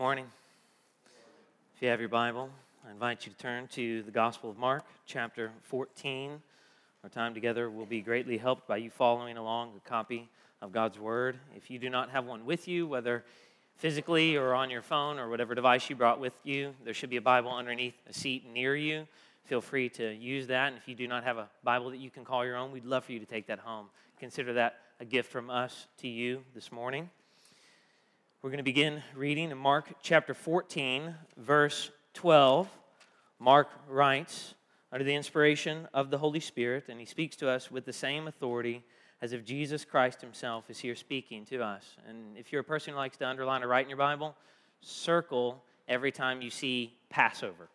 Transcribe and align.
morning. 0.00 0.24
If 1.76 1.82
you 1.82 1.88
have 1.88 2.00
your 2.00 2.08
Bible, 2.08 2.48
I 2.88 2.90
invite 2.90 3.26
you 3.26 3.32
to 3.32 3.38
turn 3.38 3.68
to 3.72 4.02
the 4.02 4.10
Gospel 4.10 4.48
of 4.48 4.56
Mark, 4.56 4.82
chapter 5.04 5.50
14. 5.64 6.40
Our 7.04 7.10
time 7.10 7.34
together 7.34 7.68
will 7.68 7.84
be 7.84 8.00
greatly 8.00 8.38
helped 8.38 8.66
by 8.66 8.78
you 8.78 8.88
following 8.88 9.36
along 9.36 9.72
a 9.76 9.86
copy 9.86 10.30
of 10.62 10.72
God's 10.72 10.98
Word. 10.98 11.38
If 11.54 11.70
you 11.70 11.78
do 11.78 11.90
not 11.90 12.08
have 12.12 12.24
one 12.24 12.46
with 12.46 12.66
you, 12.66 12.86
whether 12.86 13.26
physically 13.76 14.38
or 14.38 14.54
on 14.54 14.70
your 14.70 14.80
phone 14.80 15.18
or 15.18 15.28
whatever 15.28 15.54
device 15.54 15.90
you 15.90 15.96
brought 15.96 16.18
with 16.18 16.32
you, 16.44 16.72
there 16.82 16.94
should 16.94 17.10
be 17.10 17.18
a 17.18 17.20
Bible 17.20 17.52
underneath 17.52 18.00
a 18.08 18.14
seat 18.14 18.50
near 18.50 18.74
you. 18.74 19.06
Feel 19.44 19.60
free 19.60 19.90
to 19.90 20.14
use 20.14 20.46
that. 20.46 20.68
And 20.68 20.78
if 20.78 20.88
you 20.88 20.94
do 20.94 21.08
not 21.08 21.24
have 21.24 21.36
a 21.36 21.50
Bible 21.62 21.90
that 21.90 21.98
you 21.98 22.08
can 22.08 22.24
call 22.24 22.42
your 22.42 22.56
own, 22.56 22.72
we'd 22.72 22.86
love 22.86 23.04
for 23.04 23.12
you 23.12 23.18
to 23.18 23.26
take 23.26 23.48
that 23.48 23.58
home. 23.58 23.88
Consider 24.18 24.54
that 24.54 24.76
a 24.98 25.04
gift 25.04 25.30
from 25.30 25.50
us 25.50 25.88
to 25.98 26.08
you 26.08 26.42
this 26.54 26.72
morning. 26.72 27.10
We're 28.42 28.48
going 28.48 28.56
to 28.56 28.64
begin 28.64 29.02
reading 29.14 29.50
in 29.50 29.58
Mark 29.58 29.92
chapter 30.02 30.32
14, 30.32 31.14
verse 31.36 31.90
12. 32.14 32.70
Mark 33.38 33.68
writes, 33.86 34.54
under 34.90 35.04
the 35.04 35.14
inspiration 35.14 35.86
of 35.92 36.08
the 36.08 36.16
Holy 36.16 36.40
Spirit, 36.40 36.84
and 36.88 36.98
he 36.98 37.04
speaks 37.04 37.36
to 37.36 37.50
us 37.50 37.70
with 37.70 37.84
the 37.84 37.92
same 37.92 38.28
authority 38.28 38.82
as 39.20 39.34
if 39.34 39.44
Jesus 39.44 39.84
Christ 39.84 40.22
himself 40.22 40.70
is 40.70 40.78
here 40.78 40.96
speaking 40.96 41.44
to 41.44 41.62
us. 41.62 41.84
And 42.08 42.38
if 42.38 42.50
you're 42.50 42.62
a 42.62 42.64
person 42.64 42.94
who 42.94 42.98
likes 42.98 43.18
to 43.18 43.28
underline 43.28 43.62
or 43.62 43.68
write 43.68 43.84
in 43.84 43.90
your 43.90 43.98
Bible, 43.98 44.34
circle 44.80 45.62
every 45.86 46.10
time 46.10 46.40
you 46.40 46.48
see 46.48 46.94
Passover. 47.10 47.68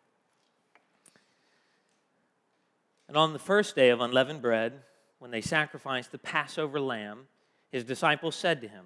And 3.08 3.16
on 3.16 3.34
the 3.34 3.40
first 3.40 3.76
day 3.76 3.92
of 3.92 4.02
unleavened 4.02 4.42
bread, 4.42 4.82
when 5.20 5.30
they 5.30 5.42
sacrificed 5.42 6.12
the 6.12 6.18
Passover 6.18 6.80
lamb, 6.80 7.28
his 7.72 7.84
disciples 7.84 8.36
said 8.36 8.62
to 8.62 8.68
him, 8.68 8.86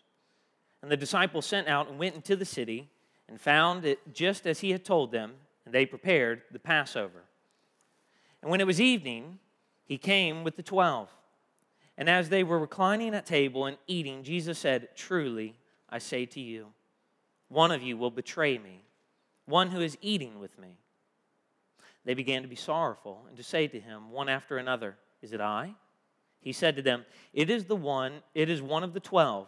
And 0.81 0.91
the 0.91 0.97
disciples 0.97 1.45
sent 1.45 1.67
out 1.67 1.89
and 1.89 1.99
went 1.99 2.15
into 2.15 2.35
the 2.35 2.45
city 2.45 2.89
and 3.29 3.39
found 3.39 3.85
it 3.85 3.99
just 4.13 4.47
as 4.47 4.59
he 4.59 4.71
had 4.71 4.83
told 4.83 5.11
them, 5.11 5.33
and 5.65 5.73
they 5.73 5.85
prepared 5.85 6.41
the 6.51 6.59
Passover. 6.59 7.23
And 8.41 8.49
when 8.49 8.61
it 8.61 8.67
was 8.67 8.81
evening, 8.81 9.39
he 9.85 9.97
came 9.97 10.43
with 10.43 10.55
the 10.55 10.63
twelve. 10.63 11.09
And 11.97 12.09
as 12.09 12.29
they 12.29 12.43
were 12.43 12.57
reclining 12.59 13.13
at 13.13 13.25
table 13.25 13.65
and 13.65 13.77
eating, 13.85 14.23
Jesus 14.23 14.57
said, 14.57 14.89
Truly, 14.95 15.55
I 15.89 15.99
say 15.99 16.25
to 16.25 16.39
you, 16.39 16.67
one 17.47 17.71
of 17.71 17.83
you 17.83 17.97
will 17.97 18.09
betray 18.09 18.57
me, 18.57 18.81
one 19.45 19.69
who 19.69 19.81
is 19.81 19.97
eating 20.01 20.39
with 20.39 20.57
me. 20.57 20.77
They 22.05 22.13
began 22.15 22.41
to 22.41 22.47
be 22.47 22.55
sorrowful 22.55 23.25
and 23.27 23.37
to 23.37 23.43
say 23.43 23.67
to 23.67 23.79
him, 23.79 24.09
one 24.09 24.29
after 24.29 24.57
another, 24.57 24.95
Is 25.21 25.33
it 25.33 25.41
I? 25.41 25.75
He 26.39 26.53
said 26.53 26.75
to 26.77 26.81
them, 26.81 27.05
It 27.33 27.49
is 27.49 27.65
the 27.65 27.75
one, 27.75 28.23
it 28.33 28.49
is 28.49 28.61
one 28.61 28.83
of 28.83 28.93
the 28.93 28.99
twelve 28.99 29.47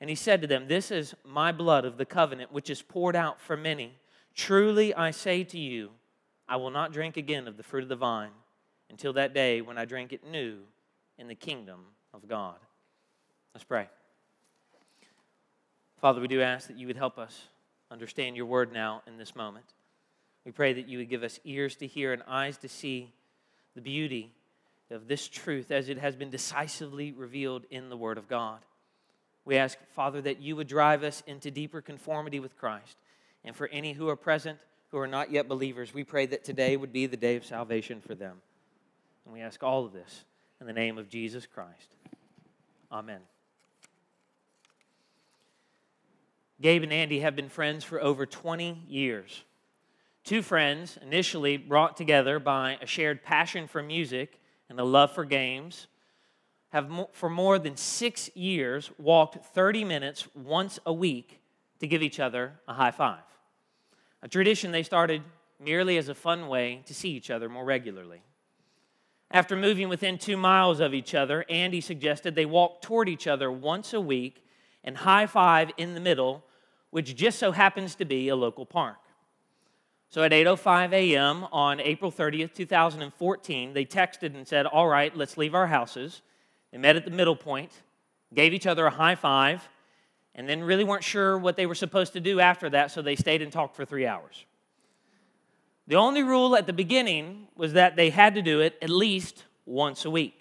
And 0.00 0.08
he 0.08 0.16
said 0.16 0.40
to 0.40 0.46
them, 0.46 0.66
This 0.66 0.90
is 0.90 1.14
my 1.24 1.52
blood 1.52 1.84
of 1.84 1.98
the 1.98 2.06
covenant, 2.06 2.52
which 2.52 2.70
is 2.70 2.82
poured 2.82 3.16
out 3.16 3.40
for 3.40 3.56
many. 3.56 3.94
Truly 4.34 4.94
I 4.94 5.10
say 5.10 5.44
to 5.44 5.58
you, 5.58 5.90
I 6.48 6.56
will 6.56 6.70
not 6.70 6.92
drink 6.92 7.16
again 7.16 7.46
of 7.46 7.56
the 7.56 7.62
fruit 7.62 7.82
of 7.82 7.88
the 7.88 7.96
vine 7.96 8.30
until 8.88 9.12
that 9.12 9.34
day 9.34 9.60
when 9.60 9.78
I 9.78 9.84
drink 9.84 10.12
it 10.12 10.26
new 10.26 10.58
in 11.18 11.28
the 11.28 11.34
kingdom 11.34 11.80
of 12.14 12.26
God. 12.26 12.56
Let's 13.54 13.64
pray. 13.64 13.88
Father, 16.00 16.20
we 16.20 16.28
do 16.28 16.40
ask 16.40 16.66
that 16.68 16.78
you 16.78 16.86
would 16.86 16.96
help 16.96 17.18
us 17.18 17.48
understand 17.90 18.36
your 18.36 18.46
word 18.46 18.72
now 18.72 19.02
in 19.06 19.18
this 19.18 19.36
moment. 19.36 19.66
We 20.44 20.52
pray 20.52 20.72
that 20.72 20.88
you 20.88 20.98
would 20.98 21.10
give 21.10 21.22
us 21.22 21.38
ears 21.44 21.76
to 21.76 21.86
hear 21.86 22.12
and 22.12 22.22
eyes 22.26 22.56
to 22.58 22.68
see 22.68 23.12
the 23.74 23.80
beauty 23.80 24.32
of 24.90 25.06
this 25.06 25.28
truth 25.28 25.70
as 25.70 25.88
it 25.88 25.98
has 25.98 26.16
been 26.16 26.30
decisively 26.30 27.12
revealed 27.12 27.66
in 27.70 27.90
the 27.90 27.96
word 27.96 28.18
of 28.18 28.28
God. 28.28 28.60
We 29.50 29.56
ask, 29.56 29.78
Father, 29.96 30.20
that 30.22 30.40
you 30.40 30.54
would 30.54 30.68
drive 30.68 31.02
us 31.02 31.24
into 31.26 31.50
deeper 31.50 31.80
conformity 31.80 32.38
with 32.38 32.56
Christ. 32.56 32.96
And 33.44 33.56
for 33.56 33.66
any 33.66 33.94
who 33.94 34.08
are 34.08 34.14
present 34.14 34.60
who 34.92 34.98
are 34.98 35.08
not 35.08 35.32
yet 35.32 35.48
believers, 35.48 35.92
we 35.92 36.04
pray 36.04 36.26
that 36.26 36.44
today 36.44 36.76
would 36.76 36.92
be 36.92 37.06
the 37.06 37.16
day 37.16 37.34
of 37.34 37.44
salvation 37.44 38.00
for 38.00 38.14
them. 38.14 38.36
And 39.24 39.34
we 39.34 39.40
ask 39.40 39.60
all 39.64 39.84
of 39.84 39.92
this 39.92 40.22
in 40.60 40.68
the 40.68 40.72
name 40.72 40.98
of 40.98 41.08
Jesus 41.08 41.46
Christ. 41.46 41.96
Amen. 42.92 43.18
Gabe 46.62 46.84
and 46.84 46.92
Andy 46.92 47.18
have 47.18 47.34
been 47.34 47.48
friends 47.48 47.82
for 47.82 48.00
over 48.00 48.26
20 48.26 48.84
years. 48.86 49.42
Two 50.22 50.42
friends, 50.42 50.96
initially 51.02 51.56
brought 51.56 51.96
together 51.96 52.38
by 52.38 52.78
a 52.80 52.86
shared 52.86 53.24
passion 53.24 53.66
for 53.66 53.82
music 53.82 54.40
and 54.68 54.78
a 54.78 54.84
love 54.84 55.10
for 55.10 55.24
games, 55.24 55.88
have 56.70 56.90
for 57.12 57.28
more 57.28 57.58
than 57.58 57.76
six 57.76 58.34
years 58.34 58.90
walked 58.98 59.44
30 59.54 59.84
minutes 59.84 60.26
once 60.34 60.78
a 60.86 60.92
week 60.92 61.40
to 61.80 61.86
give 61.86 62.02
each 62.02 62.20
other 62.20 62.60
a 62.68 62.74
high 62.74 62.90
five. 62.90 63.22
A 64.22 64.28
tradition 64.28 64.70
they 64.70 64.82
started 64.82 65.22
merely 65.58 65.98
as 65.98 66.08
a 66.08 66.14
fun 66.14 66.48
way 66.48 66.82
to 66.86 66.94
see 66.94 67.10
each 67.10 67.30
other 67.30 67.48
more 67.48 67.64
regularly. 67.64 68.22
After 69.30 69.56
moving 69.56 69.88
within 69.88 70.18
two 70.18 70.36
miles 70.36 70.80
of 70.80 70.94
each 70.94 71.14
other, 71.14 71.44
Andy 71.48 71.80
suggested 71.80 72.34
they 72.34 72.46
walk 72.46 72.82
toward 72.82 73.08
each 73.08 73.26
other 73.26 73.50
once 73.50 73.92
a 73.92 74.00
week 74.00 74.44
and 74.82 74.96
high 74.96 75.26
five 75.26 75.70
in 75.76 75.94
the 75.94 76.00
middle, 76.00 76.44
which 76.90 77.14
just 77.14 77.38
so 77.38 77.52
happens 77.52 77.94
to 77.96 78.04
be 78.04 78.28
a 78.28 78.36
local 78.36 78.66
park. 78.66 78.98
So 80.08 80.24
at 80.24 80.32
8:05 80.32 80.92
a.m. 80.92 81.44
on 81.52 81.78
April 81.78 82.10
30th, 82.10 82.54
2014, 82.54 83.72
they 83.72 83.84
texted 83.84 84.34
and 84.34 84.46
said, 84.46 84.66
"All 84.66 84.88
right, 84.88 85.16
let's 85.16 85.36
leave 85.36 85.54
our 85.54 85.68
houses 85.68 86.22
they 86.72 86.78
met 86.78 86.96
at 86.96 87.04
the 87.04 87.10
middle 87.10 87.36
point, 87.36 87.72
gave 88.32 88.54
each 88.54 88.66
other 88.66 88.86
a 88.86 88.90
high 88.90 89.14
five, 89.14 89.68
and 90.34 90.48
then 90.48 90.62
really 90.62 90.84
weren't 90.84 91.04
sure 91.04 91.36
what 91.36 91.56
they 91.56 91.66
were 91.66 91.74
supposed 91.74 92.12
to 92.12 92.20
do 92.20 92.40
after 92.40 92.70
that, 92.70 92.90
so 92.90 93.02
they 93.02 93.16
stayed 93.16 93.42
and 93.42 93.52
talked 93.52 93.76
for 93.76 93.84
three 93.84 94.06
hours. 94.06 94.44
The 95.86 95.96
only 95.96 96.22
rule 96.22 96.54
at 96.54 96.66
the 96.66 96.72
beginning 96.72 97.48
was 97.56 97.72
that 97.72 97.96
they 97.96 98.10
had 98.10 98.36
to 98.36 98.42
do 98.42 98.60
it 98.60 98.78
at 98.80 98.90
least 98.90 99.44
once 99.66 100.04
a 100.04 100.10
week. 100.10 100.40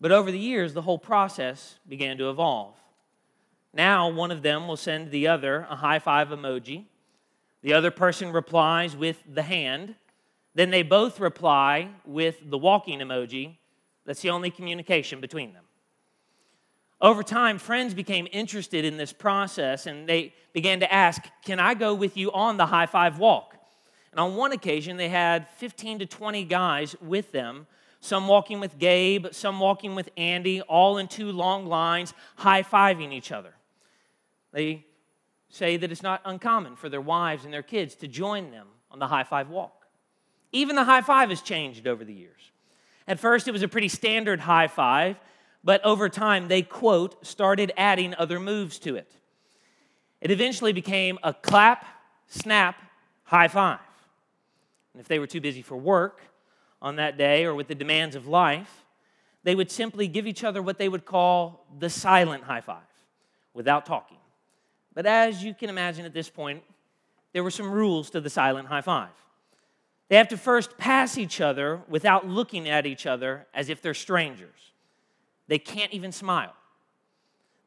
But 0.00 0.12
over 0.12 0.30
the 0.30 0.38
years, 0.38 0.74
the 0.74 0.82
whole 0.82 0.98
process 0.98 1.78
began 1.88 2.18
to 2.18 2.30
evolve. 2.30 2.74
Now, 3.72 4.08
one 4.08 4.30
of 4.30 4.42
them 4.42 4.66
will 4.66 4.76
send 4.76 5.10
the 5.10 5.28
other 5.28 5.66
a 5.70 5.76
high 5.76 5.98
five 5.98 6.28
emoji. 6.28 6.84
The 7.62 7.72
other 7.72 7.90
person 7.90 8.32
replies 8.32 8.96
with 8.96 9.22
the 9.26 9.42
hand. 9.42 9.94
Then 10.54 10.70
they 10.70 10.82
both 10.82 11.20
reply 11.20 11.90
with 12.04 12.38
the 12.44 12.58
walking 12.58 12.98
emoji. 12.98 13.56
That's 14.04 14.22
the 14.22 14.30
only 14.30 14.50
communication 14.50 15.20
between 15.20 15.52
them. 15.52 15.64
Over 17.00 17.22
time, 17.22 17.58
friends 17.58 17.94
became 17.94 18.28
interested 18.30 18.84
in 18.84 18.98
this 18.98 19.12
process 19.12 19.86
and 19.86 20.06
they 20.08 20.34
began 20.52 20.80
to 20.80 20.92
ask, 20.92 21.22
Can 21.44 21.58
I 21.58 21.74
go 21.74 21.94
with 21.94 22.16
you 22.16 22.30
on 22.32 22.56
the 22.58 22.66
high 22.66 22.86
five 22.86 23.18
walk? 23.18 23.56
And 24.10 24.20
on 24.20 24.36
one 24.36 24.52
occasion, 24.52 24.96
they 24.96 25.08
had 25.08 25.48
15 25.56 26.00
to 26.00 26.06
20 26.06 26.44
guys 26.44 26.96
with 27.00 27.32
them, 27.32 27.66
some 28.00 28.26
walking 28.26 28.60
with 28.60 28.78
Gabe, 28.78 29.26
some 29.30 29.60
walking 29.60 29.94
with 29.94 30.10
Andy, 30.16 30.60
all 30.62 30.98
in 30.98 31.06
two 31.06 31.30
long 31.30 31.66
lines, 31.66 32.12
high 32.36 32.62
fiving 32.62 33.12
each 33.12 33.30
other. 33.32 33.54
They 34.52 34.84
say 35.48 35.76
that 35.76 35.92
it's 35.92 36.02
not 36.02 36.20
uncommon 36.24 36.76
for 36.76 36.88
their 36.88 37.00
wives 37.00 37.44
and 37.44 37.54
their 37.54 37.62
kids 37.62 37.94
to 37.96 38.08
join 38.08 38.50
them 38.50 38.66
on 38.90 38.98
the 38.98 39.06
high 39.06 39.24
five 39.24 39.48
walk. 39.48 39.86
Even 40.52 40.76
the 40.76 40.84
high 40.84 41.02
five 41.02 41.30
has 41.30 41.40
changed 41.40 41.86
over 41.86 42.04
the 42.04 42.12
years. 42.12 42.50
At 43.10 43.18
first, 43.18 43.48
it 43.48 43.50
was 43.50 43.64
a 43.64 43.68
pretty 43.68 43.88
standard 43.88 44.38
high 44.38 44.68
five, 44.68 45.16
but 45.64 45.84
over 45.84 46.08
time, 46.08 46.46
they, 46.46 46.62
quote, 46.62 47.26
started 47.26 47.72
adding 47.76 48.14
other 48.14 48.38
moves 48.38 48.78
to 48.78 48.94
it. 48.94 49.10
It 50.20 50.30
eventually 50.30 50.72
became 50.72 51.18
a 51.24 51.34
clap, 51.34 51.84
snap, 52.28 52.76
high 53.24 53.48
five. 53.48 53.80
And 54.94 55.00
if 55.00 55.08
they 55.08 55.18
were 55.18 55.26
too 55.26 55.40
busy 55.40 55.60
for 55.60 55.76
work 55.76 56.20
on 56.80 56.96
that 56.96 57.18
day 57.18 57.44
or 57.44 57.52
with 57.52 57.66
the 57.66 57.74
demands 57.74 58.14
of 58.14 58.28
life, 58.28 58.84
they 59.42 59.56
would 59.56 59.72
simply 59.72 60.06
give 60.06 60.28
each 60.28 60.44
other 60.44 60.62
what 60.62 60.78
they 60.78 60.88
would 60.88 61.04
call 61.04 61.66
the 61.80 61.90
silent 61.90 62.44
high 62.44 62.60
five 62.60 62.76
without 63.54 63.86
talking. 63.86 64.18
But 64.94 65.06
as 65.06 65.42
you 65.42 65.52
can 65.52 65.68
imagine 65.68 66.04
at 66.04 66.14
this 66.14 66.30
point, 66.30 66.62
there 67.32 67.42
were 67.42 67.50
some 67.50 67.72
rules 67.72 68.08
to 68.10 68.20
the 68.20 68.30
silent 68.30 68.68
high 68.68 68.82
five. 68.82 69.10
They 70.10 70.16
have 70.16 70.28
to 70.28 70.36
first 70.36 70.76
pass 70.76 71.16
each 71.16 71.40
other 71.40 71.82
without 71.88 72.26
looking 72.26 72.68
at 72.68 72.84
each 72.84 73.06
other 73.06 73.46
as 73.54 73.68
if 73.68 73.80
they're 73.80 73.94
strangers. 73.94 74.72
They 75.46 75.60
can't 75.60 75.92
even 75.92 76.10
smile. 76.10 76.52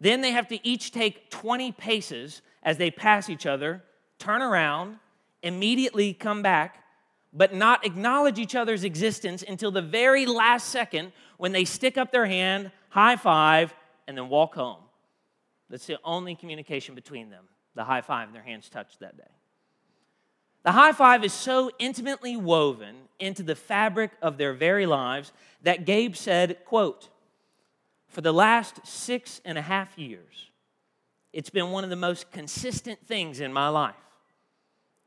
Then 0.01 0.19
they 0.19 0.31
have 0.31 0.50
to 0.50 0.68
each 0.68 0.92
take 0.92 1.30
20 1.31 1.72
paces 1.72 2.42
as 2.62 2.78
they 2.78 2.92
pass 2.92 3.30
each 3.30 3.45
other, 3.45 3.81
turn 4.19 4.42
around, 4.42 4.98
immediately 5.42 6.13
come 6.13 6.42
back, 6.42 6.84
but 7.31 7.54
not 7.54 7.86
acknowledge 7.86 8.38
each 8.38 8.56
other's 8.56 8.84
existence 8.84 9.42
until 9.48 9.72
the 9.72 9.81
very 9.81 10.25
last 10.25 10.68
second 10.68 11.13
when 11.38 11.54
they 11.54 11.63
stick 11.63 11.98
up 11.98 12.12
their 12.12 12.25
hand, 12.25 12.72
high 12.89 13.16
five, 13.16 13.74
and 14.06 14.18
then 14.18 14.28
walk 14.28 14.56
home. 14.56 14.81
That's 15.69 15.86
the 15.86 15.98
only 16.04 16.36
communication 16.36 16.94
between 16.94 17.30
them 17.30 17.46
the 17.74 17.86
high 17.86 18.01
five 18.01 18.28
and 18.28 18.36
their 18.36 18.44
hands 18.44 18.69
touched 18.69 19.00
that 19.00 19.18
day. 19.18 19.24
The 20.63 20.71
high 20.71 20.94
five 20.94 21.24
is 21.24 21.33
so 21.33 21.71
intimately 21.77 22.38
woven 22.38 22.95
into 23.19 23.44
the 23.44 23.56
fabric 23.56 24.12
of 24.21 24.38
their 24.38 24.54
very 24.54 24.86
lives 24.86 25.33
that 25.62 25.86
Gabe 25.86 26.15
said, 26.15 26.63
quote, 26.65 27.10
for 28.07 28.21
the 28.21 28.31
last 28.31 28.86
six 28.86 29.42
and 29.44 29.57
a 29.57 29.62
half 29.62 29.98
years, 29.98 30.51
it's 31.33 31.50
been 31.50 31.71
one 31.71 31.83
of 31.83 31.89
the 31.89 31.95
most 31.95 32.31
consistent 32.31 33.06
things 33.06 33.39
in 33.39 33.51
my 33.51 33.68
life. 33.68 33.95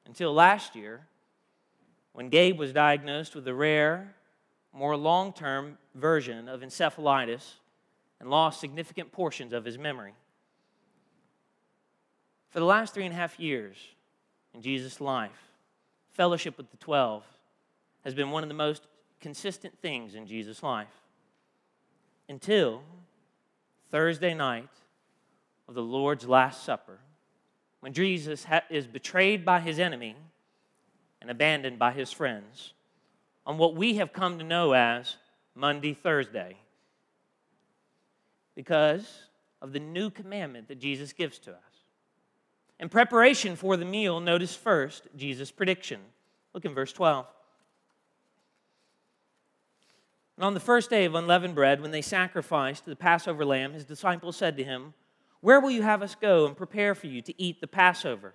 Until 0.04 0.32
last 0.32 0.74
year, 0.74 1.06
when 2.12 2.28
Gabe 2.28 2.58
was 2.58 2.72
diagnosed 2.72 3.34
with 3.34 3.46
a 3.46 3.54
rare, 3.54 4.14
more 4.72 4.96
long 4.96 5.32
term 5.32 5.78
version 5.94 6.48
of 6.48 6.60
encephalitis 6.60 7.54
and 8.20 8.28
lost 8.28 8.60
significant 8.60 9.12
portions 9.12 9.52
of 9.52 9.64
his 9.64 9.78
memory. 9.78 10.14
For 12.50 12.58
the 12.58 12.66
last 12.66 12.92
three 12.92 13.04
and 13.04 13.14
a 13.14 13.16
half 13.16 13.38
years 13.38 13.76
in 14.54 14.62
Jesus' 14.62 15.00
life, 15.00 15.45
fellowship 16.16 16.56
with 16.56 16.70
the 16.70 16.76
12 16.78 17.22
has 18.04 18.14
been 18.14 18.30
one 18.30 18.42
of 18.42 18.48
the 18.48 18.54
most 18.54 18.86
consistent 19.20 19.78
things 19.80 20.14
in 20.14 20.26
Jesus' 20.26 20.62
life 20.62 21.02
until 22.28 22.82
Thursday 23.90 24.32
night 24.32 24.68
of 25.68 25.74
the 25.74 25.82
Lord's 25.82 26.26
Last 26.26 26.64
Supper, 26.64 26.98
when 27.80 27.92
Jesus 27.92 28.46
is 28.70 28.86
betrayed 28.86 29.44
by 29.44 29.60
his 29.60 29.78
enemy 29.78 30.16
and 31.20 31.30
abandoned 31.30 31.78
by 31.78 31.92
his 31.92 32.10
friends 32.10 32.72
on 33.44 33.58
what 33.58 33.74
we 33.74 33.96
have 33.96 34.12
come 34.12 34.38
to 34.38 34.44
know 34.44 34.72
as 34.72 35.16
Maundy, 35.54 35.94
Thursday 35.94 36.56
because 38.54 39.24
of 39.60 39.72
the 39.72 39.80
new 39.80 40.08
commandment 40.10 40.68
that 40.68 40.80
Jesus 40.80 41.12
gives 41.12 41.38
to 41.40 41.50
us. 41.50 41.75
In 42.78 42.88
preparation 42.88 43.56
for 43.56 43.76
the 43.76 43.84
meal, 43.84 44.20
notice 44.20 44.54
first 44.54 45.08
Jesus' 45.16 45.50
prediction. 45.50 46.00
Look 46.52 46.64
in 46.64 46.74
verse 46.74 46.92
12. 46.92 47.26
And 50.36 50.44
on 50.44 50.54
the 50.54 50.60
first 50.60 50.90
day 50.90 51.06
of 51.06 51.14
unleavened 51.14 51.54
bread, 51.54 51.80
when 51.80 51.90
they 51.90 52.02
sacrificed 52.02 52.84
the 52.84 52.94
Passover 52.94 53.44
lamb, 53.44 53.72
his 53.72 53.86
disciples 53.86 54.36
said 54.36 54.56
to 54.58 54.64
him, 54.64 54.92
Where 55.40 55.60
will 55.60 55.70
you 55.70 55.82
have 55.82 56.02
us 56.02 56.14
go 56.14 56.46
and 56.46 56.56
prepare 56.56 56.94
for 56.94 57.06
you 57.06 57.22
to 57.22 57.42
eat 57.42 57.60
the 57.62 57.66
Passover? 57.66 58.34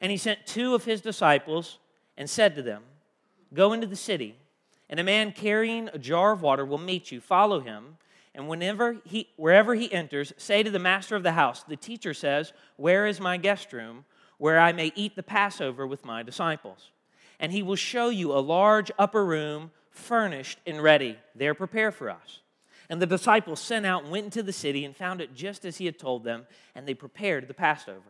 And 0.00 0.12
he 0.12 0.16
sent 0.16 0.46
two 0.46 0.74
of 0.74 0.84
his 0.84 1.00
disciples 1.00 1.78
and 2.16 2.30
said 2.30 2.54
to 2.54 2.62
them, 2.62 2.82
Go 3.52 3.72
into 3.72 3.88
the 3.88 3.96
city, 3.96 4.36
and 4.88 5.00
a 5.00 5.04
man 5.04 5.32
carrying 5.32 5.88
a 5.92 5.98
jar 5.98 6.32
of 6.32 6.42
water 6.42 6.64
will 6.64 6.78
meet 6.78 7.10
you. 7.10 7.20
Follow 7.20 7.58
him 7.60 7.96
and 8.36 8.48
whenever 8.48 8.98
he, 9.04 9.28
wherever 9.36 9.74
he 9.74 9.90
enters, 9.90 10.34
say 10.36 10.62
to 10.62 10.70
the 10.70 10.78
master 10.78 11.16
of 11.16 11.22
the 11.22 11.32
house, 11.32 11.64
The 11.64 11.76
teacher 11.76 12.12
says, 12.12 12.52
Where 12.76 13.06
is 13.06 13.18
my 13.18 13.38
guest 13.38 13.72
room, 13.72 14.04
where 14.36 14.60
I 14.60 14.72
may 14.72 14.92
eat 14.94 15.16
the 15.16 15.22
Passover 15.22 15.86
with 15.86 16.04
my 16.04 16.22
disciples? 16.22 16.90
And 17.40 17.50
he 17.50 17.62
will 17.62 17.76
show 17.76 18.10
you 18.10 18.32
a 18.32 18.38
large 18.40 18.90
upper 18.98 19.24
room, 19.24 19.70
furnished 19.90 20.58
and 20.66 20.82
ready. 20.82 21.18
There 21.34 21.54
prepare 21.54 21.90
for 21.90 22.10
us. 22.10 22.40
And 22.90 23.00
the 23.00 23.06
disciples 23.06 23.58
sent 23.58 23.86
out 23.86 24.02
and 24.02 24.12
went 24.12 24.26
into 24.26 24.42
the 24.42 24.52
city 24.52 24.84
and 24.84 24.94
found 24.94 25.22
it 25.22 25.34
just 25.34 25.64
as 25.64 25.78
he 25.78 25.86
had 25.86 25.98
told 25.98 26.22
them, 26.22 26.46
and 26.74 26.86
they 26.86 26.94
prepared 26.94 27.48
the 27.48 27.54
Passover. 27.54 28.02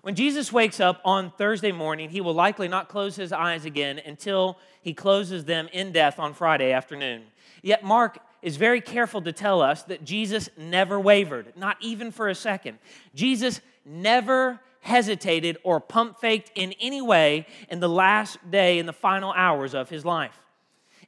When 0.00 0.14
Jesus 0.14 0.52
wakes 0.52 0.80
up 0.80 1.00
on 1.04 1.30
Thursday 1.32 1.72
morning, 1.72 2.08
he 2.10 2.20
will 2.20 2.32
likely 2.32 2.68
not 2.68 2.88
close 2.88 3.16
his 3.16 3.32
eyes 3.32 3.64
again 3.64 4.00
until 4.04 4.58
he 4.80 4.94
closes 4.94 5.44
them 5.44 5.68
in 5.72 5.92
death 5.92 6.18
on 6.18 6.32
Friday 6.32 6.72
afternoon. 6.72 7.24
Yet 7.62 7.84
Mark 7.84 8.18
is 8.42 8.56
very 8.56 8.80
careful 8.80 9.22
to 9.22 9.32
tell 9.32 9.60
us 9.60 9.82
that 9.84 10.04
Jesus 10.04 10.48
never 10.56 11.00
wavered, 11.00 11.52
not 11.56 11.76
even 11.80 12.10
for 12.10 12.28
a 12.28 12.34
second. 12.34 12.78
Jesus 13.14 13.60
never 13.84 14.60
hesitated 14.80 15.58
or 15.64 15.80
pump 15.80 16.18
faked 16.20 16.50
in 16.54 16.72
any 16.80 17.02
way 17.02 17.46
in 17.68 17.80
the 17.80 17.88
last 17.88 18.38
day, 18.50 18.78
in 18.78 18.86
the 18.86 18.92
final 18.92 19.32
hours 19.32 19.74
of 19.74 19.90
his 19.90 20.04
life. 20.04 20.40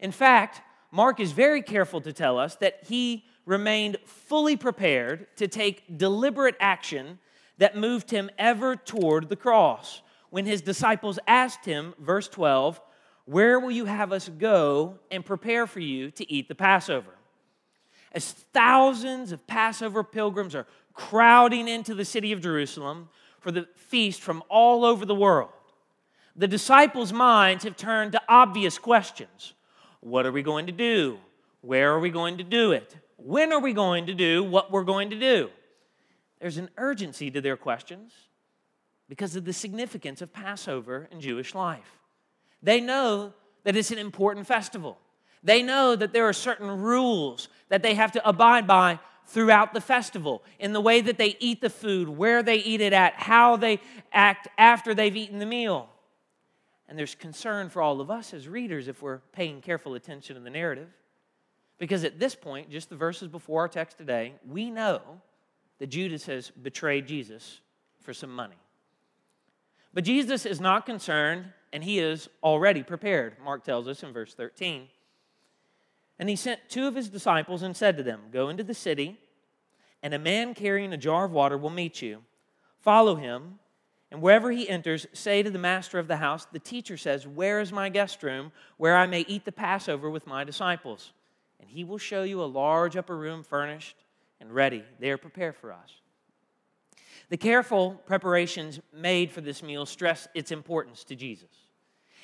In 0.00 0.10
fact, 0.10 0.62
Mark 0.90 1.20
is 1.20 1.32
very 1.32 1.62
careful 1.62 2.00
to 2.00 2.12
tell 2.12 2.38
us 2.38 2.56
that 2.56 2.80
he 2.88 3.24
remained 3.46 3.96
fully 4.04 4.56
prepared 4.56 5.26
to 5.36 5.48
take 5.48 5.98
deliberate 5.98 6.56
action 6.60 7.18
that 7.58 7.76
moved 7.76 8.10
him 8.10 8.30
ever 8.38 8.76
toward 8.76 9.28
the 9.28 9.36
cross. 9.36 10.02
When 10.30 10.44
his 10.44 10.60
disciples 10.60 11.18
asked 11.26 11.64
him, 11.64 11.94
verse 11.98 12.28
12, 12.28 12.80
Where 13.24 13.58
will 13.58 13.70
you 13.70 13.86
have 13.86 14.12
us 14.12 14.28
go 14.28 14.98
and 15.10 15.24
prepare 15.24 15.66
for 15.66 15.80
you 15.80 16.10
to 16.12 16.30
eat 16.30 16.48
the 16.48 16.54
Passover? 16.54 17.17
As 18.18 18.32
thousands 18.32 19.30
of 19.30 19.46
Passover 19.46 20.02
pilgrims 20.02 20.56
are 20.56 20.66
crowding 20.92 21.68
into 21.68 21.94
the 21.94 22.04
city 22.04 22.32
of 22.32 22.40
Jerusalem 22.40 23.08
for 23.38 23.52
the 23.52 23.68
feast 23.76 24.20
from 24.20 24.42
all 24.48 24.84
over 24.84 25.06
the 25.06 25.14
world, 25.14 25.50
the 26.34 26.48
disciples' 26.48 27.12
minds 27.12 27.62
have 27.62 27.76
turned 27.76 28.10
to 28.12 28.22
obvious 28.28 28.76
questions 28.76 29.54
What 30.00 30.26
are 30.26 30.32
we 30.32 30.42
going 30.42 30.66
to 30.66 30.72
do? 30.72 31.18
Where 31.60 31.92
are 31.92 32.00
we 32.00 32.10
going 32.10 32.38
to 32.38 32.44
do 32.44 32.72
it? 32.72 32.96
When 33.18 33.52
are 33.52 33.60
we 33.60 33.72
going 33.72 34.06
to 34.06 34.14
do 34.14 34.42
what 34.42 34.72
we're 34.72 34.82
going 34.82 35.10
to 35.10 35.18
do? 35.18 35.50
There's 36.40 36.58
an 36.58 36.70
urgency 36.76 37.30
to 37.30 37.40
their 37.40 37.56
questions 37.56 38.12
because 39.08 39.36
of 39.36 39.44
the 39.44 39.52
significance 39.52 40.22
of 40.22 40.32
Passover 40.32 41.08
in 41.12 41.20
Jewish 41.20 41.54
life. 41.54 42.00
They 42.64 42.80
know 42.80 43.32
that 43.62 43.76
it's 43.76 43.92
an 43.92 43.98
important 43.98 44.48
festival. 44.48 44.98
They 45.42 45.62
know 45.62 45.94
that 45.96 46.12
there 46.12 46.28
are 46.28 46.32
certain 46.32 46.80
rules 46.80 47.48
that 47.68 47.82
they 47.82 47.94
have 47.94 48.12
to 48.12 48.28
abide 48.28 48.66
by 48.66 48.98
throughout 49.26 49.74
the 49.74 49.80
festival 49.80 50.42
in 50.58 50.72
the 50.72 50.80
way 50.80 51.00
that 51.00 51.18
they 51.18 51.36
eat 51.38 51.60
the 51.60 51.70
food, 51.70 52.08
where 52.08 52.42
they 52.42 52.56
eat 52.56 52.80
it 52.80 52.92
at, 52.92 53.14
how 53.14 53.56
they 53.56 53.80
act 54.12 54.48
after 54.56 54.94
they've 54.94 55.16
eaten 55.16 55.38
the 55.38 55.46
meal. 55.46 55.88
And 56.88 56.98
there's 56.98 57.14
concern 57.14 57.68
for 57.68 57.82
all 57.82 58.00
of 58.00 58.10
us 58.10 58.32
as 58.32 58.48
readers 58.48 58.88
if 58.88 59.02
we're 59.02 59.18
paying 59.32 59.60
careful 59.60 59.94
attention 59.94 60.36
to 60.36 60.40
the 60.40 60.50
narrative. 60.50 60.88
Because 61.78 62.04
at 62.04 62.18
this 62.18 62.34
point, 62.34 62.70
just 62.70 62.88
the 62.88 62.96
verses 62.96 63.28
before 63.28 63.60
our 63.60 63.68
text 63.68 63.98
today, 63.98 64.32
we 64.48 64.70
know 64.70 65.00
that 65.78 65.88
Judas 65.88 66.26
has 66.26 66.50
betrayed 66.50 67.06
Jesus 67.06 67.60
for 68.00 68.14
some 68.14 68.34
money. 68.34 68.56
But 69.92 70.04
Jesus 70.04 70.46
is 70.46 70.60
not 70.60 70.86
concerned, 70.86 71.46
and 71.72 71.84
he 71.84 71.98
is 71.98 72.28
already 72.42 72.82
prepared, 72.82 73.36
Mark 73.44 73.64
tells 73.64 73.86
us 73.86 74.02
in 74.02 74.12
verse 74.12 74.34
13. 74.34 74.88
And 76.18 76.28
he 76.28 76.36
sent 76.36 76.68
two 76.68 76.86
of 76.86 76.94
his 76.94 77.08
disciples 77.08 77.62
and 77.62 77.76
said 77.76 77.96
to 77.96 78.02
them, 78.02 78.22
Go 78.32 78.48
into 78.48 78.64
the 78.64 78.74
city, 78.74 79.18
and 80.02 80.12
a 80.12 80.18
man 80.18 80.54
carrying 80.54 80.92
a 80.92 80.96
jar 80.96 81.24
of 81.24 81.32
water 81.32 81.56
will 81.56 81.70
meet 81.70 82.02
you. 82.02 82.22
Follow 82.80 83.16
him, 83.16 83.58
and 84.10 84.22
wherever 84.22 84.50
he 84.50 84.68
enters, 84.68 85.06
say 85.12 85.42
to 85.42 85.50
the 85.50 85.58
master 85.58 85.98
of 85.98 86.08
the 86.08 86.16
house, 86.16 86.46
The 86.46 86.58
teacher 86.58 86.96
says, 86.96 87.26
Where 87.26 87.60
is 87.60 87.72
my 87.72 87.88
guest 87.88 88.22
room, 88.22 88.52
where 88.78 88.96
I 88.96 89.06
may 89.06 89.20
eat 89.20 89.44
the 89.44 89.52
Passover 89.52 90.08
with 90.08 90.26
my 90.26 90.44
disciples? 90.44 91.12
And 91.60 91.68
he 91.68 91.84
will 91.84 91.98
show 91.98 92.22
you 92.22 92.42
a 92.42 92.46
large 92.46 92.96
upper 92.96 93.16
room 93.16 93.42
furnished 93.42 93.96
and 94.40 94.52
ready, 94.52 94.84
there 94.98 95.18
prepared 95.18 95.56
for 95.56 95.72
us. 95.72 96.00
The 97.28 97.36
careful 97.36 98.00
preparations 98.06 98.80
made 98.92 99.30
for 99.30 99.40
this 99.40 99.62
meal 99.62 99.84
stress 99.84 100.28
its 100.34 100.50
importance 100.50 101.04
to 101.04 101.16
Jesus. 101.16 101.50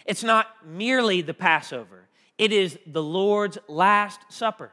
It's 0.06 0.22
not 0.22 0.46
merely 0.64 1.20
the 1.20 1.34
Passover, 1.34 2.08
it 2.38 2.52
is 2.52 2.78
the 2.86 3.02
Lord's 3.02 3.58
Last 3.68 4.20
Supper. 4.28 4.72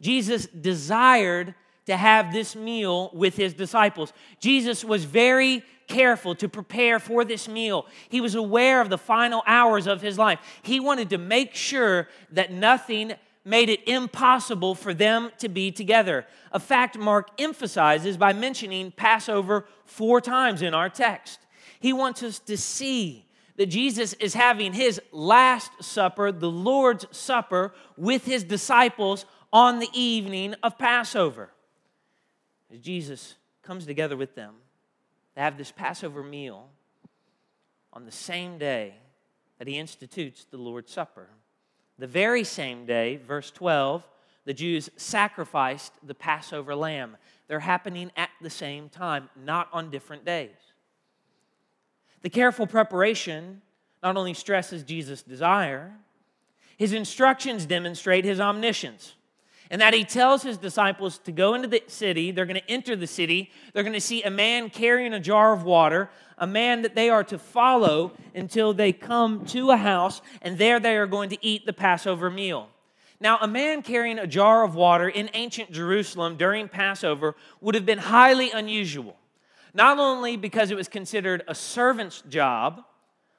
Jesus 0.00 0.46
desired 0.46 1.54
to 1.86 1.96
have 1.96 2.32
this 2.32 2.54
meal 2.54 3.10
with 3.14 3.36
his 3.36 3.54
disciples. 3.54 4.12
Jesus 4.40 4.84
was 4.84 5.04
very 5.04 5.62
careful 5.86 6.34
to 6.34 6.48
prepare 6.48 6.98
for 6.98 7.24
this 7.24 7.48
meal. 7.48 7.86
He 8.08 8.20
was 8.20 8.34
aware 8.34 8.80
of 8.80 8.90
the 8.90 8.98
final 8.98 9.42
hours 9.46 9.86
of 9.86 10.02
his 10.02 10.18
life. 10.18 10.40
He 10.62 10.80
wanted 10.80 11.10
to 11.10 11.18
make 11.18 11.54
sure 11.54 12.08
that 12.32 12.52
nothing 12.52 13.12
made 13.44 13.68
it 13.68 13.86
impossible 13.88 14.74
for 14.74 14.92
them 14.92 15.30
to 15.38 15.48
be 15.48 15.70
together. 15.70 16.26
A 16.50 16.58
fact 16.58 16.98
Mark 16.98 17.28
emphasizes 17.38 18.16
by 18.16 18.32
mentioning 18.32 18.90
Passover 18.90 19.66
four 19.84 20.20
times 20.20 20.62
in 20.62 20.74
our 20.74 20.88
text. 20.88 21.38
He 21.78 21.92
wants 21.92 22.24
us 22.24 22.40
to 22.40 22.56
see 22.56 23.25
that 23.56 23.66
Jesus 23.66 24.12
is 24.14 24.34
having 24.34 24.72
his 24.72 25.00
last 25.12 25.70
supper, 25.82 26.30
the 26.30 26.50
Lord's 26.50 27.06
Supper, 27.10 27.72
with 27.96 28.24
his 28.24 28.44
disciples 28.44 29.24
on 29.52 29.78
the 29.78 29.88
evening 29.92 30.54
of 30.62 30.78
Passover. 30.78 31.50
As 32.72 32.80
Jesus 32.80 33.36
comes 33.62 33.86
together 33.86 34.16
with 34.16 34.34
them 34.34 34.54
to 35.34 35.40
have 35.40 35.56
this 35.56 35.72
Passover 35.72 36.22
meal 36.22 36.68
on 37.92 38.04
the 38.04 38.12
same 38.12 38.58
day 38.58 38.94
that 39.58 39.68
he 39.68 39.78
institutes 39.78 40.44
the 40.50 40.58
Lord's 40.58 40.92
Supper. 40.92 41.28
The 41.98 42.06
very 42.06 42.44
same 42.44 42.84
day, 42.84 43.16
verse 43.16 43.50
12, 43.50 44.06
the 44.44 44.52
Jews 44.52 44.90
sacrificed 44.96 45.94
the 46.06 46.14
Passover 46.14 46.74
lamb. 46.74 47.16
They're 47.48 47.60
happening 47.60 48.10
at 48.16 48.30
the 48.42 48.50
same 48.50 48.90
time, 48.90 49.30
not 49.34 49.68
on 49.72 49.90
different 49.90 50.24
days. 50.24 50.65
The 52.22 52.30
careful 52.30 52.66
preparation 52.66 53.62
not 54.02 54.16
only 54.16 54.34
stresses 54.34 54.82
Jesus' 54.82 55.22
desire, 55.22 55.92
his 56.76 56.92
instructions 56.92 57.66
demonstrate 57.66 58.24
his 58.24 58.40
omniscience. 58.40 59.14
And 59.70 59.80
that 59.80 59.94
he 59.94 60.04
tells 60.04 60.42
his 60.42 60.58
disciples 60.58 61.18
to 61.20 61.32
go 61.32 61.54
into 61.54 61.66
the 61.66 61.82
city. 61.88 62.30
They're 62.30 62.46
going 62.46 62.60
to 62.60 62.70
enter 62.70 62.94
the 62.94 63.06
city. 63.06 63.50
They're 63.72 63.82
going 63.82 63.94
to 63.94 64.00
see 64.00 64.22
a 64.22 64.30
man 64.30 64.70
carrying 64.70 65.12
a 65.12 65.18
jar 65.18 65.52
of 65.52 65.64
water, 65.64 66.08
a 66.38 66.46
man 66.46 66.82
that 66.82 66.94
they 66.94 67.10
are 67.10 67.24
to 67.24 67.38
follow 67.38 68.12
until 68.34 68.72
they 68.72 68.92
come 68.92 69.44
to 69.46 69.72
a 69.72 69.76
house, 69.76 70.22
and 70.40 70.56
there 70.56 70.78
they 70.78 70.96
are 70.96 71.06
going 71.06 71.30
to 71.30 71.44
eat 71.44 71.66
the 71.66 71.72
Passover 71.72 72.30
meal. 72.30 72.68
Now, 73.18 73.38
a 73.40 73.48
man 73.48 73.82
carrying 73.82 74.18
a 74.18 74.26
jar 74.26 74.62
of 74.62 74.74
water 74.74 75.08
in 75.08 75.30
ancient 75.32 75.72
Jerusalem 75.72 76.36
during 76.36 76.68
Passover 76.68 77.34
would 77.60 77.74
have 77.74 77.86
been 77.86 77.98
highly 77.98 78.50
unusual, 78.50 79.16
not 79.76 79.98
only 79.98 80.36
because 80.36 80.70
it 80.70 80.76
was 80.76 80.88
considered 80.88 81.44
a 81.46 81.54
servant's 81.54 82.22
job, 82.22 82.82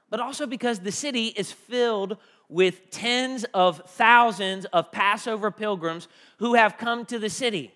but 0.10 0.20
also 0.20 0.46
because 0.46 0.79
the 0.79 0.91
city 0.91 1.27
is 1.27 1.51
filled 1.51 2.17
with 2.48 2.91
tens 2.91 3.44
of 3.53 3.82
thousands 3.88 4.65
of 4.65 4.91
Passover 4.91 5.51
pilgrims 5.51 6.08
who 6.38 6.53
have 6.53 6.77
come 6.77 7.06
to 7.06 7.20
the 7.20 7.29
city. 7.29 7.74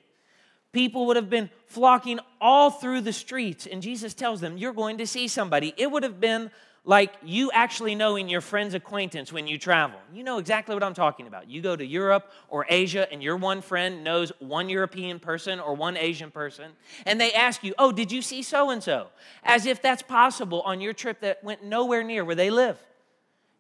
People 0.72 1.08
would 1.08 1.18
have 1.18 1.30
been 1.30 1.50
flocking 1.66 2.20
all 2.40 2.72
through 2.72 3.02
the 3.02 3.12
streets, 3.12 3.68
and 3.68 3.82
Jesus 3.82 4.14
tells 4.14 4.40
them, 4.40 4.58
You're 4.58 4.72
going 4.72 5.00
to 5.00 5.08
see 5.08 5.28
somebody. 5.28 5.74
It 5.76 5.92
would 5.92 6.04
have 6.04 6.22
been 6.22 6.52
like 6.84 7.14
you 7.24 7.52
actually 7.52 7.94
know 7.94 8.16
in 8.16 8.28
your 8.28 8.42
friend's 8.42 8.74
acquaintance 8.74 9.32
when 9.32 9.46
you 9.46 9.60
travel. 9.60 10.00
You 10.14 10.24
know 10.24 10.40
exactly 10.40 10.74
what 10.74 10.84
I'm 10.84 10.96
talking 10.96 11.28
about. 11.28 11.48
You 11.48 11.62
go 11.62 11.76
to 11.76 11.86
Europe 11.86 12.32
or 12.50 12.66
Asia, 12.68 13.12
and 13.12 13.22
your 13.22 13.38
one 13.38 13.62
friend 13.62 14.04
knows 14.04 14.32
one 14.40 14.68
European 14.68 15.20
person 15.20 15.60
or 15.60 15.76
one 15.76 15.96
Asian 15.96 16.32
person, 16.32 16.72
and 17.06 17.22
they 17.22 17.34
ask 17.34 17.64
you, 17.64 17.76
Oh, 17.78 17.92
did 17.92 18.12
you 18.12 18.22
see 18.22 18.42
so 18.42 18.72
and 18.72 18.82
so? 18.82 19.08
As 19.44 19.66
if 19.66 19.82
that's 19.82 20.02
possible 20.02 20.62
on 20.62 20.82
your 20.82 20.94
trip 20.94 21.22
that 21.22 21.44
went 21.44 21.64
nowhere 21.64 22.04
near 22.04 22.26
where 22.26 22.36
they 22.36 22.50
live. 22.50 22.80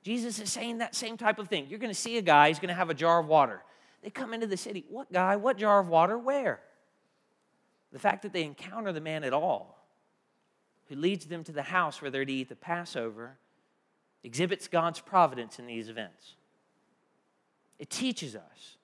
Jesus 0.03 0.39
is 0.39 0.51
saying 0.51 0.79
that 0.79 0.95
same 0.95 1.15
type 1.15 1.37
of 1.37 1.47
thing. 1.47 1.67
You're 1.69 1.79
going 1.79 1.93
to 1.93 1.99
see 1.99 2.17
a 2.17 2.23
guy, 2.23 2.47
he's 2.47 2.59
going 2.59 2.69
to 2.69 2.75
have 2.75 2.89
a 2.89 2.95
jar 2.95 3.19
of 3.19 3.27
water. 3.27 3.61
They 4.01 4.09
come 4.09 4.33
into 4.33 4.47
the 4.47 4.57
city. 4.57 4.83
What 4.89 5.13
guy? 5.13 5.35
What 5.35 5.57
jar 5.57 5.79
of 5.79 5.87
water? 5.87 6.17
Where? 6.17 6.59
The 7.91 7.99
fact 7.99 8.23
that 8.23 8.33
they 8.33 8.43
encounter 8.43 8.91
the 8.91 9.01
man 9.01 9.23
at 9.23 9.33
all, 9.33 9.80
who 10.91 10.97
leads 10.97 11.25
them 11.25 11.41
to 11.45 11.53
the 11.53 11.63
house 11.63 12.01
where 12.01 12.11
they're 12.11 12.25
to 12.25 12.33
eat 12.33 12.49
the 12.49 12.55
Passover, 12.55 13.37
exhibits 14.23 14.67
God's 14.67 14.99
providence 14.99 15.57
in 15.57 15.65
these 15.65 15.87
events. 15.87 16.35
It 17.79 17.89
teaches 17.89 18.35
us 18.35 18.75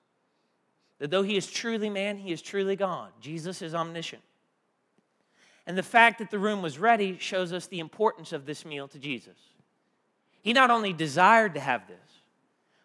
that 0.98 1.10
though 1.10 1.22
he 1.22 1.36
is 1.36 1.46
truly 1.46 1.90
man, 1.90 2.16
he 2.16 2.32
is 2.32 2.40
truly 2.40 2.76
God. 2.76 3.10
Jesus 3.20 3.60
is 3.60 3.74
omniscient. 3.74 4.22
And 5.66 5.76
the 5.76 5.82
fact 5.82 6.18
that 6.18 6.30
the 6.30 6.38
room 6.38 6.62
was 6.62 6.78
ready 6.78 7.18
shows 7.18 7.52
us 7.52 7.66
the 7.66 7.78
importance 7.78 8.32
of 8.32 8.46
this 8.46 8.64
meal 8.64 8.88
to 8.88 8.98
Jesus. 8.98 9.36
He 10.40 10.54
not 10.54 10.70
only 10.70 10.94
desired 10.94 11.52
to 11.54 11.60
have 11.60 11.86
this, 11.86 12.07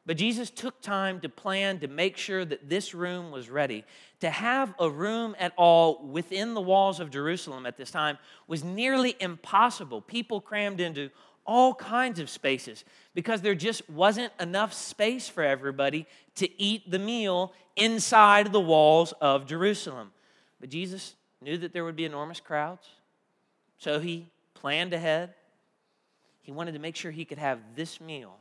but 0.05 0.17
Jesus 0.17 0.50
took 0.50 0.81
time 0.81 1.22
to 1.22 1.29
plan 1.29 1.79
to 1.79 1.88
make 1.88 2.17
sure 2.17 2.43
that 2.43 2.69
this 2.69 2.93
room 2.93 3.31
was 3.31 3.50
ready. 3.50 3.86
To 4.19 4.29
have 4.29 4.74
a 4.79 4.89
room 4.89 5.36
at 5.39 5.53
all 5.57 6.05
within 6.05 6.53
the 6.53 6.62
walls 6.62 7.00
of 7.00 7.10
Jerusalem 7.10 7.65
at 7.65 7.77
this 7.77 7.91
time 7.91 8.17
was 8.48 8.63
nearly 8.63 9.15
impossible. 9.19 10.01
People 10.01 10.41
crammed 10.41 10.81
into 10.81 11.10
all 11.45 11.74
kinds 11.74 12.19
of 12.19 12.29
spaces 12.29 12.83
because 13.13 13.41
there 13.41 13.55
just 13.55 13.89
wasn't 13.89 14.31
enough 14.39 14.74
space 14.74 15.29
for 15.29 15.43
everybody 15.43 16.05
to 16.36 16.62
eat 16.62 16.89
the 16.89 17.00
meal 17.00 17.53
inside 17.75 18.51
the 18.51 18.60
walls 18.60 19.13
of 19.22 19.45
Jerusalem. 19.45 20.12
But 20.60 20.69
Jesus 20.69 21.15
knew 21.41 21.57
that 21.57 21.74
there 21.74 21.83
would 21.83 21.95
be 21.95 22.05
enormous 22.05 22.39
crowds, 22.39 22.88
so 23.77 24.00
he 24.00 24.27
planned 24.53 24.93
ahead 24.93 25.33
he 26.43 26.51
wanted 26.51 26.74
to 26.74 26.79
make 26.79 26.95
sure 26.95 27.10
he 27.10 27.25
could 27.25 27.38
have 27.38 27.60
this 27.75 28.00
meal 28.00 28.36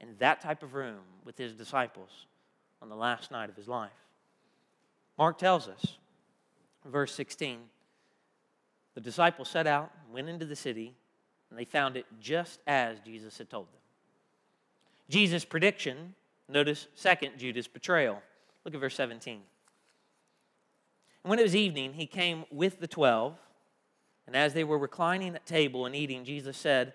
in 0.00 0.16
that 0.18 0.40
type 0.40 0.62
of 0.62 0.74
room 0.74 1.00
with 1.24 1.36
his 1.36 1.54
disciples 1.54 2.26
on 2.82 2.88
the 2.88 2.96
last 2.96 3.30
night 3.30 3.50
of 3.50 3.56
his 3.56 3.68
life. 3.68 3.90
Mark 5.18 5.38
tells 5.38 5.68
us, 5.68 5.98
verse 6.84 7.14
16, 7.14 7.58
the 8.94 9.00
disciples 9.00 9.48
set 9.48 9.66
out, 9.66 9.92
went 10.12 10.28
into 10.28 10.46
the 10.46 10.56
city, 10.56 10.94
and 11.50 11.58
they 11.58 11.64
found 11.64 11.96
it 11.96 12.06
just 12.20 12.60
as 12.66 12.98
Jesus 13.00 13.36
had 13.38 13.50
told 13.50 13.66
them. 13.66 13.80
Jesus' 15.08 15.44
prediction, 15.44 16.14
notice 16.48 16.86
second, 16.94 17.38
Judas' 17.38 17.68
betrayal. 17.68 18.22
Look 18.64 18.74
at 18.74 18.80
verse 18.80 18.94
17. 18.94 19.40
And 21.24 21.30
when 21.30 21.38
it 21.38 21.42
was 21.42 21.56
evening, 21.56 21.94
he 21.94 22.06
came 22.06 22.44
with 22.50 22.80
the 22.80 22.86
twelve, 22.86 23.38
and 24.26 24.34
as 24.34 24.54
they 24.54 24.64
were 24.64 24.78
reclining 24.78 25.34
at 25.34 25.44
table 25.44 25.86
and 25.86 25.94
eating, 25.94 26.24
Jesus 26.24 26.56
said, 26.56 26.94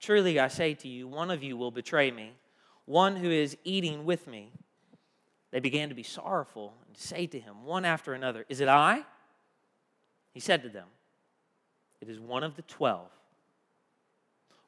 Truly 0.00 0.38
I 0.38 0.48
say 0.48 0.74
to 0.74 0.88
you, 0.88 1.08
one 1.08 1.30
of 1.30 1.42
you 1.42 1.56
will 1.56 1.70
betray 1.70 2.10
me, 2.10 2.32
one 2.84 3.16
who 3.16 3.30
is 3.30 3.56
eating 3.64 4.04
with 4.04 4.26
me. 4.26 4.50
They 5.50 5.60
began 5.60 5.88
to 5.88 5.94
be 5.94 6.02
sorrowful 6.02 6.74
and 6.86 6.94
to 6.94 7.02
say 7.02 7.26
to 7.26 7.40
him, 7.40 7.64
one 7.64 7.84
after 7.84 8.12
another, 8.12 8.44
Is 8.48 8.60
it 8.60 8.68
I? 8.68 9.04
He 10.32 10.40
said 10.40 10.62
to 10.62 10.68
them, 10.68 10.86
It 12.00 12.08
is 12.08 12.20
one 12.20 12.44
of 12.44 12.54
the 12.54 12.62
twelve, 12.62 13.10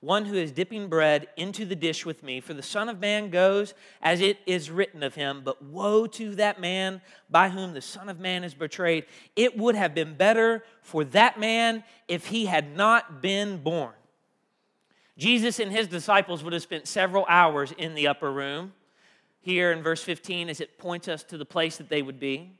one 0.01 0.25
who 0.25 0.35
is 0.35 0.51
dipping 0.51 0.89
bread 0.89 1.29
into 1.37 1.65
the 1.65 1.77
dish 1.77 2.05
with 2.07 2.23
me. 2.23 2.41
For 2.41 2.55
the 2.55 2.63
Son 2.63 2.89
of 2.89 2.99
Man 2.99 3.31
goes 3.31 3.75
as 4.03 4.21
it 4.21 4.39
is 4.47 4.71
written 4.71 5.03
of 5.03 5.15
him, 5.15 5.43
but 5.45 5.63
woe 5.63 6.07
to 6.09 6.35
that 6.37 6.61
man 6.61 7.03
by 7.29 7.51
whom 7.51 7.75
the 7.75 7.83
Son 7.83 8.09
of 8.09 8.19
Man 8.19 8.43
is 8.43 8.55
betrayed. 8.55 9.05
It 9.37 9.57
would 9.57 9.75
have 9.75 9.95
been 9.95 10.15
better 10.15 10.65
for 10.83 11.05
that 11.05 11.39
man 11.39 11.85
if 12.09 12.27
he 12.27 12.47
had 12.47 12.75
not 12.75 13.23
been 13.23 13.59
born. 13.63 13.93
Jesus 15.19 15.59
and 15.59 15.71
his 15.71 15.89
disciples 15.89 16.43
would 16.43 16.53
have 16.53 16.63
spent 16.63 16.89
several 16.89 17.27
hours 17.29 17.73
in 17.77 17.95
the 17.95 18.09
upper 18.09 18.31
room. 18.31 18.73
Here 19.43 19.73
in 19.73 19.83
verse 19.83 20.03
15, 20.03 20.49
as 20.49 20.61
it 20.61 20.79
points 20.79 21.09
us 21.09 21.23
to 21.25 21.39
the 21.39 21.47
place 21.47 21.79
that 21.79 21.89
they 21.89 22.03
would 22.03 22.21
be. 22.21 22.53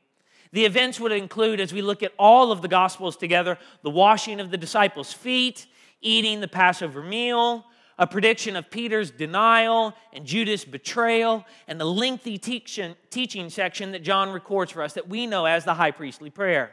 The 0.53 0.65
events 0.65 0.99
would 0.99 1.13
include, 1.13 1.61
as 1.61 1.73
we 1.73 1.83
look 1.83 2.03
at 2.03 2.13
all 2.19 2.51
of 2.51 2.63
the 2.63 2.69
Gospels 2.69 3.17
together, 3.17 3.59
the 3.83 3.91
washing 3.91 4.41
of 4.41 4.51
the 4.51 4.57
disciples' 4.57 5.13
feet, 5.13 5.67
eating 6.01 6.41
the 6.41 6.49
Passover 6.49 7.03
meal, 7.03 7.67
a 7.99 8.07
prediction 8.07 8.57
of 8.57 8.71
Peter's 8.71 9.11
denial 9.11 9.95
and 10.13 10.25
Judas' 10.25 10.65
betrayal, 10.65 11.45
and 11.69 11.79
the 11.79 11.85
lengthy 11.85 12.39
teaching, 12.39 12.97
teaching 13.11 13.51
section 13.51 13.93
that 13.93 14.03
John 14.03 14.31
records 14.31 14.73
for 14.73 14.83
us 14.83 14.95
that 14.95 15.09
we 15.09 15.27
know 15.27 15.45
as 15.45 15.65
the 15.65 15.75
high 15.75 15.91
priestly 15.91 16.31
prayer. 16.31 16.73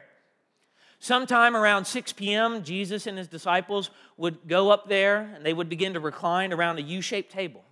Sometime 0.99 1.55
around 1.55 1.85
6 1.85 2.13
p.m., 2.13 2.63
Jesus 2.63 3.05
and 3.05 3.17
his 3.17 3.27
disciples 3.27 3.91
would 4.17 4.47
go 4.47 4.71
up 4.71 4.89
there 4.89 5.31
and 5.35 5.45
they 5.45 5.53
would 5.53 5.69
begin 5.69 5.93
to 5.93 5.99
recline 5.99 6.51
around 6.51 6.79
a 6.79 6.81
U 6.81 7.01
shaped 7.01 7.31
table. 7.31 7.63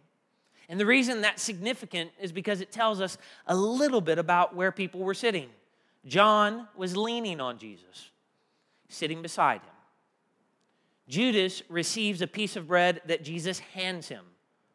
And 0.70 0.80
the 0.80 0.86
reason 0.86 1.22
that's 1.22 1.42
significant 1.42 2.12
is 2.20 2.32
because 2.32 2.62
it 2.62 2.72
tells 2.72 3.02
us 3.02 3.18
a 3.48 3.56
little 3.56 4.02
bit 4.02 4.20
about 4.20 4.56
where 4.56 4.72
people 4.72 5.02
were 5.02 5.14
sitting. 5.14 5.50
John 6.06 6.68
was 6.76 6.96
leaning 6.96 7.42
on 7.42 7.58
Jesus, 7.58 8.10
sitting 8.90 9.22
beside 9.22 9.62
him. 9.62 9.70
Judas 11.08 11.64
receives 11.70 12.22
a 12.22 12.28
piece 12.28 12.56
of 12.56 12.68
bread 12.68 13.02
that 13.06 13.24
Jesus 13.24 13.60
hands 13.60 14.08
him, 14.08 14.26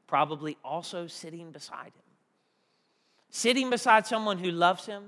probably 0.06 0.56
also 0.64 1.06
sitting 1.06 1.50
beside 1.50 1.86
him. 1.86 2.02
Sitting 3.30 3.70
beside 3.70 4.06
someone 4.06 4.38
who 4.38 4.50
loves 4.50 4.86
him, 4.86 5.04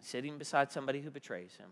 sitting 0.00 0.38
beside 0.38 0.72
somebody 0.72 1.00
who 1.00 1.10
betrays 1.10 1.56
him 1.56 1.68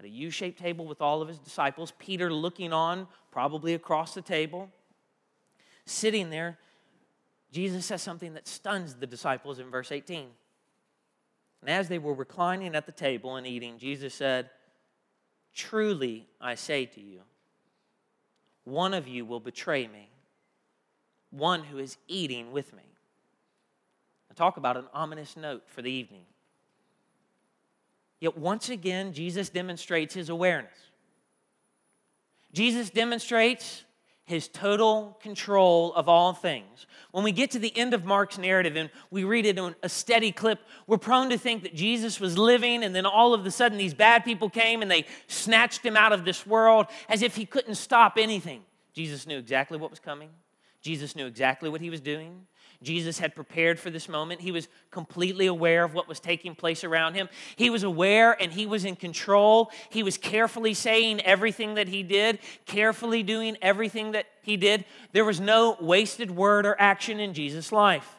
at 0.00 0.06
a 0.06 0.08
U 0.08 0.30
shaped 0.30 0.58
table 0.58 0.86
with 0.86 1.02
all 1.02 1.20
of 1.20 1.28
his 1.28 1.38
disciples, 1.38 1.92
Peter 1.98 2.32
looking 2.32 2.72
on, 2.72 3.06
probably 3.30 3.74
across 3.74 4.14
the 4.14 4.22
table. 4.22 4.70
Sitting 5.84 6.30
there, 6.30 6.58
Jesus 7.52 7.84
says 7.84 8.00
something 8.00 8.32
that 8.32 8.48
stuns 8.48 8.94
the 8.94 9.06
disciples 9.06 9.58
in 9.58 9.70
verse 9.70 9.92
18. 9.92 10.28
And 11.60 11.68
as 11.68 11.88
they 11.88 11.98
were 11.98 12.14
reclining 12.14 12.74
at 12.74 12.86
the 12.86 12.92
table 12.92 13.36
and 13.36 13.46
eating, 13.46 13.76
Jesus 13.76 14.14
said, 14.14 14.48
Truly 15.54 16.26
I 16.40 16.54
say 16.54 16.86
to 16.86 17.00
you, 17.00 17.20
one 18.64 18.94
of 18.94 19.06
you 19.06 19.26
will 19.26 19.40
betray 19.40 19.86
me, 19.86 20.08
one 21.30 21.62
who 21.64 21.76
is 21.76 21.98
eating 22.08 22.52
with 22.52 22.72
me. 22.72 22.84
I 24.30 24.34
talk 24.34 24.56
about 24.56 24.78
an 24.78 24.86
ominous 24.94 25.36
note 25.36 25.64
for 25.66 25.82
the 25.82 25.90
evening. 25.90 26.24
Yet 28.20 28.36
once 28.36 28.68
again, 28.68 29.12
Jesus 29.12 29.48
demonstrates 29.48 30.14
his 30.14 30.28
awareness. 30.28 30.72
Jesus 32.52 32.90
demonstrates 32.90 33.84
his 34.24 34.46
total 34.46 35.18
control 35.20 35.92
of 35.94 36.08
all 36.08 36.32
things. 36.32 36.86
When 37.10 37.24
we 37.24 37.32
get 37.32 37.50
to 37.52 37.58
the 37.58 37.76
end 37.76 37.94
of 37.94 38.04
Mark's 38.04 38.38
narrative 38.38 38.76
and 38.76 38.88
we 39.10 39.24
read 39.24 39.44
it 39.44 39.58
in 39.58 39.74
a 39.82 39.88
steady 39.88 40.30
clip, 40.30 40.60
we're 40.86 40.98
prone 40.98 41.30
to 41.30 41.38
think 41.38 41.64
that 41.64 41.74
Jesus 41.74 42.20
was 42.20 42.38
living 42.38 42.84
and 42.84 42.94
then 42.94 43.06
all 43.06 43.34
of 43.34 43.44
a 43.44 43.50
sudden 43.50 43.76
these 43.76 43.94
bad 43.94 44.24
people 44.24 44.48
came 44.48 44.82
and 44.82 44.90
they 44.90 45.04
snatched 45.26 45.84
him 45.84 45.96
out 45.96 46.12
of 46.12 46.24
this 46.24 46.46
world 46.46 46.86
as 47.08 47.22
if 47.22 47.34
he 47.34 47.44
couldn't 47.44 47.74
stop 47.74 48.16
anything. 48.18 48.62
Jesus 48.92 49.26
knew 49.26 49.38
exactly 49.38 49.78
what 49.78 49.90
was 49.90 49.98
coming. 49.98 50.30
Jesus 50.80 51.16
knew 51.16 51.26
exactly 51.26 51.68
what 51.68 51.80
he 51.80 51.90
was 51.90 52.00
doing. 52.00 52.46
Jesus 52.82 53.18
had 53.18 53.34
prepared 53.34 53.78
for 53.78 53.90
this 53.90 54.08
moment. 54.08 54.40
He 54.40 54.52
was 54.52 54.68
completely 54.90 55.46
aware 55.46 55.84
of 55.84 55.92
what 55.92 56.08
was 56.08 56.18
taking 56.18 56.54
place 56.54 56.82
around 56.82 57.14
him. 57.14 57.28
He 57.56 57.68
was 57.68 57.82
aware 57.82 58.40
and 58.40 58.50
he 58.50 58.64
was 58.64 58.86
in 58.86 58.96
control. 58.96 59.70
He 59.90 60.02
was 60.02 60.16
carefully 60.16 60.72
saying 60.72 61.20
everything 61.20 61.74
that 61.74 61.88
he 61.88 62.02
did, 62.02 62.38
carefully 62.64 63.22
doing 63.22 63.58
everything 63.60 64.12
that 64.12 64.26
he 64.42 64.56
did. 64.56 64.86
There 65.12 65.26
was 65.26 65.40
no 65.40 65.76
wasted 65.78 66.30
word 66.30 66.64
or 66.64 66.74
action 66.80 67.20
in 67.20 67.34
Jesus' 67.34 67.70
life. 67.70 68.16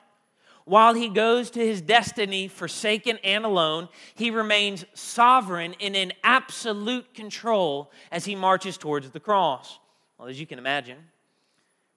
While 0.65 0.94
he 0.94 1.10
goes 1.10 1.50
to 1.51 1.60
his 1.60 1.82
destiny 1.82 2.48
forsaken 2.48 3.18
and 3.24 3.46
alone, 3.46 3.89
he 4.13 4.30
remains 4.30 4.86
sovereign 4.94 5.75
and 5.82 5.96
in 5.96 6.13
absolute 6.24 7.15
control 7.15 7.91
as 8.12 8.25
he 8.25 8.36
marches 8.36 8.77
towards 8.77 9.10
the 9.10 9.20
cross. 9.20 9.80
Well, 10.20 10.27
as 10.27 10.39
you 10.39 10.46
can 10.46 10.60
imagine, 10.60 11.00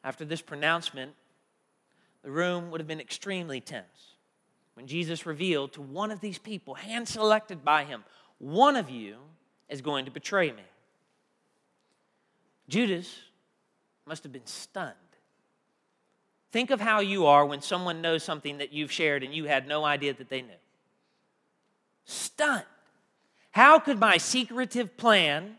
after 0.03 0.25
this 0.25 0.41
pronouncement, 0.41 1.13
the 2.25 2.31
room 2.31 2.71
would 2.71 2.81
have 2.81 2.89
been 2.89 3.01
extremely 3.01 3.61
tense 3.61 4.15
when 4.75 4.87
Jesus 4.87 5.25
revealed 5.25 5.73
to 5.75 5.83
one 5.83 6.11
of 6.11 6.21
these 6.21 6.39
people, 6.39 6.75
hand 6.75 7.09
selected 7.09 7.65
by 7.65 7.85
him, 7.85 8.05
one 8.39 8.77
of 8.77 8.91
you 8.91 9.17
is 9.69 9.81
going 9.81 10.05
to 10.05 10.11
betray 10.11 10.51
me. 10.51 10.63
Judas 12.69 13.21
must 14.07 14.23
have 14.25 14.33
been 14.33 14.47
stunned. 14.47 14.95
Think 16.51 16.71
of 16.71 16.81
how 16.81 17.01
you 17.01 17.27
are 17.27 17.47
when 17.47 17.63
someone 17.63 18.01
knows 18.01 18.23
something 18.23 18.59
that 18.59 18.73
you've 18.73 18.93
shared 18.93 19.23
and 19.23 19.35
you 19.35 19.45
had 19.45 19.67
no 19.67 19.85
idea 19.85 20.15
that 20.15 20.29
they 20.29 20.43
knew. 20.43 20.51
Stunned. 22.05 22.65
How 23.53 23.79
could 23.79 23.99
my 23.99 24.19
secretive 24.19 24.97
plan 24.97 25.57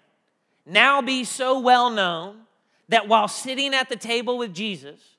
now 0.66 1.02
be 1.02 1.24
so 1.24 1.60
well 1.60 1.90
known 1.90 2.42
that 2.90 3.08
while 3.08 3.28
sitting 3.28 3.74
at 3.74 3.90
the 3.90 3.96
table 3.96 4.38
with 4.38 4.54
Jesus, 4.54 5.15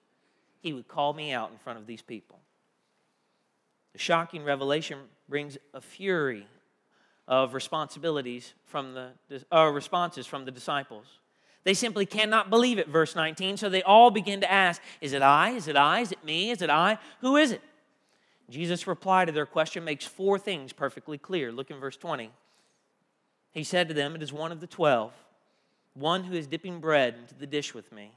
he 0.66 0.73
would 0.73 0.88
call 0.88 1.12
me 1.12 1.32
out 1.32 1.52
in 1.52 1.58
front 1.58 1.78
of 1.78 1.87
these 1.87 2.02
people. 2.02 2.40
The 3.92 4.00
shocking 4.00 4.42
revelation 4.42 4.99
brings 5.28 5.56
a 5.73 5.80
fury 5.80 6.44
of 7.28 7.54
responsibilities 7.54 8.52
from 8.64 8.92
the 8.92 9.12
uh, 9.52 9.66
responses 9.66 10.26
from 10.26 10.44
the 10.44 10.50
disciples. 10.50 11.06
They 11.62 11.73
simply 11.73 12.04
cannot 12.04 12.50
believe 12.50 12.80
it, 12.80 12.88
verse 12.88 13.14
19, 13.14 13.58
so 13.58 13.68
they 13.68 13.85
all 13.85 14.11
begin 14.11 14.40
to 14.40 14.50
ask, 14.50 14.82
Is 15.00 15.12
it 15.12 15.23
I? 15.23 15.50
Is 15.50 15.68
it 15.68 15.76
I? 15.76 16.00
Is 16.00 16.11
it 16.11 16.25
me? 16.25 16.50
Is 16.50 16.61
it 16.61 16.70
I? 16.70 16.99
Who 17.20 17.37
is 17.37 17.52
it? 17.52 17.62
Jesus' 18.50 18.88
reply 18.88 19.25
to 19.25 19.30
their 19.30 19.46
question 19.46 19.85
makes 19.85 20.04
four 20.04 20.37
things 20.37 20.73
perfectly 20.73 21.16
clear. 21.16 21.52
Look 21.52 21.70
in 21.70 21.78
verse 21.78 21.96
20. 21.96 22.32
He 23.52 23.62
said 23.62 23.87
to 23.87 23.94
them, 23.94 24.16
It 24.16 24.23
is 24.23 24.32
one 24.32 24.50
of 24.50 24.58
the 24.58 24.66
twelve, 24.66 25.12
one 25.94 26.25
who 26.25 26.35
is 26.35 26.49
dipping 26.49 26.80
bread 26.80 27.14
into 27.20 27.35
the 27.37 27.46
dish 27.46 27.73
with 27.73 27.92
me. 27.92 28.11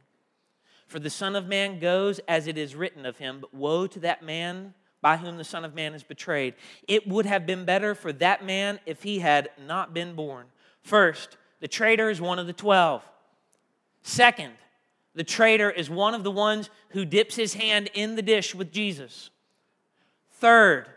For 0.90 1.00
the 1.00 1.12
Son 1.12 1.36
of 1.36 1.48
Man 1.48 1.80
goes 1.80 2.20
as 2.28 2.48
it 2.48 2.58
is 2.58 2.76
written 2.76 3.06
of 3.06 3.20
him, 3.20 3.38
but 3.42 3.54
woe 3.54 3.86
to 3.86 4.00
that 4.00 4.24
man 4.24 4.74
by 5.02 5.18
whom 5.18 5.38
the 5.38 5.44
Son 5.44 5.64
of 5.64 5.76
Man 5.76 5.94
is 5.94 6.02
betrayed. 6.04 6.56
It 6.88 7.08
would 7.08 7.28
have 7.28 7.46
been 7.46 7.64
better 7.64 7.94
for 7.94 8.12
that 8.14 8.44
man 8.44 8.80
if 8.88 9.04
he 9.04 9.20
had 9.20 9.50
not 9.66 9.94
been 9.94 10.16
born. 10.16 10.48
First, 10.82 11.38
the 11.60 11.68
traitor 11.68 12.10
is 12.10 12.20
one 12.20 12.40
of 12.40 12.48
the 12.48 12.54
twelve. 12.54 13.04
Second, 14.02 14.54
the 15.14 15.24
traitor 15.24 15.70
is 15.70 15.92
one 15.92 16.16
of 16.16 16.24
the 16.24 16.32
ones 16.32 16.72
who 16.90 17.06
dips 17.06 17.36
his 17.36 17.54
hand 17.54 17.92
in 17.94 18.16
the 18.16 18.24
dish 18.24 18.56
with 18.56 18.72
Jesus. 18.72 19.30
Third, 20.32 20.88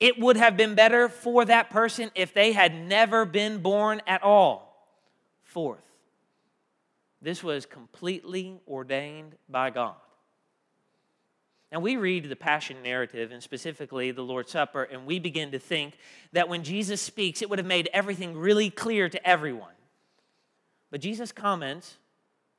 it 0.00 0.18
would 0.18 0.36
have 0.36 0.54
been 0.54 0.74
better 0.74 1.08
for 1.08 1.46
that 1.46 1.70
person 1.70 2.10
if 2.14 2.34
they 2.34 2.52
had 2.52 2.74
never 2.74 3.24
been 3.24 3.62
born 3.62 4.02
at 4.06 4.22
all. 4.22 4.86
Fourth, 5.44 5.82
this 7.24 7.42
was 7.42 7.66
completely 7.66 8.60
ordained 8.68 9.34
by 9.48 9.70
God. 9.70 9.96
And 11.72 11.82
we 11.82 11.96
read 11.96 12.28
the 12.28 12.36
Passion 12.36 12.82
narrative 12.84 13.32
and 13.32 13.42
specifically 13.42 14.12
the 14.12 14.22
Lord's 14.22 14.52
Supper, 14.52 14.84
and 14.84 15.06
we 15.06 15.18
begin 15.18 15.50
to 15.52 15.58
think 15.58 15.96
that 16.32 16.48
when 16.48 16.62
Jesus 16.62 17.00
speaks, 17.00 17.42
it 17.42 17.50
would 17.50 17.58
have 17.58 17.66
made 17.66 17.90
everything 17.92 18.36
really 18.36 18.70
clear 18.70 19.08
to 19.08 19.28
everyone. 19.28 19.74
But 20.90 21.00
Jesus 21.00 21.32
comments 21.32 21.96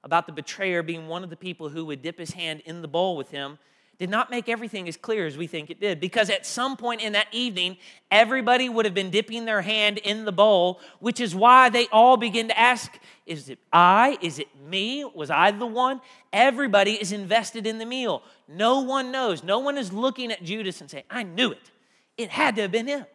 about 0.03 0.25
the 0.25 0.33
betrayer 0.33 0.83
being 0.83 1.07
one 1.07 1.23
of 1.23 1.29
the 1.29 1.37
people 1.37 1.69
who 1.69 1.85
would 1.85 2.01
dip 2.01 2.19
his 2.19 2.31
hand 2.31 2.61
in 2.65 2.81
the 2.81 2.87
bowl 2.87 3.15
with 3.15 3.31
him 3.31 3.57
did 3.97 4.09
not 4.09 4.29
make 4.29 4.49
everything 4.49 4.87
as 4.87 4.97
clear 4.97 5.25
as 5.25 5.37
we 5.37 5.47
think 5.47 5.69
it 5.69 5.79
did. 5.79 5.99
Because 5.99 6.29
at 6.29 6.45
some 6.45 6.75
point 6.75 7.01
in 7.01 7.13
that 7.13 7.27
evening, 7.31 7.77
everybody 8.11 8.67
would 8.67 8.85
have 8.85 8.93
been 8.93 9.09
dipping 9.09 9.45
their 9.45 9.61
hand 9.61 9.97
in 9.99 10.25
the 10.25 10.31
bowl, 10.31 10.81
which 10.99 11.19
is 11.19 11.33
why 11.33 11.69
they 11.69 11.87
all 11.91 12.17
begin 12.17 12.49
to 12.49 12.59
ask 12.59 12.91
Is 13.25 13.49
it 13.49 13.59
I? 13.71 14.17
Is 14.21 14.39
it 14.39 14.47
me? 14.67 15.05
Was 15.05 15.29
I 15.29 15.51
the 15.51 15.65
one? 15.65 16.01
Everybody 16.33 16.93
is 16.93 17.11
invested 17.11 17.65
in 17.65 17.77
the 17.77 17.85
meal. 17.85 18.21
No 18.47 18.81
one 18.81 19.11
knows. 19.11 19.43
No 19.43 19.59
one 19.59 19.77
is 19.77 19.93
looking 19.93 20.31
at 20.31 20.43
Judas 20.43 20.81
and 20.81 20.89
saying, 20.89 21.05
I 21.09 21.23
knew 21.23 21.51
it. 21.51 21.71
It 22.17 22.29
had 22.29 22.55
to 22.57 22.63
have 22.63 22.71
been 22.71 22.87
him. 22.87 23.05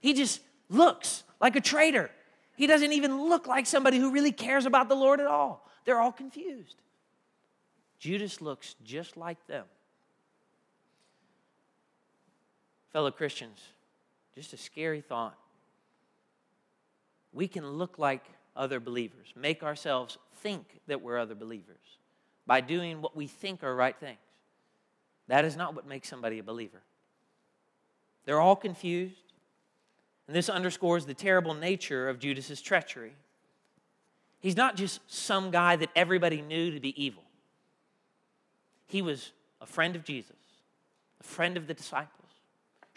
He 0.00 0.12
just 0.12 0.40
looks 0.68 1.24
like 1.40 1.56
a 1.56 1.60
traitor. 1.60 2.10
He 2.56 2.66
doesn't 2.66 2.92
even 2.92 3.28
look 3.28 3.46
like 3.46 3.66
somebody 3.66 3.98
who 3.98 4.10
really 4.10 4.32
cares 4.32 4.66
about 4.66 4.88
the 4.88 4.94
Lord 4.94 5.20
at 5.20 5.26
all. 5.26 5.68
They're 5.84 6.00
all 6.00 6.12
confused. 6.12 6.76
Judas 7.98 8.40
looks 8.40 8.74
just 8.84 9.16
like 9.16 9.44
them. 9.46 9.64
Fellow 12.96 13.10
Christians, 13.10 13.60
just 14.34 14.54
a 14.54 14.56
scary 14.56 15.02
thought. 15.02 15.36
We 17.30 17.46
can 17.46 17.72
look 17.72 17.98
like 17.98 18.24
other 18.56 18.80
believers, 18.80 19.34
make 19.36 19.62
ourselves 19.62 20.16
think 20.36 20.80
that 20.86 21.02
we're 21.02 21.18
other 21.18 21.34
believers 21.34 21.76
by 22.46 22.62
doing 22.62 23.02
what 23.02 23.14
we 23.14 23.26
think 23.26 23.62
are 23.62 23.76
right 23.76 23.94
things. 24.00 24.16
That 25.28 25.44
is 25.44 25.58
not 25.58 25.74
what 25.74 25.86
makes 25.86 26.08
somebody 26.08 26.38
a 26.38 26.42
believer. 26.42 26.80
They're 28.24 28.40
all 28.40 28.56
confused, 28.56 29.34
and 30.26 30.34
this 30.34 30.48
underscores 30.48 31.04
the 31.04 31.12
terrible 31.12 31.52
nature 31.52 32.08
of 32.08 32.18
Judas's 32.18 32.62
treachery. 32.62 33.12
He's 34.40 34.56
not 34.56 34.74
just 34.74 35.00
some 35.06 35.50
guy 35.50 35.76
that 35.76 35.90
everybody 35.94 36.40
knew 36.40 36.70
to 36.70 36.80
be 36.80 37.04
evil. 37.04 37.24
He 38.86 39.02
was 39.02 39.32
a 39.60 39.66
friend 39.66 39.96
of 39.96 40.02
Jesus, 40.02 40.38
a 41.20 41.24
friend 41.24 41.58
of 41.58 41.66
the 41.66 41.74
disciples 41.74 42.15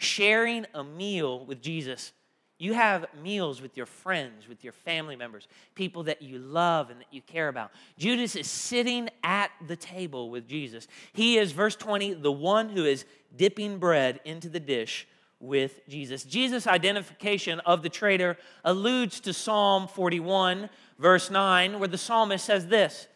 sharing 0.00 0.64
a 0.72 0.82
meal 0.82 1.44
with 1.44 1.60
Jesus. 1.60 2.12
You 2.58 2.72
have 2.72 3.06
meals 3.22 3.60
with 3.60 3.76
your 3.76 3.86
friends, 3.86 4.48
with 4.48 4.64
your 4.64 4.72
family 4.72 5.14
members, 5.14 5.46
people 5.74 6.04
that 6.04 6.22
you 6.22 6.38
love 6.38 6.90
and 6.90 7.00
that 7.00 7.06
you 7.10 7.20
care 7.20 7.48
about. 7.48 7.70
Judas 7.98 8.34
is 8.34 8.48
sitting 8.48 9.10
at 9.22 9.50
the 9.66 9.76
table 9.76 10.30
with 10.30 10.48
Jesus. 10.48 10.88
He 11.12 11.36
is, 11.36 11.52
verse 11.52 11.76
20, 11.76 12.14
the 12.14 12.32
one 12.32 12.70
who 12.70 12.84
is 12.84 13.04
dipping 13.36 13.78
bread 13.78 14.20
into 14.24 14.48
the 14.48 14.60
dish 14.60 15.06
with 15.38 15.86
Jesus. 15.86 16.24
Jesus' 16.24 16.66
identification 16.66 17.60
of 17.60 17.82
the 17.82 17.88
traitor 17.90 18.38
alludes 18.64 19.20
to 19.20 19.34
Psalm 19.34 19.86
41, 19.86 20.70
verse 20.98 21.30
9, 21.30 21.78
where 21.78 21.88
the 21.88 21.98
psalmist 21.98 22.44
says 22.44 22.66
this 22.68 23.06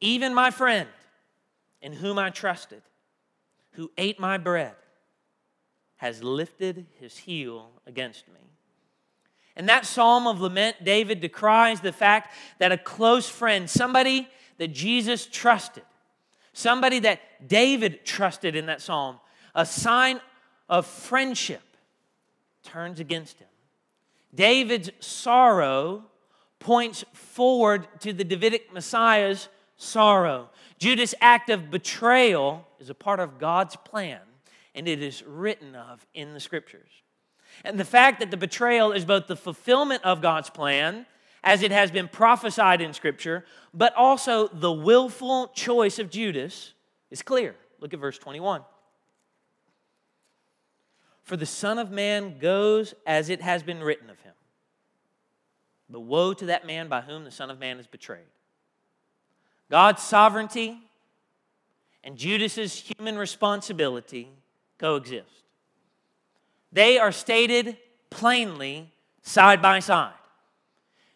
Even 0.00 0.34
my 0.34 0.50
friend, 0.50 0.88
in 1.80 1.92
whom 1.92 2.18
I 2.18 2.30
trusted, 2.30 2.82
who 3.72 3.90
ate 3.96 4.18
my 4.18 4.38
bread, 4.38 4.74
has 6.02 6.20
lifted 6.20 6.84
his 6.98 7.16
heel 7.16 7.70
against 7.86 8.26
me. 8.26 8.40
In 9.56 9.66
that 9.66 9.86
psalm 9.86 10.26
of 10.26 10.40
lament, 10.40 10.82
David 10.82 11.20
decries 11.20 11.80
the 11.80 11.92
fact 11.92 12.34
that 12.58 12.72
a 12.72 12.76
close 12.76 13.28
friend, 13.28 13.70
somebody 13.70 14.26
that 14.58 14.72
Jesus 14.72 15.26
trusted, 15.26 15.84
somebody 16.52 16.98
that 16.98 17.20
David 17.46 18.04
trusted 18.04 18.56
in 18.56 18.66
that 18.66 18.82
psalm, 18.82 19.20
a 19.54 19.64
sign 19.64 20.20
of 20.68 20.88
friendship, 20.88 21.62
turns 22.64 22.98
against 22.98 23.38
him. 23.38 23.46
David's 24.34 24.90
sorrow 24.98 26.02
points 26.58 27.04
forward 27.12 27.86
to 28.00 28.12
the 28.12 28.24
Davidic 28.24 28.72
Messiah's 28.72 29.48
sorrow. 29.76 30.50
Judas' 30.80 31.14
act 31.20 31.48
of 31.48 31.70
betrayal 31.70 32.66
is 32.80 32.90
a 32.90 32.94
part 32.94 33.20
of 33.20 33.38
God's 33.38 33.76
plan 33.76 34.18
and 34.74 34.88
it 34.88 35.02
is 35.02 35.22
written 35.26 35.74
of 35.74 36.06
in 36.14 36.34
the 36.34 36.40
scriptures. 36.40 36.90
And 37.64 37.78
the 37.78 37.84
fact 37.84 38.20
that 38.20 38.30
the 38.30 38.36
betrayal 38.36 38.92
is 38.92 39.04
both 39.04 39.26
the 39.26 39.36
fulfillment 39.36 40.02
of 40.04 40.22
God's 40.22 40.50
plan, 40.50 41.06
as 41.44 41.62
it 41.62 41.72
has 41.72 41.90
been 41.90 42.08
prophesied 42.08 42.80
in 42.80 42.92
scripture, 42.92 43.44
but 43.74 43.94
also 43.96 44.48
the 44.48 44.72
willful 44.72 45.48
choice 45.48 45.98
of 45.98 46.08
Judas 46.08 46.72
is 47.10 47.22
clear. 47.22 47.54
Look 47.80 47.92
at 47.92 48.00
verse 48.00 48.18
21. 48.18 48.62
For 51.24 51.36
the 51.36 51.46
Son 51.46 51.78
of 51.78 51.90
Man 51.90 52.38
goes 52.38 52.94
as 53.06 53.28
it 53.28 53.40
has 53.40 53.62
been 53.62 53.80
written 53.80 54.08
of 54.08 54.20
him. 54.20 54.34
But 55.90 56.00
woe 56.00 56.32
to 56.34 56.46
that 56.46 56.66
man 56.66 56.88
by 56.88 57.02
whom 57.02 57.24
the 57.24 57.30
Son 57.30 57.50
of 57.50 57.58
Man 57.58 57.78
is 57.78 57.86
betrayed. 57.86 58.20
God's 59.70 60.02
sovereignty 60.02 60.78
and 62.04 62.16
Judas's 62.16 62.92
human 62.98 63.16
responsibility 63.16 64.30
coexist. 64.82 65.44
They 66.72 66.98
are 66.98 67.12
stated 67.12 67.76
plainly 68.10 68.92
side 69.22 69.62
by 69.62 69.78
side. 69.78 70.12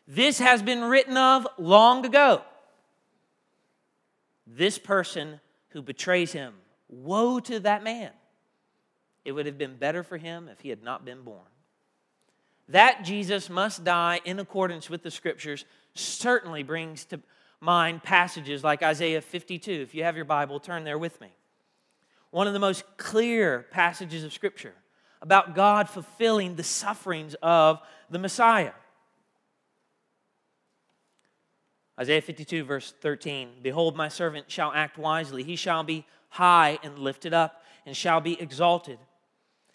This 0.07 0.39
has 0.39 0.63
been 0.63 0.83
written 0.83 1.17
of 1.17 1.49
long 1.59 2.07
ago. 2.07 2.43
This 4.47 4.79
person 4.79 5.41
who 5.71 5.83
betrays 5.83 6.31
him, 6.31 6.55
woe 6.89 7.41
to 7.41 7.59
that 7.61 7.83
man. 7.83 8.13
It 9.25 9.33
would 9.33 9.47
have 9.47 9.59
been 9.59 9.75
better 9.75 10.05
for 10.05 10.17
him 10.17 10.49
if 10.49 10.61
he 10.61 10.69
had 10.69 10.85
not 10.85 11.05
been 11.05 11.23
born. 11.23 11.41
That 12.69 13.03
Jesus 13.03 13.51
must 13.51 13.83
die 13.83 14.21
in 14.25 14.39
accordance 14.39 14.89
with 14.89 15.03
the 15.03 15.11
scriptures 15.11 15.65
certainly 15.95 16.63
brings 16.63 17.05
to 17.07 17.19
mind 17.61 18.05
passages 18.05 18.63
like 18.63 18.85
Isaiah 18.85 19.21
52. 19.21 19.73
If 19.73 19.93
you 19.93 20.05
have 20.05 20.15
your 20.15 20.25
Bible, 20.25 20.61
turn 20.61 20.85
there 20.85 20.99
with 20.99 21.21
me. 21.21 21.33
One 22.31 22.47
of 22.47 22.53
the 22.53 22.59
most 22.59 22.85
clear 22.97 23.67
passages 23.71 24.25
of 24.25 24.33
scripture 24.33 24.75
about 25.23 25.55
God 25.55 25.89
fulfilling 25.89 26.57
the 26.57 26.63
sufferings 26.63 27.35
of 27.43 27.81
the 28.11 28.19
Messiah. 28.19 28.73
Isaiah 31.99 32.21
52, 32.21 32.65
verse 32.65 32.93
13 33.01 33.49
Behold, 33.63 33.97
my 33.97 34.09
servant 34.09 34.51
shall 34.51 34.73
act 34.73 34.99
wisely. 34.99 35.43
He 35.43 35.57
shall 35.57 35.83
be 35.83 36.05
high 36.29 36.79
and 36.83 36.99
lifted 36.99 37.33
up, 37.33 37.63
and 37.87 37.97
shall 37.97 38.21
be 38.21 38.41
exalted. 38.41 38.99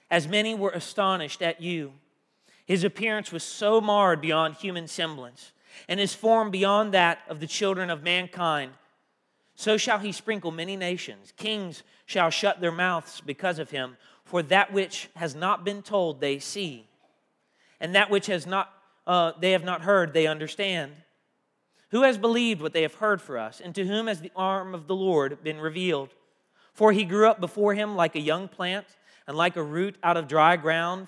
As 0.10 0.28
many 0.28 0.54
were 0.54 0.72
astonished 0.72 1.42
at 1.42 1.62
you, 1.62 1.94
his 2.66 2.84
appearance 2.84 3.32
was 3.32 3.44
so 3.44 3.82
marred 3.82 4.22
beyond 4.22 4.56
human 4.56 4.88
semblance, 4.88 5.52
and 5.88 6.00
his 6.00 6.14
form 6.14 6.52
beyond 6.52 6.94
that 6.94 7.20
of 7.28 7.40
the 7.40 7.48
children 7.48 7.90
of 7.90 8.04
mankind. 8.04 8.72
So 9.62 9.78
shall 9.78 10.00
he 10.00 10.12
sprinkle 10.12 10.50
many 10.50 10.76
nations. 10.76 11.34
Kings 11.38 11.84
shall 12.08 12.32
shut 12.32 12.62
their 12.62 12.72
mouths 12.72 13.22
because 13.24 13.60
of 13.60 13.70
him, 13.70 13.96
for 14.26 14.42
that 14.42 14.74
which 14.74 15.12
has 15.16 15.36
not 15.36 15.64
been 15.64 15.84
told 15.84 16.20
they 16.20 16.40
see, 16.40 16.88
and 17.80 17.94
that 17.94 18.10
which 18.10 18.26
has 18.26 18.48
not, 18.48 18.74
uh, 19.06 19.34
they 19.40 19.52
have 19.52 19.64
not 19.64 19.84
heard 19.84 20.14
they 20.14 20.26
understand. 20.26 20.94
Who 21.92 22.02
has 22.02 22.18
believed 22.18 22.60
what 22.60 22.74
they 22.74 22.82
have 22.82 22.96
heard 22.96 23.22
for 23.22 23.38
us, 23.38 23.62
and 23.62 23.76
to 23.76 23.86
whom 23.86 24.08
has 24.08 24.20
the 24.20 24.32
arm 24.36 24.74
of 24.74 24.88
the 24.88 24.96
Lord 24.96 25.44
been 25.44 25.60
revealed? 25.60 26.10
For 26.74 26.92
he 26.92 27.04
grew 27.04 27.30
up 27.30 27.40
before 27.40 27.76
him 27.76 27.96
like 27.96 28.16
a 28.16 28.20
young 28.20 28.48
plant, 28.48 28.88
and 29.28 29.38
like 29.38 29.58
a 29.58 29.64
root 29.64 29.96
out 30.02 30.18
of 30.18 30.28
dry 30.28 30.56
ground. 30.56 31.08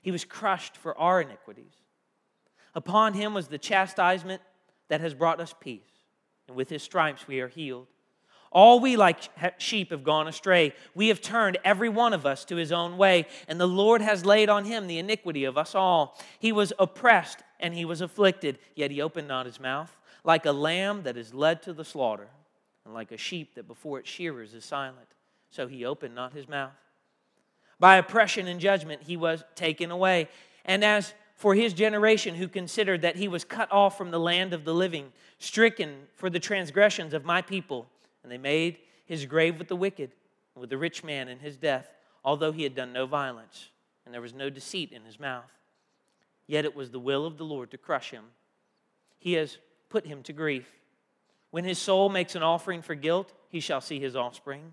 he 0.00 0.10
was 0.10 0.24
crushed 0.24 0.76
for 0.76 0.96
our 0.98 1.20
iniquities. 1.20 1.74
Upon 2.74 3.14
him 3.14 3.34
was 3.34 3.48
the 3.48 3.58
chastisement 3.58 4.42
that 4.88 5.00
has 5.00 5.14
brought 5.14 5.40
us 5.40 5.54
peace, 5.58 5.82
and 6.48 6.56
with 6.56 6.68
his 6.68 6.82
stripes 6.82 7.26
we 7.26 7.40
are 7.40 7.48
healed. 7.48 7.86
All 8.52 8.80
we 8.80 8.96
like 8.96 9.18
sheep 9.58 9.90
have 9.90 10.02
gone 10.02 10.26
astray. 10.26 10.74
We 10.94 11.08
have 11.08 11.20
turned 11.20 11.58
every 11.64 11.88
one 11.88 12.12
of 12.12 12.26
us 12.26 12.44
to 12.46 12.56
his 12.56 12.72
own 12.72 12.96
way, 12.96 13.26
and 13.46 13.60
the 13.60 13.68
Lord 13.68 14.00
has 14.00 14.26
laid 14.26 14.48
on 14.48 14.64
him 14.64 14.86
the 14.86 14.98
iniquity 14.98 15.44
of 15.44 15.56
us 15.56 15.74
all. 15.74 16.18
He 16.40 16.50
was 16.50 16.72
oppressed 16.78 17.44
and 17.60 17.74
he 17.74 17.84
was 17.84 18.00
afflicted, 18.00 18.58
yet 18.74 18.90
he 18.90 19.00
opened 19.00 19.28
not 19.28 19.46
his 19.46 19.60
mouth. 19.60 19.96
Like 20.24 20.46
a 20.46 20.52
lamb 20.52 21.04
that 21.04 21.16
is 21.16 21.32
led 21.32 21.62
to 21.62 21.72
the 21.72 21.84
slaughter, 21.84 22.28
and 22.84 22.92
like 22.92 23.12
a 23.12 23.16
sheep 23.16 23.54
that 23.54 23.68
before 23.68 24.00
its 24.00 24.10
shearers 24.10 24.52
is 24.52 24.64
silent, 24.64 25.14
so 25.50 25.68
he 25.68 25.84
opened 25.84 26.14
not 26.14 26.32
his 26.32 26.48
mouth. 26.48 26.72
By 27.80 27.96
oppression 27.96 28.46
and 28.46 28.60
judgment 28.60 29.02
he 29.02 29.16
was 29.16 29.42
taken 29.56 29.90
away. 29.90 30.28
And 30.64 30.84
as 30.84 31.14
for 31.34 31.54
his 31.54 31.72
generation 31.72 32.34
who 32.34 32.46
considered 32.46 33.02
that 33.02 33.16
he 33.16 33.26
was 33.26 33.42
cut 33.42 33.72
off 33.72 33.96
from 33.96 34.10
the 34.10 34.20
land 34.20 34.52
of 34.52 34.64
the 34.64 34.74
living, 34.74 35.10
stricken 35.38 36.02
for 36.14 36.28
the 36.28 36.38
transgressions 36.38 37.14
of 37.14 37.24
my 37.24 37.40
people, 37.40 37.88
and 38.22 38.30
they 38.30 38.38
made 38.38 38.76
his 39.06 39.24
grave 39.24 39.58
with 39.58 39.68
the 39.68 39.74
wicked, 39.74 40.12
with 40.54 40.68
the 40.68 40.76
rich 40.76 41.02
man 41.02 41.28
in 41.28 41.38
his 41.38 41.56
death, 41.56 41.90
although 42.22 42.52
he 42.52 42.62
had 42.62 42.74
done 42.74 42.92
no 42.92 43.06
violence, 43.06 43.70
and 44.04 44.12
there 44.12 44.20
was 44.20 44.34
no 44.34 44.50
deceit 44.50 44.92
in 44.92 45.02
his 45.04 45.18
mouth. 45.18 45.50
Yet 46.46 46.66
it 46.66 46.76
was 46.76 46.90
the 46.90 46.98
will 46.98 47.24
of 47.24 47.38
the 47.38 47.44
Lord 47.44 47.70
to 47.70 47.78
crush 47.78 48.10
him. 48.10 48.24
He 49.18 49.32
has 49.34 49.56
put 49.88 50.06
him 50.06 50.22
to 50.24 50.34
grief. 50.34 50.68
When 51.50 51.64
his 51.64 51.78
soul 51.78 52.10
makes 52.10 52.34
an 52.34 52.42
offering 52.42 52.82
for 52.82 52.94
guilt, 52.94 53.32
he 53.48 53.60
shall 53.60 53.80
see 53.80 53.98
his 53.98 54.14
offspring. 54.14 54.72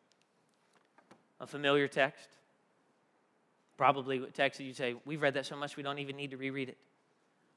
A 1.41 1.47
familiar 1.47 1.87
text? 1.87 2.29
Probably 3.75 4.17
a 4.17 4.27
text 4.27 4.59
that 4.59 4.63
you 4.63 4.73
say, 4.73 4.95
We've 5.05 5.21
read 5.21 5.33
that 5.33 5.47
so 5.47 5.55
much 5.55 5.75
we 5.75 5.81
don't 5.81 5.97
even 5.97 6.15
need 6.15 6.31
to 6.31 6.37
reread 6.37 6.69
it. 6.69 6.77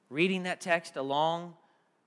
Reading 0.08 0.44
that 0.44 0.62
text 0.62 0.96
along 0.96 1.54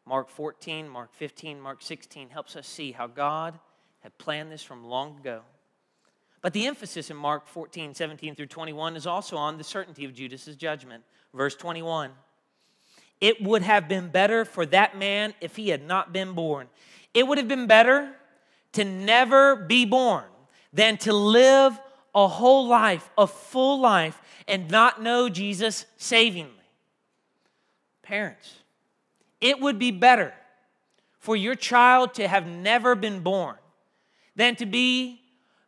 Mark 0.06 0.30
14, 0.30 0.90
Mark 0.90 1.14
15, 1.14 1.62
Mark 1.62 1.84
16 1.84 2.30
helps 2.30 2.56
us 2.56 2.68
see 2.68 2.92
how 2.92 3.06
God 3.06 3.60
had 4.00 4.18
planned 4.18 4.52
this 4.52 4.64
from 4.64 4.86
long 4.86 5.20
ago. 5.20 5.42
But 6.42 6.54
the 6.54 6.66
emphasis 6.66 7.12
in 7.12 7.18
Mark 7.18 7.48
14, 7.48 7.94
17 7.94 8.34
through 8.34 8.48
21 8.48 8.96
is 8.96 9.06
also 9.06 9.38
on 9.38 9.60
the 9.60 9.64
certainty 9.64 10.04
of 10.04 10.14
Judas's 10.16 10.56
judgment. 10.56 11.04
Verse 11.32 11.56
21 11.56 12.10
It 13.22 13.44
would 13.44 13.62
have 13.62 13.88
been 13.88 14.10
better 14.10 14.46
for 14.46 14.66
that 14.68 14.98
man 14.98 15.36
if 15.42 15.56
he 15.56 15.70
had 15.70 15.86
not 15.86 16.12
been 16.12 16.34
born. 16.34 16.70
It 17.14 17.28
would 17.28 17.38
have 17.38 17.48
been 17.48 17.68
better 17.68 18.16
to 18.74 18.84
never 18.84 19.56
be 19.56 19.86
born 19.86 20.26
than 20.78 20.96
to 20.96 21.12
live 21.12 21.80
a 22.14 22.28
whole 22.28 22.68
life, 22.68 23.10
a 23.18 23.26
full 23.26 23.80
life, 23.80 24.22
and 24.48 24.70
not 24.70 25.02
know 25.02 25.28
Jesus 25.28 25.88
savingly. 25.98 26.54
Parents, 28.04 28.54
it 29.42 29.60
would 29.60 29.80
be 29.80 29.90
better 29.90 30.36
for 31.18 31.36
your 31.36 31.56
child 31.56 32.14
to 32.14 32.28
have 32.28 32.46
never 32.46 32.94
been 32.94 33.22
born 33.22 33.56
than 34.36 34.56
to 34.58 34.68
be 34.68 35.20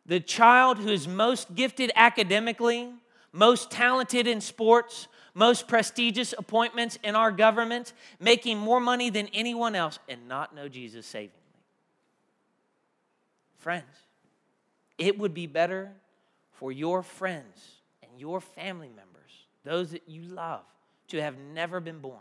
the 0.06 0.20
child 0.20 0.78
who 0.78 0.90
is 0.90 1.08
most 1.08 1.56
gifted 1.56 1.90
academically, 1.96 2.88
most 3.32 3.68
talented 3.68 4.28
in 4.28 4.40
sports, 4.40 5.08
most 5.34 5.66
prestigious 5.66 6.32
appointments 6.38 7.00
in 7.02 7.16
our 7.16 7.32
government, 7.32 7.94
making 8.20 8.58
more 8.58 8.78
money 8.80 9.10
than 9.10 9.26
anyone 9.34 9.74
else, 9.74 9.98
and 10.08 10.28
not 10.28 10.54
know 10.54 10.68
Jesus 10.68 11.04
savingly. 11.04 11.34
Friends, 13.58 13.84
it 15.00 15.18
would 15.18 15.34
be 15.34 15.46
better 15.46 15.90
for 16.52 16.70
your 16.70 17.02
friends 17.02 17.80
and 18.02 18.20
your 18.20 18.40
family 18.40 18.88
members, 18.88 19.46
those 19.64 19.90
that 19.92 20.06
you 20.06 20.22
love, 20.22 20.60
to 21.08 21.20
have 21.20 21.38
never 21.38 21.80
been 21.80 21.98
born 21.98 22.20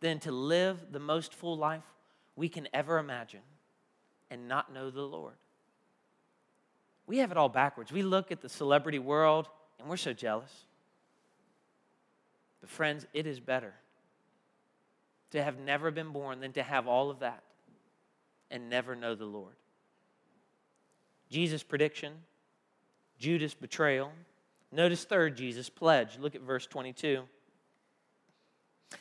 than 0.00 0.20
to 0.20 0.30
live 0.30 0.92
the 0.92 1.00
most 1.00 1.34
full 1.34 1.56
life 1.56 1.82
we 2.36 2.48
can 2.48 2.68
ever 2.72 2.98
imagine 2.98 3.40
and 4.30 4.46
not 4.46 4.72
know 4.72 4.90
the 4.90 5.00
Lord. 5.00 5.34
We 7.06 7.18
have 7.18 7.30
it 7.30 7.36
all 7.36 7.48
backwards. 7.48 7.90
We 7.90 8.02
look 8.02 8.30
at 8.30 8.42
the 8.42 8.48
celebrity 8.48 8.98
world 8.98 9.48
and 9.78 9.88
we're 9.88 9.96
so 9.96 10.12
jealous. 10.12 10.52
But, 12.60 12.70
friends, 12.70 13.06
it 13.14 13.26
is 13.26 13.40
better 13.40 13.72
to 15.30 15.42
have 15.42 15.58
never 15.58 15.90
been 15.90 16.10
born 16.10 16.40
than 16.40 16.52
to 16.52 16.62
have 16.62 16.86
all 16.86 17.10
of 17.10 17.20
that 17.20 17.42
and 18.50 18.68
never 18.68 18.94
know 18.94 19.14
the 19.14 19.24
Lord. 19.24 19.54
Jesus' 21.30 21.62
prediction, 21.62 22.12
Judas' 23.18 23.54
betrayal. 23.54 24.12
Notice 24.72 25.04
third, 25.04 25.36
Jesus' 25.36 25.68
pledge. 25.68 26.18
Look 26.18 26.34
at 26.34 26.42
verse 26.42 26.66
22. 26.66 27.22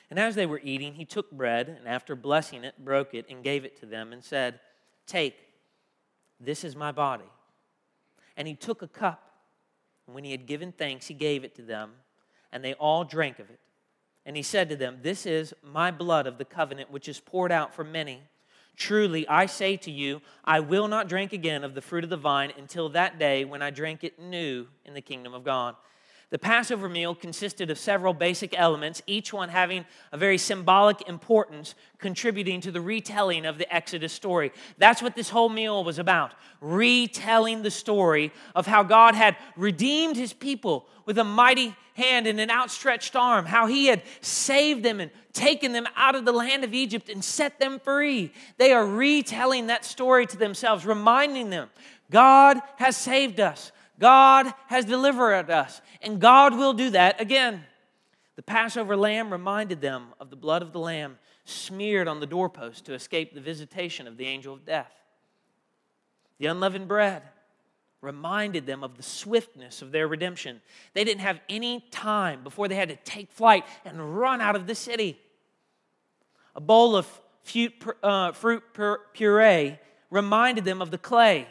And 0.09 0.19
as 0.19 0.35
they 0.35 0.45
were 0.45 0.61
eating, 0.63 0.93
he 0.93 1.05
took 1.05 1.31
bread, 1.31 1.69
and 1.69 1.87
after 1.87 2.15
blessing 2.15 2.63
it, 2.63 2.75
broke 2.83 3.13
it, 3.13 3.25
and 3.29 3.43
gave 3.43 3.65
it 3.65 3.79
to 3.79 3.85
them, 3.85 4.13
and 4.13 4.23
said, 4.23 4.59
Take, 5.07 5.35
This 6.39 6.63
is 6.63 6.75
my 6.75 6.91
body. 6.91 7.29
And 8.37 8.47
he 8.47 8.55
took 8.55 8.81
a 8.81 8.87
cup, 8.87 9.31
and 10.05 10.15
when 10.15 10.23
he 10.23 10.31
had 10.31 10.45
given 10.45 10.71
thanks, 10.71 11.07
he 11.07 11.13
gave 11.13 11.43
it 11.43 11.55
to 11.55 11.61
them, 11.61 11.91
and 12.51 12.63
they 12.63 12.73
all 12.73 13.03
drank 13.03 13.39
of 13.39 13.49
it. 13.49 13.59
And 14.25 14.35
he 14.35 14.43
said 14.43 14.69
to 14.69 14.75
them, 14.75 14.99
This 15.01 15.25
is 15.25 15.53
my 15.63 15.89
blood 15.89 16.27
of 16.27 16.37
the 16.37 16.45
covenant, 16.45 16.91
which 16.91 17.07
is 17.07 17.19
poured 17.19 17.51
out 17.51 17.73
for 17.73 17.83
many. 17.83 18.21
Truly, 18.79 19.27
I 19.27 19.45
say 19.45 19.75
to 19.75 19.91
you, 19.91 20.21
I 20.45 20.61
will 20.61 20.87
not 20.87 21.09
drink 21.09 21.33
again 21.33 21.65
of 21.65 21.75
the 21.75 21.81
fruit 21.81 22.05
of 22.05 22.09
the 22.09 22.15
vine 22.15 22.53
until 22.57 22.87
that 22.89 23.19
day 23.19 23.43
when 23.43 23.61
I 23.61 23.71
drink 23.71 24.05
it 24.05 24.17
new 24.17 24.67
in 24.85 24.93
the 24.93 25.01
kingdom 25.01 25.33
of 25.33 25.43
God. 25.43 25.75
The 26.31 26.37
Passover 26.37 26.87
meal 26.87 27.15
consisted 27.15 27.71
of 27.71 27.79
several 27.79 28.13
basic 28.13 28.57
elements, 28.57 29.01
each 29.07 29.33
one 29.33 29.49
having 29.49 29.85
a 30.11 30.17
very 30.17 30.37
symbolic 30.37 31.07
importance, 31.07 31.73
contributing 31.97 32.61
to 32.61 32.71
the 32.71 32.81
retelling 32.81 33.47
of 33.47 33.57
the 33.57 33.73
Exodus 33.73 34.13
story. 34.13 34.51
That's 34.77 35.01
what 35.01 35.15
this 35.15 35.29
whole 35.29 35.49
meal 35.49 35.83
was 35.83 35.97
about 35.97 36.33
retelling 36.61 37.63
the 37.63 37.71
story 37.71 38.31
of 38.53 38.67
how 38.67 38.83
God 38.83 39.15
had 39.15 39.37
redeemed 39.55 40.17
his 40.17 40.33
people 40.33 40.87
with 41.05 41.17
a 41.17 41.23
mighty 41.23 41.75
hand 41.95 42.27
and 42.27 42.39
an 42.39 42.51
outstretched 42.51 43.15
arm, 43.15 43.45
how 43.45 43.65
he 43.65 43.87
had 43.87 44.03
saved 44.21 44.83
them 44.83 44.99
and 44.99 45.09
taken 45.33 45.71
them 45.71 45.87
out 45.95 46.15
of 46.15 46.25
the 46.25 46.31
land 46.31 46.63
of 46.63 46.73
Egypt 46.73 47.09
and 47.09 47.23
set 47.23 47.59
them 47.59 47.79
free. 47.79 48.31
They 48.57 48.71
are 48.71 48.85
retelling 48.85 49.67
that 49.67 49.85
story 49.85 50.25
to 50.27 50.37
themselves, 50.37 50.85
reminding 50.85 51.49
them 51.49 51.69
God 52.11 52.59
has 52.77 52.95
saved 52.95 53.39
us. 53.39 53.71
God 53.99 54.53
has 54.67 54.85
delivered 54.85 55.51
us, 55.51 55.81
and 56.01 56.19
God 56.19 56.57
will 56.57 56.73
do 56.73 56.89
that 56.91 57.19
again. 57.19 57.65
The 58.37 58.43
Passover 58.43 58.95
lamb 58.95 59.31
reminded 59.31 59.81
them 59.81 60.07
of 60.19 60.29
the 60.29 60.37
blood 60.37 60.61
of 60.61 60.71
the 60.71 60.79
lamb 60.79 61.17
smeared 61.43 62.07
on 62.07 62.21
the 62.21 62.25
doorpost 62.25 62.85
to 62.85 62.93
escape 62.93 63.33
the 63.33 63.41
visitation 63.41 64.07
of 64.07 64.15
the 64.15 64.25
angel 64.25 64.53
of 64.53 64.65
death. 64.65 64.93
The 66.37 66.45
unleavened 66.45 66.87
bread 66.87 67.23
reminded 68.01 68.65
them 68.65 68.81
of 68.81 68.95
the 68.95 69.03
swiftness 69.03 69.81
of 69.81 69.91
their 69.91 70.07
redemption. 70.07 70.61
They 70.93 71.03
didn't 71.03 71.19
have 71.19 71.41
any 71.49 71.85
time 71.91 72.43
before 72.43 72.69
they 72.69 72.75
had 72.75 72.89
to 72.89 72.95
take 72.95 73.29
flight 73.31 73.65
and 73.83 74.17
run 74.17 74.39
out 74.39 74.55
of 74.55 74.67
the 74.67 74.75
city. 74.75 75.19
A 76.55 76.61
bowl 76.61 76.95
of 76.95 77.07
uh, 78.01 78.31
fruit 78.31 78.63
puree 79.13 79.79
reminded 80.09 80.63
them 80.63 80.81
of 80.81 80.91
the 80.91 80.97
clay 80.97 81.47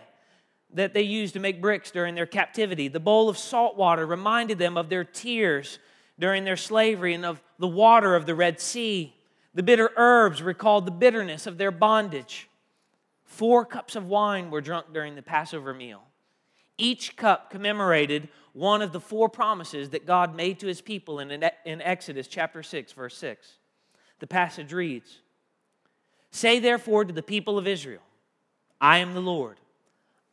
that 0.74 0.92
they 0.92 1.02
used 1.02 1.34
to 1.34 1.40
make 1.40 1.60
bricks 1.60 1.90
during 1.90 2.14
their 2.14 2.26
captivity. 2.26 2.88
The 2.88 3.00
bowl 3.00 3.28
of 3.28 3.38
salt 3.38 3.76
water 3.76 4.06
reminded 4.06 4.58
them 4.58 4.76
of 4.76 4.88
their 4.88 5.04
tears 5.04 5.78
during 6.18 6.44
their 6.44 6.56
slavery 6.56 7.14
and 7.14 7.24
of 7.24 7.42
the 7.58 7.68
water 7.68 8.14
of 8.14 8.26
the 8.26 8.34
Red 8.34 8.60
Sea. 8.60 9.14
The 9.54 9.62
bitter 9.62 9.90
herbs 9.96 10.42
recalled 10.42 10.86
the 10.86 10.92
bitterness 10.92 11.46
of 11.46 11.58
their 11.58 11.70
bondage. 11.70 12.48
Four 13.24 13.64
cups 13.64 13.96
of 13.96 14.06
wine 14.06 14.50
were 14.50 14.60
drunk 14.60 14.92
during 14.92 15.14
the 15.14 15.22
Passover 15.22 15.72
meal. 15.72 16.02
Each 16.76 17.16
cup 17.16 17.50
commemorated 17.50 18.28
one 18.52 18.82
of 18.82 18.92
the 18.92 19.00
four 19.00 19.28
promises 19.28 19.90
that 19.90 20.06
God 20.06 20.34
made 20.34 20.60
to 20.60 20.66
his 20.66 20.80
people 20.80 21.20
in, 21.20 21.30
in 21.64 21.82
Exodus 21.82 22.26
chapter 22.26 22.62
6, 22.62 22.92
verse 22.92 23.16
6. 23.16 23.58
The 24.18 24.26
passage 24.26 24.72
reads 24.72 25.18
Say 26.30 26.58
therefore 26.58 27.04
to 27.04 27.12
the 27.12 27.22
people 27.22 27.58
of 27.58 27.66
Israel, 27.66 28.02
I 28.80 28.98
am 28.98 29.14
the 29.14 29.20
Lord 29.20 29.58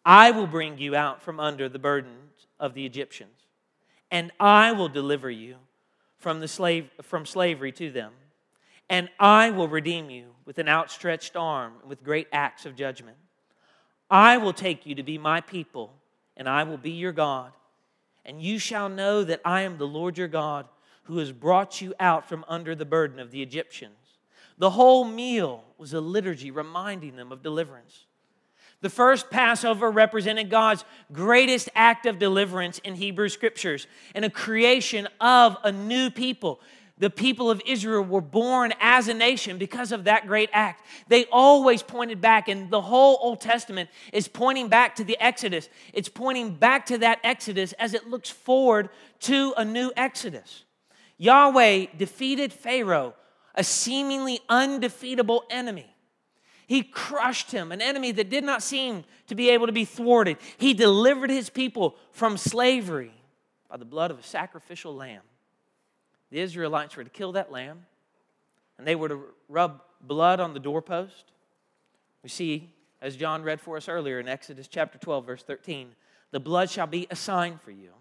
I 0.06 0.32
will 0.32 0.48
bring 0.48 0.78
you 0.78 0.96
out 0.96 1.24
from 1.24 1.40
under 1.40 1.68
the 1.68 1.80
burdens 1.80 2.48
of 2.60 2.74
the 2.74 2.86
Egyptians, 2.86 3.48
and 4.12 4.32
I 4.40 4.72
will 4.72 4.90
deliver 4.90 5.32
you 5.32 5.56
from, 6.18 6.40
the 6.40 6.48
slave, 6.48 6.90
from 7.02 7.26
slavery 7.26 7.72
to 7.74 7.92
them. 7.92 8.14
And 8.88 9.10
I 9.20 9.50
will 9.50 9.68
redeem 9.68 10.12
you 10.12 10.36
with 10.46 10.60
an 10.60 10.70
outstretched 10.70 11.36
arm 11.36 11.74
and 11.82 11.90
with 11.90 12.04
great 12.04 12.28
acts 12.32 12.68
of 12.68 12.76
judgment. 12.76 13.18
I 14.12 14.38
will 14.38 14.54
take 14.54 14.86
you 14.86 14.94
to 14.94 15.04
be 15.04 15.18
my 15.18 15.42
people, 15.42 15.92
and 16.38 16.48
I 16.48 16.64
will 16.64 16.78
be 16.78 16.92
your 16.92 17.12
God. 17.12 17.52
And 18.26 18.42
you 18.42 18.60
shall 18.60 18.90
know 18.90 19.24
that 19.24 19.42
I 19.44 19.62
am 19.62 19.78
the 19.78 19.88
Lord 19.88 20.20
your 20.20 20.28
God 20.28 20.68
who 21.04 21.18
has 21.18 21.32
brought 21.32 21.82
you 21.82 21.94
out 22.00 22.28
from 22.28 22.46
under 22.48 22.76
the 22.76 22.86
burden 22.86 23.20
of 23.20 23.32
the 23.32 23.42
Egyptians. 23.42 24.20
The 24.58 24.72
whole 24.72 25.04
meal 25.04 25.64
was 25.78 25.94
a 25.94 26.02
liturgy 26.02 26.52
reminding 26.52 27.16
them 27.16 27.32
of 27.32 27.44
deliverance. 27.44 28.05
The 28.86 28.90
first 28.92 29.32
Passover 29.32 29.90
represented 29.90 30.52
God's 30.52 30.86
greatest 31.12 31.70
act 31.74 32.06
of 32.06 32.20
deliverance 32.20 32.78
in 32.84 32.94
Hebrew 32.94 33.30
scriptures 33.30 33.88
and 34.14 34.24
a 34.24 34.30
creation 34.30 35.08
of 35.20 35.58
a 35.64 35.72
new 35.72 36.12
people. 36.12 36.60
The 37.00 37.10
people 37.10 37.50
of 37.50 37.64
Israel 37.66 38.04
were 38.04 38.22
born 38.22 38.76
as 38.80 39.08
a 39.08 39.16
nation 39.16 39.58
because 39.58 39.92
of 39.92 40.04
that 40.04 40.28
great 40.28 40.52
act. 40.54 40.86
They 41.08 41.26
always 41.32 41.82
pointed 41.82 42.22
back, 42.22 42.48
and 42.48 42.70
the 42.70 42.82
whole 42.82 43.18
Old 43.22 43.42
Testament 43.42 43.90
is 44.14 44.28
pointing 44.28 44.68
back 44.68 44.98
to 44.98 45.04
the 45.04 45.20
Exodus. 45.20 45.68
It's 45.92 46.08
pointing 46.08 46.54
back 46.54 46.86
to 46.86 47.00
that 47.00 47.18
Exodus 47.24 47.74
as 47.80 47.96
it 47.96 48.08
looks 48.08 48.30
forward 48.30 48.90
to 49.22 49.56
a 49.58 49.66
new 49.66 49.94
Exodus. 49.98 50.64
Yahweh 51.18 51.88
defeated 51.98 52.54
Pharaoh, 52.54 53.16
a 53.56 53.64
seemingly 53.64 54.42
undefeatable 54.48 55.44
enemy. 55.50 55.95
He 56.68 56.84
crushed 56.84 57.52
him, 57.52 57.72
an 57.72 57.82
enemy 57.82 58.12
that 58.14 58.30
did 58.30 58.44
not 58.44 58.64
seem 58.64 59.04
to 59.28 59.36
be 59.36 59.50
able 59.50 59.68
to 59.68 59.74
be 59.74 59.86
thwarted. 59.86 60.38
He 60.58 60.74
delivered 60.74 61.30
his 61.30 61.50
people 61.50 61.96
from 62.12 62.38
slavery 62.38 63.14
by 63.70 63.78
the 63.78 63.86
blood 63.86 64.12
of 64.12 64.20
a 64.20 64.24
sacrificial 64.24 64.96
lamb. 64.96 65.22
The 66.32 66.40
Israelites 66.40 66.96
were 66.96 67.04
to 67.04 67.10
kill 67.10 67.34
that 67.34 67.52
lamb, 67.52 67.86
and 68.78 68.88
they 68.88 68.96
were 68.96 69.10
to 69.10 69.22
rub 69.48 69.82
blood 70.02 70.40
on 70.40 70.54
the 70.54 70.60
doorpost. 70.60 71.32
We 72.24 72.30
see, 72.30 72.72
as 73.02 73.16
John 73.16 73.44
read 73.44 73.62
for 73.62 73.78
us 73.78 73.88
earlier 73.88 74.20
in 74.20 74.28
Exodus 74.28 74.68
chapter 74.68 74.98
12, 74.98 75.26
verse 75.26 75.44
13, 75.44 75.90
the 76.32 76.40
blood 76.40 76.70
shall 76.70 76.88
be 76.88 77.08
a 77.12 77.16
sign 77.16 77.60
for 77.64 77.72
you 77.72 77.92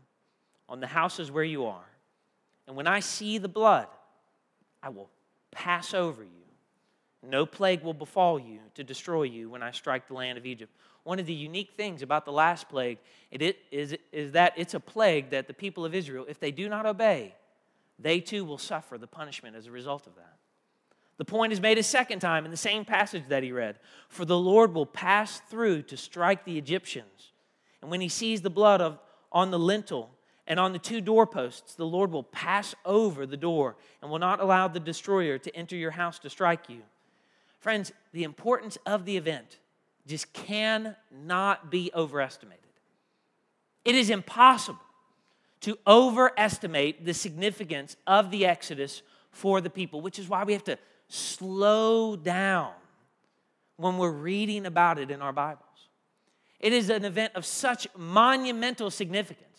on 0.68 0.80
the 0.80 0.86
houses 0.86 1.30
where 1.30 1.44
you 1.44 1.66
are. 1.66 1.84
And 2.66 2.76
when 2.76 2.86
I 2.86 3.00
see 3.00 3.36
the 3.36 3.48
blood, 3.48 3.88
I 4.82 4.88
will 4.88 5.10
pass 5.50 5.92
over 5.92 6.22
you 6.22 6.43
no 7.28 7.46
plague 7.46 7.82
will 7.82 7.94
befall 7.94 8.38
you 8.38 8.60
to 8.74 8.84
destroy 8.84 9.24
you 9.24 9.50
when 9.50 9.62
I 9.62 9.70
strike 9.70 10.08
the 10.08 10.14
land 10.14 10.38
of 10.38 10.46
Egypt. 10.46 10.72
One 11.04 11.18
of 11.18 11.26
the 11.26 11.34
unique 11.34 11.72
things 11.76 12.02
about 12.02 12.24
the 12.24 12.32
last 12.32 12.68
plague 12.68 12.98
it 13.30 13.56
is, 13.70 13.94
is 14.12 14.32
that 14.32 14.54
it's 14.56 14.74
a 14.74 14.80
plague 14.80 15.30
that 15.30 15.46
the 15.46 15.54
people 15.54 15.84
of 15.84 15.94
Israel, 15.94 16.24
if 16.28 16.40
they 16.40 16.50
do 16.50 16.68
not 16.68 16.86
obey, 16.86 17.34
they 17.98 18.20
too 18.20 18.44
will 18.44 18.58
suffer 18.58 18.98
the 18.98 19.06
punishment 19.06 19.54
as 19.54 19.66
a 19.66 19.70
result 19.70 20.06
of 20.06 20.14
that. 20.16 20.36
The 21.16 21.24
point 21.24 21.52
is 21.52 21.60
made 21.60 21.78
a 21.78 21.82
second 21.82 22.20
time 22.20 22.44
in 22.44 22.50
the 22.50 22.56
same 22.56 22.84
passage 22.84 23.24
that 23.28 23.42
he 23.42 23.52
read 23.52 23.78
For 24.08 24.24
the 24.24 24.38
Lord 24.38 24.74
will 24.74 24.86
pass 24.86 25.40
through 25.48 25.82
to 25.82 25.96
strike 25.96 26.44
the 26.44 26.58
Egyptians. 26.58 27.32
And 27.82 27.90
when 27.90 28.00
he 28.00 28.08
sees 28.08 28.40
the 28.40 28.50
blood 28.50 28.80
of, 28.80 28.98
on 29.30 29.50
the 29.50 29.58
lintel 29.58 30.10
and 30.46 30.58
on 30.58 30.72
the 30.72 30.78
two 30.78 31.00
doorposts, 31.00 31.74
the 31.74 31.86
Lord 31.86 32.10
will 32.10 32.22
pass 32.22 32.74
over 32.84 33.26
the 33.26 33.36
door 33.36 33.76
and 34.02 34.10
will 34.10 34.18
not 34.18 34.40
allow 34.40 34.68
the 34.68 34.80
destroyer 34.80 35.38
to 35.38 35.54
enter 35.54 35.76
your 35.76 35.92
house 35.92 36.18
to 36.20 36.30
strike 36.30 36.68
you. 36.68 36.82
Friends, 37.64 37.92
the 38.12 38.24
importance 38.24 38.76
of 38.84 39.06
the 39.06 39.16
event 39.16 39.56
just 40.06 40.30
cannot 40.34 41.70
be 41.70 41.90
overestimated. 41.94 42.60
It 43.86 43.94
is 43.94 44.10
impossible 44.10 44.82
to 45.62 45.78
overestimate 45.86 47.06
the 47.06 47.14
significance 47.14 47.96
of 48.06 48.30
the 48.30 48.44
Exodus 48.44 49.00
for 49.30 49.62
the 49.62 49.70
people, 49.70 50.02
which 50.02 50.18
is 50.18 50.28
why 50.28 50.44
we 50.44 50.52
have 50.52 50.64
to 50.64 50.78
slow 51.08 52.16
down 52.16 52.74
when 53.78 53.96
we're 53.96 54.10
reading 54.10 54.66
about 54.66 54.98
it 54.98 55.10
in 55.10 55.22
our 55.22 55.32
Bibles. 55.32 55.88
It 56.60 56.74
is 56.74 56.90
an 56.90 57.06
event 57.06 57.32
of 57.34 57.46
such 57.46 57.86
monumental 57.96 58.90
significance 58.90 59.54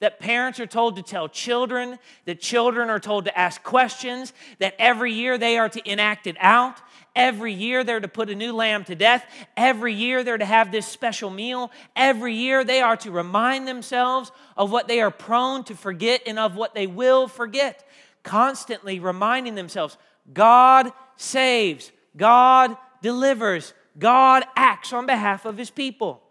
that 0.00 0.20
parents 0.20 0.60
are 0.60 0.66
told 0.66 0.96
to 0.96 1.02
tell 1.02 1.28
children, 1.28 1.98
that 2.24 2.40
children 2.40 2.88
are 2.88 3.00
told 3.00 3.24
to 3.24 3.36
ask 3.36 3.62
questions, 3.62 4.32
that 4.58 4.74
every 4.78 5.12
year 5.12 5.36
they 5.38 5.58
are 5.58 5.68
to 5.68 5.90
enact 5.90 6.26
it 6.26 6.36
out. 6.38 6.80
Every 7.18 7.52
year 7.52 7.82
they're 7.82 7.98
to 7.98 8.06
put 8.06 8.30
a 8.30 8.34
new 8.36 8.52
lamb 8.52 8.84
to 8.84 8.94
death. 8.94 9.26
Every 9.56 9.92
year 9.92 10.22
they're 10.22 10.38
to 10.38 10.44
have 10.44 10.70
this 10.70 10.86
special 10.86 11.30
meal. 11.30 11.72
Every 11.96 12.32
year 12.32 12.62
they 12.62 12.80
are 12.80 12.96
to 12.98 13.10
remind 13.10 13.66
themselves 13.66 14.30
of 14.56 14.70
what 14.70 14.86
they 14.86 15.00
are 15.00 15.10
prone 15.10 15.64
to 15.64 15.74
forget 15.74 16.22
and 16.28 16.38
of 16.38 16.54
what 16.54 16.76
they 16.76 16.86
will 16.86 17.26
forget. 17.26 17.84
Constantly 18.22 19.00
reminding 19.00 19.56
themselves 19.56 19.98
God 20.32 20.92
saves, 21.16 21.90
God 22.16 22.76
delivers, 23.02 23.74
God 23.98 24.44
acts 24.54 24.92
on 24.92 25.04
behalf 25.04 25.44
of 25.44 25.58
his 25.58 25.70
people. 25.70 26.22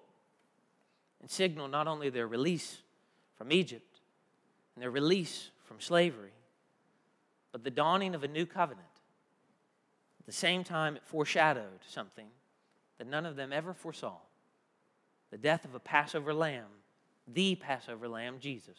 And 1.20 1.30
signal 1.30 1.68
not 1.68 1.88
only 1.88 2.10
their 2.10 2.28
release 2.28 2.78
from 3.38 3.52
Egypt 3.52 4.00
and 4.74 4.82
their 4.82 4.92
release 4.92 5.50
from 5.66 5.82
slavery, 5.82 6.32
but 7.52 7.66
the 7.66 7.72
dawning 7.72 8.16
of 8.16 8.24
a 8.24 8.30
new 8.30 8.46
covenant. 8.46 8.88
The 10.28 10.34
same 10.34 10.64
time, 10.64 10.96
it 10.96 11.04
foreshadowed 11.06 11.80
something 11.88 12.28
that 12.98 13.08
none 13.08 13.26
of 13.26 13.36
them 13.36 13.52
ever 13.52 13.74
foresaw 13.74 14.18
the 15.30 15.38
death 15.38 15.66
of 15.66 15.76
a 15.76 15.80
Passover 15.80 16.34
lamb, 16.34 16.68
the 17.28 17.56
Passover 17.56 18.08
lamb, 18.08 18.38
Jesus. 18.40 18.78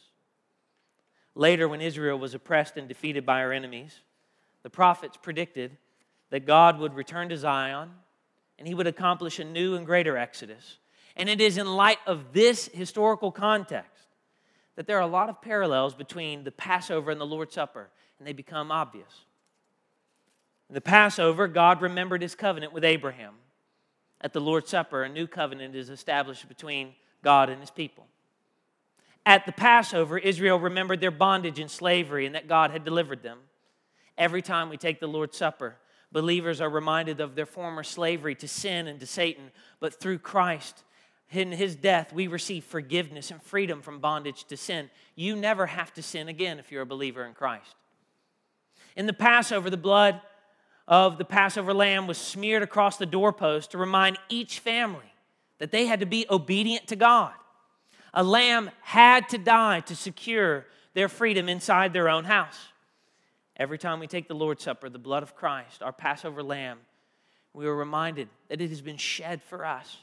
Later, 1.34 1.68
when 1.68 1.82
Israel 1.82 2.18
was 2.18 2.34
oppressed 2.34 2.76
and 2.76 2.88
defeated 2.88 3.26
by 3.26 3.40
her 3.40 3.52
enemies, 3.52 4.00
the 4.62 4.70
prophets 4.70 5.18
predicted 5.20 5.76
that 6.30 6.46
God 6.46 6.78
would 6.78 6.94
return 6.94 7.28
to 7.28 7.36
Zion 7.36 7.90
and 8.58 8.66
he 8.66 8.74
would 8.74 8.86
accomplish 8.86 9.38
a 9.38 9.44
new 9.44 9.76
and 9.76 9.86
greater 9.86 10.16
exodus 10.16 10.78
And 11.16 11.28
it 11.28 11.40
is 11.40 11.58
in 11.58 11.66
light 11.66 11.98
of 12.06 12.32
this 12.32 12.68
historical 12.68 13.32
context 13.32 14.06
that 14.76 14.86
there 14.86 14.96
are 14.96 15.02
a 15.02 15.06
lot 15.06 15.28
of 15.28 15.42
parallels 15.42 15.94
between 15.94 16.44
the 16.44 16.52
Passover 16.52 17.10
and 17.10 17.20
the 17.20 17.26
Lord's 17.26 17.54
Supper, 17.54 17.90
and 18.18 18.26
they 18.26 18.32
become 18.32 18.70
obvious. 18.70 19.24
In 20.68 20.74
the 20.74 20.80
Passover, 20.80 21.48
God 21.48 21.80
remembered 21.80 22.22
his 22.22 22.34
covenant 22.34 22.72
with 22.72 22.84
Abraham. 22.84 23.34
At 24.20 24.32
the 24.32 24.40
Lord's 24.40 24.70
Supper, 24.70 25.02
a 25.02 25.08
new 25.08 25.26
covenant 25.26 25.74
is 25.74 25.90
established 25.90 26.48
between 26.48 26.94
God 27.22 27.48
and 27.48 27.60
his 27.60 27.70
people. 27.70 28.06
At 29.24 29.46
the 29.46 29.52
Passover, 29.52 30.18
Israel 30.18 30.58
remembered 30.58 31.00
their 31.00 31.10
bondage 31.10 31.58
and 31.58 31.70
slavery 31.70 32.26
and 32.26 32.34
that 32.34 32.48
God 32.48 32.70
had 32.70 32.84
delivered 32.84 33.22
them. 33.22 33.38
Every 34.16 34.42
time 34.42 34.68
we 34.68 34.76
take 34.76 35.00
the 35.00 35.06
Lord's 35.06 35.36
Supper, 35.36 35.76
believers 36.10 36.60
are 36.60 36.70
reminded 36.70 37.20
of 37.20 37.34
their 37.34 37.46
former 37.46 37.82
slavery 37.82 38.34
to 38.36 38.48
sin 38.48 38.88
and 38.88 38.98
to 39.00 39.06
Satan, 39.06 39.50
but 39.80 40.00
through 40.00 40.18
Christ, 40.18 40.82
in 41.30 41.52
his 41.52 41.76
death, 41.76 42.12
we 42.12 42.26
receive 42.26 42.64
forgiveness 42.64 43.30
and 43.30 43.42
freedom 43.42 43.82
from 43.82 44.00
bondage 44.00 44.44
to 44.44 44.56
sin. 44.56 44.90
You 45.14 45.36
never 45.36 45.66
have 45.66 45.92
to 45.94 46.02
sin 46.02 46.28
again 46.28 46.58
if 46.58 46.72
you're 46.72 46.82
a 46.82 46.86
believer 46.86 47.24
in 47.24 47.34
Christ. 47.34 47.76
In 48.96 49.06
the 49.06 49.12
Passover, 49.12 49.68
the 49.68 49.76
blood 49.76 50.20
of 50.88 51.18
the 51.18 51.24
Passover 51.24 51.74
lamb 51.74 52.06
was 52.06 52.16
smeared 52.16 52.62
across 52.62 52.96
the 52.96 53.06
doorpost 53.06 53.70
to 53.70 53.78
remind 53.78 54.18
each 54.30 54.58
family 54.58 55.12
that 55.58 55.70
they 55.70 55.86
had 55.86 56.00
to 56.00 56.06
be 56.06 56.26
obedient 56.30 56.86
to 56.88 56.96
God. 56.96 57.32
A 58.14 58.24
lamb 58.24 58.70
had 58.80 59.28
to 59.28 59.38
die 59.38 59.80
to 59.80 59.94
secure 59.94 60.64
their 60.94 61.10
freedom 61.10 61.46
inside 61.46 61.92
their 61.92 62.08
own 62.08 62.24
house. 62.24 62.58
Every 63.56 63.76
time 63.76 64.00
we 64.00 64.06
take 64.06 64.28
the 64.28 64.34
Lord's 64.34 64.64
Supper, 64.64 64.88
the 64.88 64.98
blood 64.98 65.22
of 65.22 65.36
Christ, 65.36 65.82
our 65.82 65.92
Passover 65.92 66.42
lamb, 66.42 66.78
we 67.52 67.66
are 67.66 67.74
reminded 67.74 68.28
that 68.48 68.62
it 68.62 68.70
has 68.70 68.80
been 68.80 68.96
shed 68.96 69.42
for 69.42 69.66
us. 69.66 69.98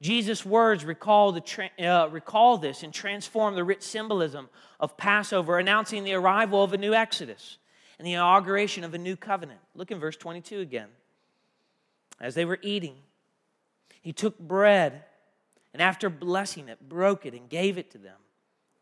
Jesus' 0.00 0.46
words 0.46 0.84
recall, 0.84 1.32
the, 1.32 1.70
uh, 1.84 2.06
recall 2.08 2.56
this 2.56 2.82
and 2.82 2.92
transform 2.92 3.54
the 3.54 3.64
rich 3.64 3.82
symbolism 3.82 4.48
of 4.80 4.96
Passover, 4.96 5.58
announcing 5.58 6.04
the 6.04 6.14
arrival 6.14 6.64
of 6.64 6.72
a 6.72 6.78
new 6.78 6.94
Exodus 6.94 7.58
and 7.98 8.06
the 8.06 8.12
inauguration 8.12 8.84
of 8.84 8.94
a 8.94 8.98
new 8.98 9.16
covenant. 9.16 9.60
Look 9.74 9.90
in 9.90 9.98
verse 9.98 10.16
22 10.16 10.60
again. 10.60 10.88
As 12.20 12.34
they 12.34 12.44
were 12.44 12.58
eating, 12.62 12.96
he 14.02 14.12
took 14.12 14.38
bread 14.38 15.04
and 15.72 15.82
after 15.82 16.08
blessing 16.08 16.68
it, 16.68 16.88
broke 16.88 17.26
it 17.26 17.34
and 17.34 17.48
gave 17.48 17.78
it 17.78 17.90
to 17.92 17.98
them. 17.98 18.16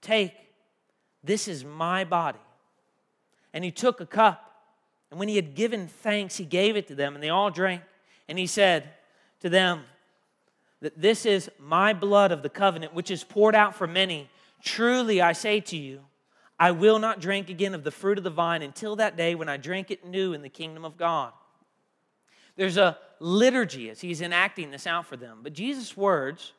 Take, 0.01 0.35
this 1.25 1.48
is 1.48 1.64
my 1.64 2.05
body. 2.05 2.38
And 3.55 3.64
he 3.64 3.70
took 3.70 4.01
a 4.01 4.07
cup, 4.07 4.51
and 5.11 5.18
when 5.18 5.29
he 5.29 5.37
had 5.37 5.55
given 5.55 5.88
thanks, 5.88 6.37
he 6.37 6.44
gave 6.44 6.77
it 6.77 6.87
to 6.88 6.94
them, 6.94 7.14
and 7.14 7.22
they 7.22 7.29
all 7.29 7.51
drank. 7.51 7.83
And 8.29 8.38
he 8.38 8.46
said 8.46 8.90
to 9.40 9.48
them, 9.48 9.85
that 10.83 11.01
this 11.01 11.25
is 11.25 11.48
my 11.59 11.92
blood 11.92 12.33
of 12.33 12.42
the 12.42 12.48
covenant, 12.48 12.92
which 12.92 13.11
is 13.11 13.25
poured 13.25 13.55
out 13.55 13.75
for 13.75 13.87
many. 13.87 14.29
Truly, 14.62 15.22
I 15.22 15.33
say 15.33 15.61
to 15.61 15.77
you, 15.77 16.01
I 16.62 16.70
will 16.70 17.01
not 17.01 17.18
drink 17.18 17.51
again 17.51 17.75
of 17.75 17.83
the 17.83 17.90
fruit 17.90 18.18
of 18.18 18.22
the 18.22 18.31
vine 18.31 18.62
until 18.62 18.94
that 18.94 19.16
day 19.16 19.35
when 19.35 19.48
I 19.48 19.57
drink 19.57 19.90
it 19.90 20.07
new 20.07 20.33
in 20.33 20.42
the 20.42 20.48
kingdom 20.48 20.85
of 20.85 20.96
God. 20.96 21.33
There's 22.55 22.77
a 22.77 22.98
liturgy 23.18 23.90
as 23.90 24.01
he's 24.01 24.20
enacting 24.22 24.70
this 24.70 24.87
out 24.87 25.07
for 25.07 25.16
them. 25.16 25.40
But 25.42 25.55
Jesus' 25.55 25.96
words 25.96 26.53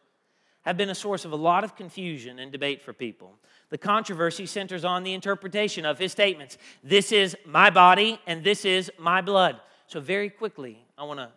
have 0.63 0.75
been 0.75 0.89
a 0.89 0.95
source 0.95 1.23
of 1.23 1.31
a 1.31 1.37
lot 1.37 1.63
of 1.63 1.77
confusion 1.77 2.39
and 2.39 2.51
debate 2.51 2.81
for 2.81 2.91
people. 2.91 3.35
The 3.69 3.77
controversy 3.77 4.45
centers 4.45 4.83
on 4.83 5.03
the 5.03 5.13
interpretation 5.13 5.85
of 5.85 5.99
his 5.99 6.11
statements 6.11 6.57
this 6.83 7.13
is 7.13 7.37
my 7.45 7.69
body 7.69 8.19
and 8.27 8.43
this 8.43 8.65
is 8.65 8.91
my 8.99 9.21
blood. 9.21 9.61
So, 9.87 10.01
very 10.01 10.29
quickly, 10.29 10.85
I 10.97 11.05
want 11.05 11.21
to 11.21 11.29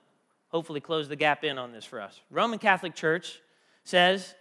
hopefully 0.48 0.81
close 0.81 1.09
the 1.09 1.14
gap 1.14 1.44
in 1.44 1.57
on 1.57 1.70
this 1.70 1.85
for 1.85 2.00
us. 2.00 2.20
Roman 2.33 2.59
Catholic 2.59 2.96
Church 2.96 3.40
says 3.85 4.35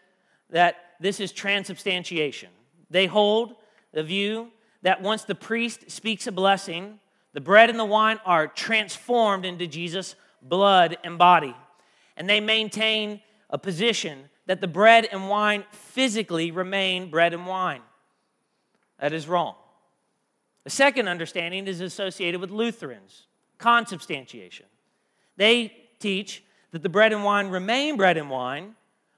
that 0.50 0.78
this 1.00 1.20
is 1.20 1.32
transubstantiation. 1.32 2.50
They 2.90 3.06
hold 3.06 3.58
the 3.96 4.04
view 4.04 4.52
that 4.84 5.02
once 5.02 5.24
the 5.24 5.34
priest 5.34 5.90
speaks 5.90 6.28
a 6.28 6.32
blessing, 6.32 7.00
the 7.34 7.42
bread 7.42 7.72
and 7.72 7.80
the 7.80 7.86
wine 7.86 8.20
are 8.26 8.46
transformed 8.46 9.46
into 9.46 9.66
Jesus' 9.66 10.16
blood 10.44 10.98
and 11.04 11.18
body. 11.18 11.56
And 12.16 12.30
they 12.30 12.40
maintain 12.40 13.22
a 13.50 13.58
position 13.58 14.30
that 14.46 14.62
the 14.62 14.68
bread 14.68 15.08
and 15.12 15.30
wine 15.30 15.64
physically 15.72 16.52
remain 16.52 17.10
bread 17.10 17.34
and 17.34 17.48
wine. 17.48 17.82
That 19.00 19.14
is 19.14 19.28
wrong. 19.28 19.56
The 20.66 20.70
second 20.70 21.08
understanding 21.08 21.68
is 21.68 21.80
associated 21.80 22.42
with 22.42 22.52
Lutherans, 22.52 23.28
consubstantiation. 23.58 24.66
They 25.38 25.74
teach 26.00 26.44
that 26.72 26.84
the 26.84 26.90
bread 26.90 27.14
and 27.14 27.24
wine 27.24 27.48
remain 27.48 27.96
bread 27.98 28.18
and 28.18 28.30
wine, 28.30 28.76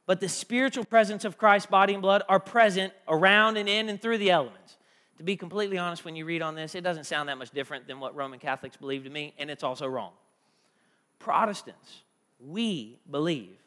but 0.08 0.20
the 0.22 0.30
spiritual 0.30 0.86
presence 0.86 1.26
of 1.26 1.38
Christ's 1.38 1.70
body 1.70 1.94
and 1.94 2.02
blood 2.02 2.24
are 2.28 2.40
present 2.40 2.94
around 3.08 3.58
and 3.58 3.70
in 3.70 3.90
and 3.90 4.02
through 4.02 4.18
the 4.18 4.32
elements. 4.32 4.78
To 5.18 5.24
be 5.24 5.36
completely 5.36 5.78
honest, 5.78 6.06
when 6.06 6.16
you 6.16 6.26
read 6.26 6.42
on 6.42 6.56
this, 6.56 6.74
it 6.76 6.82
doesn't 6.82 7.04
sound 7.04 7.30
that 7.30 7.38
much 7.38 7.52
different 7.52 7.88
than 7.88 8.00
what 8.00 8.16
Roman 8.16 8.40
Catholics 8.40 8.78
believe 8.78 9.04
to 9.04 9.10
me, 9.10 9.34
and 9.38 9.52
it's 9.52 9.64
also 9.64 9.86
wrong. 9.86 10.14
Protestants, 11.20 12.04
we 12.40 13.00
believe 13.10 13.58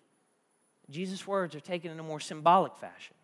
Jesus' 0.89 1.27
words 1.27 1.55
are 1.55 1.61
taken 1.61 1.91
in 1.91 1.99
a 2.01 2.03
more 2.03 2.21
symbolic 2.21 2.77
fashion, 2.77 3.15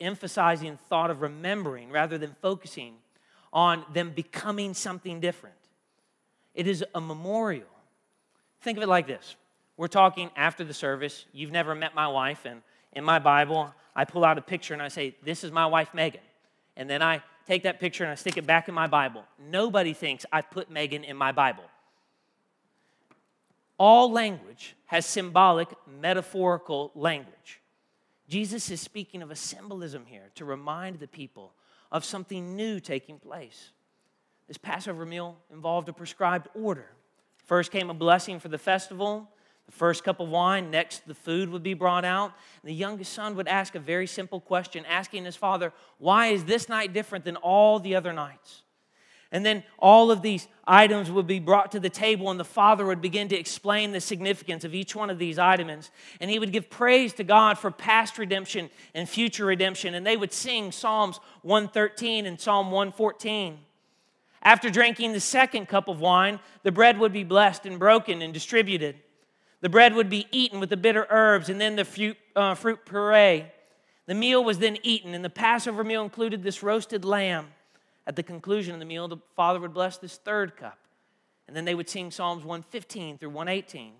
emphasizing 0.00 0.78
thought 0.88 1.10
of 1.10 1.22
remembering 1.22 1.90
rather 1.90 2.18
than 2.18 2.34
focusing 2.42 2.94
on 3.52 3.84
them 3.92 4.10
becoming 4.10 4.74
something 4.74 5.20
different. 5.20 5.54
It 6.54 6.66
is 6.66 6.84
a 6.94 7.00
memorial. 7.00 7.68
Think 8.60 8.76
of 8.78 8.82
it 8.82 8.88
like 8.88 9.06
this 9.06 9.36
we're 9.76 9.88
talking 9.88 10.30
after 10.36 10.64
the 10.64 10.74
service. 10.74 11.26
You've 11.32 11.50
never 11.52 11.74
met 11.74 11.94
my 11.94 12.08
wife, 12.08 12.44
and 12.44 12.62
in 12.92 13.04
my 13.04 13.18
Bible, 13.18 13.72
I 13.94 14.04
pull 14.04 14.24
out 14.24 14.38
a 14.38 14.42
picture 14.42 14.74
and 14.74 14.82
I 14.82 14.88
say, 14.88 15.14
This 15.22 15.44
is 15.44 15.52
my 15.52 15.66
wife, 15.66 15.92
Megan. 15.94 16.20
And 16.76 16.88
then 16.88 17.02
I 17.02 17.22
take 17.46 17.62
that 17.62 17.80
picture 17.80 18.04
and 18.04 18.10
I 18.10 18.14
stick 18.14 18.36
it 18.36 18.46
back 18.46 18.68
in 18.68 18.74
my 18.74 18.86
Bible. 18.86 19.24
Nobody 19.38 19.92
thinks 19.92 20.26
I 20.32 20.42
put 20.42 20.70
Megan 20.70 21.04
in 21.04 21.16
my 21.16 21.32
Bible. 21.32 21.64
All 23.78 24.10
language 24.10 24.74
has 24.86 25.04
symbolic, 25.04 25.68
metaphorical 26.00 26.90
language. 26.94 27.60
Jesus 28.28 28.70
is 28.70 28.80
speaking 28.80 29.22
of 29.22 29.30
a 29.30 29.36
symbolism 29.36 30.04
here 30.06 30.30
to 30.34 30.44
remind 30.44 30.98
the 30.98 31.06
people 31.06 31.52
of 31.92 32.04
something 32.04 32.56
new 32.56 32.80
taking 32.80 33.18
place. 33.18 33.70
This 34.48 34.58
Passover 34.58 35.04
meal 35.04 35.36
involved 35.52 35.88
a 35.88 35.92
prescribed 35.92 36.48
order. 36.54 36.86
First 37.44 37.70
came 37.70 37.90
a 37.90 37.94
blessing 37.94 38.40
for 38.40 38.48
the 38.48 38.58
festival, 38.58 39.28
the 39.66 39.72
first 39.72 40.04
cup 40.04 40.20
of 40.20 40.28
wine, 40.28 40.70
next 40.70 41.06
the 41.06 41.14
food 41.14 41.48
would 41.48 41.62
be 41.62 41.74
brought 41.74 42.04
out. 42.04 42.32
The 42.62 42.72
youngest 42.72 43.12
son 43.12 43.34
would 43.36 43.48
ask 43.48 43.74
a 43.74 43.80
very 43.80 44.06
simple 44.06 44.40
question, 44.40 44.84
asking 44.86 45.24
his 45.24 45.36
father, 45.36 45.72
Why 45.98 46.28
is 46.28 46.44
this 46.44 46.68
night 46.68 46.92
different 46.92 47.24
than 47.24 47.36
all 47.36 47.80
the 47.80 47.96
other 47.96 48.12
nights? 48.12 48.62
And 49.32 49.44
then 49.44 49.64
all 49.78 50.12
of 50.12 50.22
these 50.22 50.46
items 50.66 51.10
would 51.10 51.26
be 51.26 51.40
brought 51.40 51.72
to 51.72 51.80
the 51.80 51.90
table, 51.90 52.30
and 52.30 52.38
the 52.38 52.44
father 52.44 52.86
would 52.86 53.00
begin 53.00 53.28
to 53.28 53.36
explain 53.36 53.90
the 53.90 54.00
significance 54.00 54.64
of 54.64 54.72
each 54.72 54.94
one 54.94 55.10
of 55.10 55.18
these 55.18 55.38
items. 55.38 55.90
And 56.20 56.30
he 56.30 56.38
would 56.38 56.52
give 56.52 56.70
praise 56.70 57.12
to 57.14 57.24
God 57.24 57.58
for 57.58 57.72
past 57.72 58.18
redemption 58.18 58.70
and 58.94 59.08
future 59.08 59.44
redemption. 59.44 59.94
And 59.94 60.06
they 60.06 60.16
would 60.16 60.32
sing 60.32 60.70
Psalms 60.70 61.18
113 61.42 62.24
and 62.24 62.40
Psalm 62.40 62.70
114. 62.70 63.58
After 64.42 64.70
drinking 64.70 65.12
the 65.12 65.20
second 65.20 65.66
cup 65.66 65.88
of 65.88 66.00
wine, 66.00 66.38
the 66.62 66.70
bread 66.70 66.98
would 66.98 67.12
be 67.12 67.24
blessed 67.24 67.66
and 67.66 67.80
broken 67.80 68.22
and 68.22 68.32
distributed. 68.32 68.94
The 69.60 69.68
bread 69.68 69.94
would 69.94 70.10
be 70.10 70.26
eaten 70.30 70.60
with 70.60 70.70
the 70.70 70.76
bitter 70.76 71.06
herbs 71.10 71.48
and 71.48 71.60
then 71.60 71.76
the 71.76 71.84
fruit, 71.84 72.16
uh, 72.34 72.54
fruit 72.54 72.84
puree. 72.84 73.46
The 74.06 74.14
meal 74.14 74.44
was 74.44 74.58
then 74.58 74.78
eaten, 74.82 75.14
and 75.14 75.24
the 75.24 75.30
Passover 75.30 75.82
meal 75.82 76.04
included 76.04 76.42
this 76.42 76.62
roasted 76.62 77.04
lamb 77.04 77.48
at 78.06 78.14
the 78.14 78.22
conclusion 78.22 78.72
of 78.72 78.78
the 78.78 78.86
meal, 78.86 79.08
the 79.08 79.16
father 79.34 79.60
would 79.60 79.74
bless 79.74 79.98
this 79.98 80.16
third 80.16 80.56
cup. 80.56 80.78
And 81.48 81.56
then 81.56 81.64
they 81.64 81.74
would 81.74 81.88
sing 81.88 82.10
Psalms 82.10 82.44
115 82.44 83.18
through 83.18 83.30
118. 83.30 83.92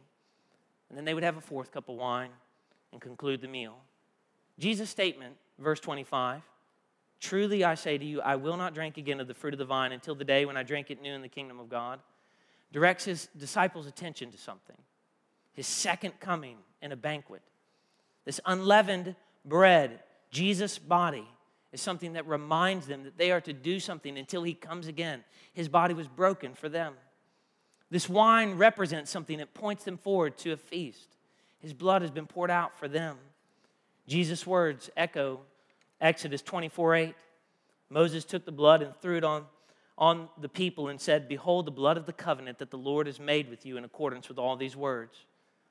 And 0.89 0.97
then 0.97 1.05
they 1.05 1.15
would 1.15 1.25
have 1.25 1.37
a 1.37 1.41
fourth 1.41 1.73
cup 1.73 1.89
of 1.89 1.97
wine 1.97 2.31
and 2.93 3.01
conclude 3.01 3.41
the 3.41 3.49
meal. 3.49 3.77
Jesus' 4.59 4.91
statement, 4.91 5.37
verse 5.59 5.81
25 5.81 6.43
Truly 7.19 7.65
I 7.65 7.75
say 7.75 7.97
to 7.97 8.05
you, 8.05 8.21
I 8.21 8.37
will 8.37 8.59
not 8.59 8.75
drink 8.75 8.99
again 8.99 9.21
of 9.21 9.27
the 9.27 9.35
fruit 9.35 9.55
of 9.55 9.59
the 9.59 9.65
vine 9.65 9.93
until 9.93 10.15
the 10.15 10.25
day 10.25 10.45
when 10.45 10.57
I 10.57 10.63
drink 10.63 10.91
it 10.91 11.01
new 11.01 11.15
in 11.15 11.23
the 11.23 11.29
kingdom 11.29 11.59
of 11.59 11.71
God, 11.71 11.99
directs 12.73 13.07
his 13.07 13.29
disciples' 13.39 13.87
attention 13.87 14.31
to 14.31 14.39
something 14.39 14.77
his 15.57 15.67
second 15.67 16.21
coming 16.21 16.59
in 16.81 16.93
a 16.93 16.97
banquet. 16.97 17.43
This 18.25 18.41
unleavened 18.45 19.17
bread, 19.45 20.01
Jesus' 20.31 20.79
body, 20.79 21.27
is 21.73 21.81
something 21.81 22.13
that 22.13 22.27
reminds 22.27 22.87
them 22.87 23.03
that 23.05 23.19
they 23.19 23.33
are 23.33 23.41
to 23.41 23.53
do 23.53 23.81
something 23.81 24.17
until 24.17 24.43
he 24.43 24.55
comes 24.55 24.87
again. 24.87 25.25
His 25.53 25.69
body 25.69 25.95
was 25.95 26.07
broken 26.07 26.55
for 26.55 26.69
them. 26.69 26.95
This 27.91 28.09
wine 28.09 28.55
represents 28.55 29.11
something 29.11 29.39
that 29.39 29.55
points 29.55 29.85
them 29.85 29.97
forward 29.97 30.37
to 30.39 30.53
a 30.53 30.57
feast. 30.57 31.09
His 31.59 31.73
blood 31.73 32.03
has 32.03 32.11
been 32.11 32.27
poured 32.27 32.51
out 32.51 32.79
for 32.79 32.89
them. 32.89 33.17
Jesus' 34.07 34.47
words 34.47 34.91
echo 34.97 35.41
Exodus 36.01 36.43
24 36.43 36.95
8. 36.95 37.15
Moses 37.89 38.25
took 38.25 38.45
the 38.45 38.53
blood 38.53 38.83
and 38.83 38.95
threw 39.01 39.17
it 39.17 39.25
on, 39.25 39.45
on 39.97 40.29
the 40.41 40.49
people 40.49 40.89
and 40.89 41.01
said, 41.01 41.29
Behold, 41.29 41.67
the 41.67 41.71
blood 41.71 41.97
of 41.97 42.07
the 42.07 42.13
covenant 42.13 42.59
that 42.59 42.71
the 42.71 42.79
Lord 42.79 43.07
has 43.07 43.19
made 43.19 43.49
with 43.49 43.65
you 43.65 43.77
in 43.77 43.85
accordance 43.85 44.29
with 44.29 44.39
all 44.39 44.57
these 44.57 44.77
words. 44.77 45.25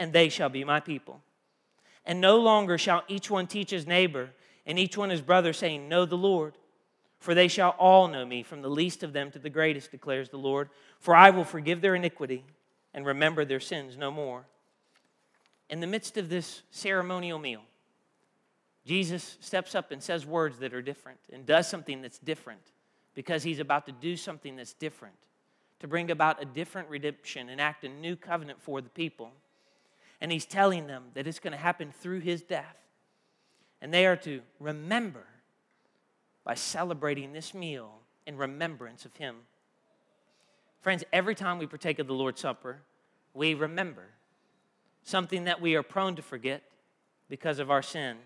and 0.00 0.12
they 0.12 0.30
shall 0.30 0.48
be 0.48 0.64
my 0.64 0.80
people. 0.80 1.20
And 2.04 2.20
no 2.20 2.38
longer 2.38 2.78
shall 2.78 3.04
each 3.06 3.30
one 3.30 3.46
teach 3.46 3.70
his 3.70 3.86
neighbor 3.86 4.30
and 4.66 4.78
each 4.78 4.96
one 4.96 5.10
his 5.10 5.20
brother, 5.20 5.52
saying, 5.52 5.88
Know 5.88 6.04
the 6.06 6.16
Lord. 6.16 6.54
For 7.18 7.34
they 7.34 7.48
shall 7.48 7.76
all 7.78 8.08
know 8.08 8.24
me, 8.24 8.42
from 8.42 8.62
the 8.62 8.70
least 8.70 9.02
of 9.02 9.12
them 9.12 9.30
to 9.32 9.38
the 9.38 9.50
greatest, 9.50 9.90
declares 9.90 10.30
the 10.30 10.38
Lord. 10.38 10.70
For 10.98 11.14
I 11.14 11.28
will 11.28 11.44
forgive 11.44 11.82
their 11.82 11.94
iniquity 11.94 12.44
and 12.94 13.04
remember 13.04 13.44
their 13.44 13.60
sins 13.60 13.98
no 13.98 14.10
more. 14.10 14.46
In 15.68 15.80
the 15.80 15.86
midst 15.86 16.16
of 16.16 16.30
this 16.30 16.62
ceremonial 16.70 17.38
meal, 17.38 17.60
Jesus 18.86 19.36
steps 19.40 19.74
up 19.74 19.90
and 19.90 20.02
says 20.02 20.24
words 20.24 20.58
that 20.60 20.72
are 20.72 20.80
different 20.80 21.20
and 21.30 21.44
does 21.44 21.68
something 21.68 22.00
that's 22.00 22.18
different 22.18 22.72
because 23.14 23.42
he's 23.42 23.60
about 23.60 23.84
to 23.84 23.92
do 23.92 24.16
something 24.16 24.56
that's 24.56 24.72
different 24.72 25.14
to 25.80 25.88
bring 25.88 26.10
about 26.10 26.40
a 26.40 26.44
different 26.44 26.88
redemption 26.88 27.50
and 27.50 27.60
act 27.60 27.84
a 27.84 27.88
new 27.88 28.16
covenant 28.16 28.62
for 28.62 28.80
the 28.80 28.88
people. 28.88 29.32
And 30.20 30.30
he's 30.30 30.46
telling 30.46 30.86
them 30.86 31.04
that 31.14 31.26
it's 31.26 31.38
going 31.38 31.52
to 31.52 31.58
happen 31.58 31.92
through 31.92 32.20
his 32.20 32.42
death. 32.42 32.76
And 33.80 33.92
they 33.92 34.06
are 34.06 34.16
to 34.16 34.42
remember 34.58 35.24
by 36.44 36.54
celebrating 36.54 37.32
this 37.32 37.54
meal 37.54 38.00
in 38.26 38.36
remembrance 38.36 39.04
of 39.04 39.16
him. 39.16 39.36
Friends, 40.82 41.04
every 41.12 41.34
time 41.34 41.58
we 41.58 41.66
partake 41.66 41.98
of 41.98 42.06
the 42.06 42.14
Lord's 42.14 42.40
Supper, 42.40 42.80
we 43.34 43.54
remember 43.54 44.04
something 45.02 45.44
that 45.44 45.60
we 45.60 45.74
are 45.74 45.82
prone 45.82 46.16
to 46.16 46.22
forget 46.22 46.62
because 47.28 47.58
of 47.58 47.70
our 47.70 47.82
sin. 47.82 48.16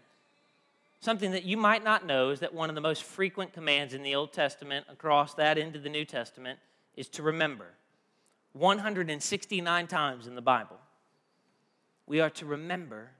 Something 1.00 1.32
that 1.32 1.44
you 1.44 1.56
might 1.56 1.84
not 1.84 2.06
know 2.06 2.30
is 2.30 2.40
that 2.40 2.54
one 2.54 2.70
of 2.70 2.74
the 2.74 2.80
most 2.80 3.02
frequent 3.02 3.52
commands 3.52 3.92
in 3.92 4.02
the 4.02 4.14
Old 4.14 4.32
Testament, 4.32 4.86
across 4.88 5.34
that 5.34 5.58
into 5.58 5.78
the 5.78 5.90
New 5.90 6.04
Testament, 6.04 6.58
is 6.96 7.08
to 7.10 7.22
remember. 7.22 7.66
169 8.54 9.86
times 9.86 10.26
in 10.26 10.34
the 10.34 10.40
Bible. 10.40 10.78
We 12.06 12.20
are 12.20 12.30
to 12.30 12.46
remember 12.46 13.10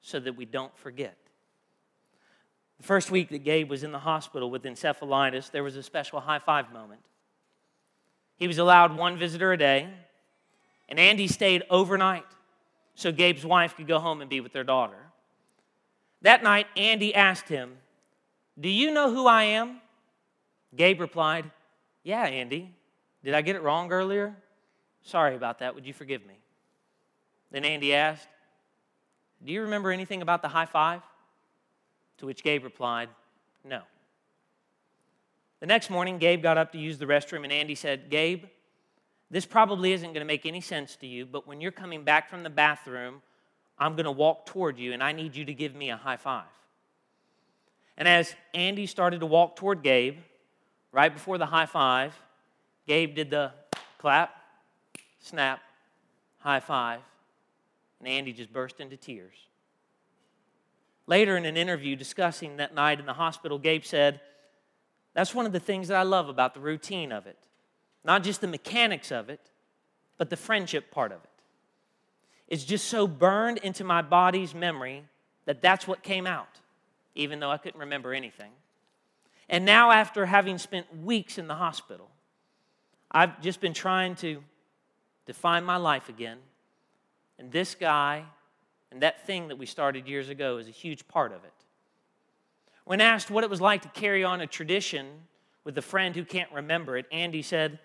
so 0.00 0.20
that 0.20 0.36
we 0.36 0.44
don't 0.44 0.76
forget. 0.76 1.16
The 2.78 2.84
first 2.84 3.10
week 3.10 3.28
that 3.30 3.44
Gabe 3.44 3.70
was 3.70 3.84
in 3.84 3.92
the 3.92 4.00
hospital 4.00 4.50
with 4.50 4.64
encephalitis, 4.64 5.50
there 5.50 5.62
was 5.62 5.76
a 5.76 5.82
special 5.82 6.20
high 6.20 6.40
five 6.40 6.72
moment. 6.72 7.00
He 8.36 8.48
was 8.48 8.58
allowed 8.58 8.96
one 8.96 9.18
visitor 9.18 9.52
a 9.52 9.56
day, 9.56 9.88
and 10.88 10.98
Andy 10.98 11.28
stayed 11.28 11.62
overnight 11.70 12.26
so 12.94 13.12
Gabe's 13.12 13.46
wife 13.46 13.76
could 13.76 13.86
go 13.86 13.98
home 13.98 14.20
and 14.20 14.28
be 14.28 14.40
with 14.40 14.52
their 14.52 14.64
daughter. 14.64 14.98
That 16.22 16.42
night, 16.42 16.66
Andy 16.76 17.14
asked 17.14 17.48
him, 17.48 17.78
Do 18.58 18.68
you 18.68 18.92
know 18.92 19.12
who 19.12 19.26
I 19.26 19.44
am? 19.44 19.80
Gabe 20.74 21.00
replied, 21.00 21.50
Yeah, 22.02 22.22
Andy. 22.22 22.74
Did 23.24 23.34
I 23.34 23.42
get 23.42 23.56
it 23.56 23.62
wrong 23.62 23.92
earlier? 23.92 24.36
Sorry 25.02 25.36
about 25.36 25.60
that. 25.60 25.74
Would 25.74 25.86
you 25.86 25.92
forgive 25.92 26.26
me? 26.26 26.41
Then 27.52 27.64
Andy 27.64 27.94
asked, 27.94 28.26
Do 29.44 29.52
you 29.52 29.62
remember 29.62 29.92
anything 29.92 30.22
about 30.22 30.42
the 30.42 30.48
high 30.48 30.66
five? 30.66 31.02
To 32.18 32.26
which 32.26 32.42
Gabe 32.42 32.64
replied, 32.64 33.10
No. 33.62 33.82
The 35.60 35.66
next 35.66 35.90
morning, 35.90 36.18
Gabe 36.18 36.42
got 36.42 36.58
up 36.58 36.72
to 36.72 36.78
use 36.78 36.98
the 36.98 37.06
restroom, 37.06 37.44
and 37.44 37.52
Andy 37.52 37.76
said, 37.76 38.10
Gabe, 38.10 38.46
this 39.30 39.46
probably 39.46 39.92
isn't 39.92 40.08
going 40.08 40.20
to 40.20 40.26
make 40.26 40.44
any 40.44 40.60
sense 40.60 40.96
to 40.96 41.06
you, 41.06 41.24
but 41.24 41.46
when 41.46 41.60
you're 41.60 41.70
coming 41.70 42.02
back 42.02 42.28
from 42.28 42.42
the 42.42 42.50
bathroom, 42.50 43.22
I'm 43.78 43.92
going 43.92 44.06
to 44.06 44.10
walk 44.10 44.46
toward 44.46 44.78
you, 44.78 44.92
and 44.92 45.02
I 45.02 45.12
need 45.12 45.36
you 45.36 45.44
to 45.44 45.54
give 45.54 45.74
me 45.74 45.90
a 45.90 45.96
high 45.96 46.16
five. 46.16 46.46
And 47.96 48.08
as 48.08 48.34
Andy 48.54 48.86
started 48.86 49.20
to 49.20 49.26
walk 49.26 49.56
toward 49.56 49.82
Gabe, 49.82 50.18
right 50.90 51.12
before 51.12 51.38
the 51.38 51.46
high 51.46 51.66
five, 51.66 52.14
Gabe 52.86 53.14
did 53.14 53.30
the 53.30 53.52
clap, 53.98 54.34
snap, 55.20 55.60
high 56.38 56.60
five, 56.60 57.00
and 58.02 58.10
Andy 58.10 58.32
just 58.32 58.52
burst 58.52 58.80
into 58.80 58.96
tears. 58.96 59.34
Later, 61.06 61.36
in 61.36 61.44
an 61.44 61.56
interview 61.56 61.96
discussing 61.96 62.56
that 62.56 62.74
night 62.74 63.00
in 63.00 63.06
the 63.06 63.12
hospital, 63.12 63.58
Gabe 63.58 63.84
said, 63.84 64.20
That's 65.14 65.34
one 65.34 65.46
of 65.46 65.52
the 65.52 65.60
things 65.60 65.88
that 65.88 65.96
I 65.96 66.02
love 66.02 66.28
about 66.28 66.54
the 66.54 66.60
routine 66.60 67.12
of 67.12 67.26
it. 67.26 67.38
Not 68.04 68.24
just 68.24 68.40
the 68.40 68.48
mechanics 68.48 69.12
of 69.12 69.28
it, 69.30 69.50
but 70.18 70.30
the 70.30 70.36
friendship 70.36 70.90
part 70.90 71.12
of 71.12 71.22
it. 71.22 71.30
It's 72.48 72.64
just 72.64 72.88
so 72.88 73.06
burned 73.06 73.58
into 73.58 73.84
my 73.84 74.02
body's 74.02 74.54
memory 74.54 75.04
that 75.46 75.62
that's 75.62 75.86
what 75.86 76.02
came 76.02 76.26
out, 76.26 76.60
even 77.14 77.40
though 77.40 77.50
I 77.50 77.56
couldn't 77.56 77.80
remember 77.80 78.12
anything. 78.12 78.50
And 79.48 79.64
now, 79.64 79.90
after 79.90 80.26
having 80.26 80.58
spent 80.58 80.86
weeks 81.02 81.38
in 81.38 81.46
the 81.46 81.54
hospital, 81.54 82.10
I've 83.10 83.40
just 83.42 83.60
been 83.60 83.74
trying 83.74 84.16
to 84.16 84.42
define 85.26 85.64
my 85.64 85.76
life 85.76 86.08
again. 86.08 86.38
And 87.38 87.50
this 87.50 87.74
guy 87.74 88.24
and 88.90 89.02
that 89.02 89.26
thing 89.26 89.48
that 89.48 89.56
we 89.56 89.66
started 89.66 90.06
years 90.06 90.28
ago 90.28 90.58
is 90.58 90.68
a 90.68 90.72
huge 90.72 91.08
part 91.08 91.32
of 91.32 91.44
it. 91.44 91.52
When 92.84 93.00
asked 93.00 93.30
what 93.30 93.44
it 93.44 93.50
was 93.50 93.60
like 93.60 93.82
to 93.82 93.88
carry 93.88 94.22
on 94.22 94.40
a 94.40 94.46
tradition 94.46 95.06
with 95.64 95.78
a 95.78 95.82
friend 95.82 96.14
who 96.14 96.24
can't 96.24 96.52
remember 96.52 96.96
it, 96.96 97.06
Andy 97.10 97.42
said, 97.42 97.78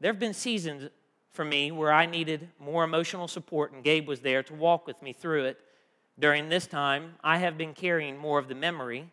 There 0.00 0.12
have 0.12 0.18
been 0.18 0.34
seasons 0.34 0.90
for 1.30 1.44
me 1.44 1.70
where 1.70 1.92
I 1.92 2.06
needed 2.06 2.48
more 2.58 2.84
emotional 2.84 3.28
support, 3.28 3.72
and 3.72 3.84
Gabe 3.84 4.08
was 4.08 4.20
there 4.20 4.42
to 4.42 4.54
walk 4.54 4.86
with 4.86 5.00
me 5.02 5.12
through 5.12 5.44
it. 5.44 5.58
During 6.18 6.48
this 6.48 6.66
time, 6.66 7.14
I 7.22 7.38
have 7.38 7.56
been 7.56 7.72
carrying 7.72 8.18
more 8.18 8.38
of 8.38 8.48
the 8.48 8.54
memory, 8.54 9.10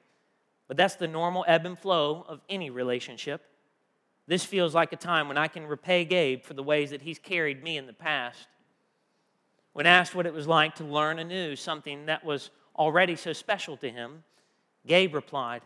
but 0.67 0.75
that's 0.75 0.95
the 0.95 1.07
normal 1.07 1.45
ebb 1.47 1.65
and 1.65 1.77
flow 1.77 2.25
of 2.27 2.41
any 2.49 2.69
relationship. 2.69 3.43
This 4.27 4.43
feels 4.43 4.75
like 4.75 4.91
a 4.91 4.97
time 4.97 5.27
when 5.27 5.37
I 5.37 5.47
can 5.47 5.65
repay 5.65 6.03
Gabe 6.05 6.43
for 6.43 6.53
the 6.53 6.63
ways 6.63 6.89
that 6.91 7.01
he's 7.01 7.19
carried 7.19 7.63
me 7.63 7.77
in 7.77 7.87
the 7.87 7.93
past. 7.93 8.47
When 9.73 9.85
asked 9.85 10.15
what 10.15 10.25
it 10.25 10.33
was 10.33 10.47
like 10.47 10.75
to 10.75 10.83
learn 10.83 11.19
anew 11.19 11.55
something 11.55 12.07
that 12.07 12.23
was 12.23 12.49
already 12.75 13.15
so 13.15 13.33
special 13.33 13.77
to 13.77 13.89
him, 13.89 14.23
Gabe 14.87 15.13
replied, 15.13 15.61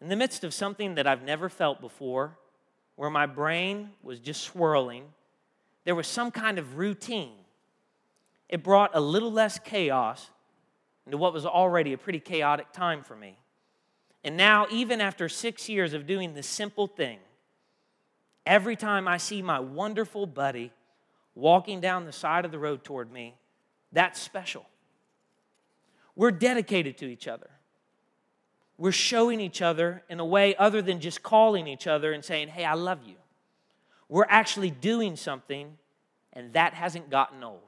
In 0.00 0.08
the 0.08 0.16
midst 0.16 0.44
of 0.44 0.54
something 0.54 0.94
that 0.94 1.06
I've 1.06 1.22
never 1.22 1.48
felt 1.48 1.80
before, 1.80 2.38
where 2.96 3.10
my 3.10 3.26
brain 3.26 3.90
was 4.02 4.20
just 4.20 4.42
swirling, 4.42 5.04
there 5.84 5.94
was 5.94 6.06
some 6.06 6.30
kind 6.30 6.58
of 6.58 6.78
routine. 6.78 7.38
It 8.48 8.62
brought 8.62 8.90
a 8.94 9.00
little 9.00 9.32
less 9.32 9.58
chaos 9.58 10.30
into 11.06 11.18
what 11.18 11.32
was 11.32 11.44
already 11.44 11.92
a 11.92 11.98
pretty 11.98 12.20
chaotic 12.20 12.72
time 12.72 13.02
for 13.02 13.16
me. 13.16 13.38
And 14.22 14.36
now, 14.36 14.66
even 14.70 15.00
after 15.00 15.28
six 15.28 15.68
years 15.68 15.94
of 15.94 16.06
doing 16.06 16.34
this 16.34 16.46
simple 16.46 16.86
thing, 16.86 17.18
Every 18.44 18.74
time 18.74 19.06
I 19.06 19.18
see 19.18 19.40
my 19.40 19.60
wonderful 19.60 20.26
buddy 20.26 20.72
walking 21.34 21.80
down 21.80 22.04
the 22.04 22.12
side 22.12 22.44
of 22.44 22.52
the 22.52 22.58
road 22.58 22.84
toward 22.84 23.12
me, 23.12 23.34
that's 23.92 24.20
special. 24.20 24.66
We're 26.14 26.30
dedicated 26.30 26.98
to 26.98 27.06
each 27.06 27.26
other. 27.26 27.50
We're 28.78 28.92
showing 28.92 29.40
each 29.40 29.62
other 29.62 30.02
in 30.08 30.20
a 30.20 30.24
way 30.24 30.54
other 30.56 30.82
than 30.82 31.00
just 31.00 31.22
calling 31.22 31.66
each 31.66 31.86
other 31.86 32.12
and 32.12 32.24
saying, 32.24 32.48
Hey, 32.48 32.64
I 32.64 32.74
love 32.74 33.00
you. 33.06 33.14
We're 34.08 34.26
actually 34.28 34.70
doing 34.70 35.16
something, 35.16 35.78
and 36.32 36.52
that 36.52 36.74
hasn't 36.74 37.08
gotten 37.08 37.42
old. 37.42 37.60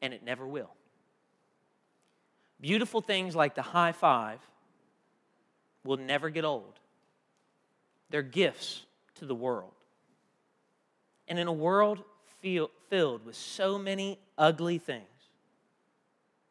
And 0.00 0.12
it 0.12 0.22
never 0.22 0.46
will. 0.46 0.70
Beautiful 2.60 3.00
things 3.00 3.34
like 3.34 3.54
the 3.54 3.62
high 3.62 3.92
five 3.92 4.38
will 5.84 5.96
never 5.96 6.30
get 6.30 6.44
old. 6.44 6.78
They're 8.10 8.22
gifts 8.22 8.84
to 9.16 9.26
the 9.26 9.34
world. 9.34 9.72
And 11.28 11.38
in 11.38 11.46
a 11.46 11.52
world 11.52 12.02
feel, 12.40 12.70
filled 12.90 13.24
with 13.24 13.36
so 13.36 13.78
many 13.78 14.18
ugly 14.36 14.78
things, 14.78 15.06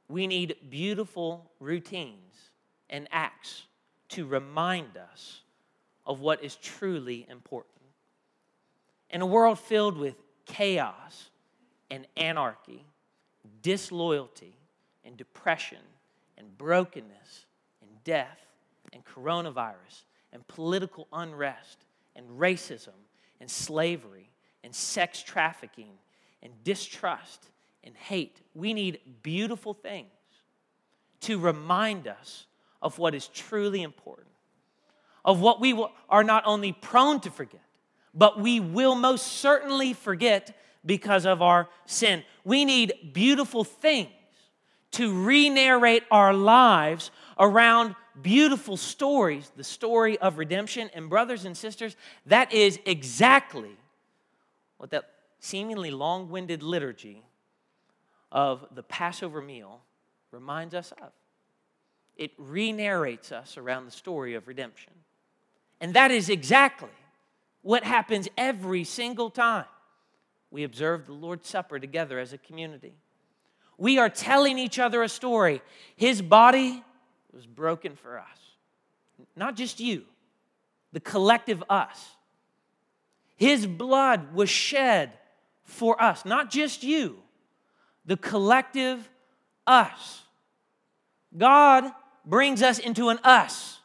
we 0.07 0.27
need 0.27 0.55
beautiful 0.69 1.51
routines 1.59 2.49
and 2.89 3.07
acts 3.11 3.63
to 4.09 4.25
remind 4.25 4.97
us 4.97 5.41
of 6.05 6.19
what 6.19 6.43
is 6.43 6.55
truly 6.55 7.25
important. 7.29 7.71
In 9.09 9.21
a 9.21 9.25
world 9.25 9.59
filled 9.59 9.97
with 9.97 10.15
chaos 10.45 11.29
and 11.89 12.07
anarchy, 12.17 12.85
disloyalty 13.61 14.55
and 15.05 15.15
depression 15.15 15.83
and 16.37 16.57
brokenness 16.57 17.45
and 17.81 17.89
death 18.03 18.39
and 18.93 19.03
coronavirus 19.05 20.03
and 20.33 20.45
political 20.47 21.07
unrest 21.13 21.85
and 22.15 22.25
racism 22.39 22.89
and 23.39 23.49
slavery 23.49 24.30
and 24.63 24.73
sex 24.73 25.21
trafficking 25.21 25.91
and 26.41 26.51
distrust 26.63 27.45
and 27.83 27.95
hate. 27.95 28.41
We 28.53 28.73
need 28.73 28.99
beautiful 29.23 29.73
things 29.73 30.09
to 31.21 31.39
remind 31.39 32.07
us 32.07 32.45
of 32.81 32.97
what 32.97 33.13
is 33.13 33.27
truly 33.27 33.81
important, 33.83 34.27
of 35.23 35.39
what 35.39 35.61
we 35.61 35.85
are 36.09 36.23
not 36.23 36.43
only 36.45 36.71
prone 36.71 37.19
to 37.21 37.31
forget, 37.31 37.61
but 38.13 38.39
we 38.39 38.59
will 38.59 38.95
most 38.95 39.27
certainly 39.27 39.93
forget 39.93 40.57
because 40.85 41.25
of 41.25 41.41
our 41.41 41.69
sin. 41.85 42.23
We 42.43 42.65
need 42.65 43.13
beautiful 43.13 43.63
things 43.63 44.09
to 44.91 45.13
re 45.13 45.49
narrate 45.49 46.03
our 46.11 46.33
lives 46.33 47.11
around 47.39 47.95
beautiful 48.21 48.75
stories, 48.77 49.51
the 49.55 49.63
story 49.63 50.17
of 50.17 50.37
redemption. 50.37 50.89
And, 50.93 51.09
brothers 51.09 51.45
and 51.45 51.55
sisters, 51.55 51.95
that 52.25 52.51
is 52.51 52.79
exactly 52.85 53.77
what 54.81 54.89
that 54.89 55.11
seemingly 55.39 55.91
long 55.91 56.31
winded 56.31 56.63
liturgy 56.63 57.21
of 58.31 58.65
the 58.73 58.81
Passover 58.81 59.39
meal 59.39 59.81
reminds 60.31 60.73
us 60.73 60.91
of. 60.93 61.11
It 62.17 62.31
re 62.39 62.71
narrates 62.71 63.31
us 63.31 63.57
around 63.57 63.85
the 63.85 63.91
story 63.91 64.33
of 64.33 64.47
redemption. 64.47 64.93
And 65.79 65.93
that 65.93 66.09
is 66.09 66.31
exactly 66.31 66.89
what 67.61 67.83
happens 67.83 68.27
every 68.35 68.83
single 68.83 69.29
time 69.29 69.65
we 70.49 70.63
observe 70.63 71.05
the 71.05 71.13
Lord's 71.13 71.47
Supper 71.47 71.77
together 71.77 72.17
as 72.17 72.33
a 72.33 72.39
community. 72.39 72.95
We 73.77 73.99
are 73.99 74.09
telling 74.09 74.57
each 74.57 74.79
other 74.79 75.03
a 75.03 75.09
story. 75.09 75.61
His 75.95 76.23
body 76.23 76.83
was 77.31 77.45
broken 77.45 77.95
for 77.95 78.17
us, 78.17 78.39
not 79.35 79.55
just 79.55 79.79
you, 79.79 80.05
the 80.91 80.99
collective 80.99 81.63
us. 81.69 82.15
His 83.41 83.65
blood 83.65 84.35
was 84.35 84.51
shed 84.51 85.13
for 85.63 85.99
us, 85.99 86.25
not 86.25 86.51
just 86.51 86.83
you, 86.83 87.17
the 88.05 88.15
collective 88.15 89.09
us. 89.65 90.21
God 91.35 91.91
brings 92.23 92.61
us 92.61 92.77
into 92.77 93.09
an 93.09 93.17
us, 93.23 93.79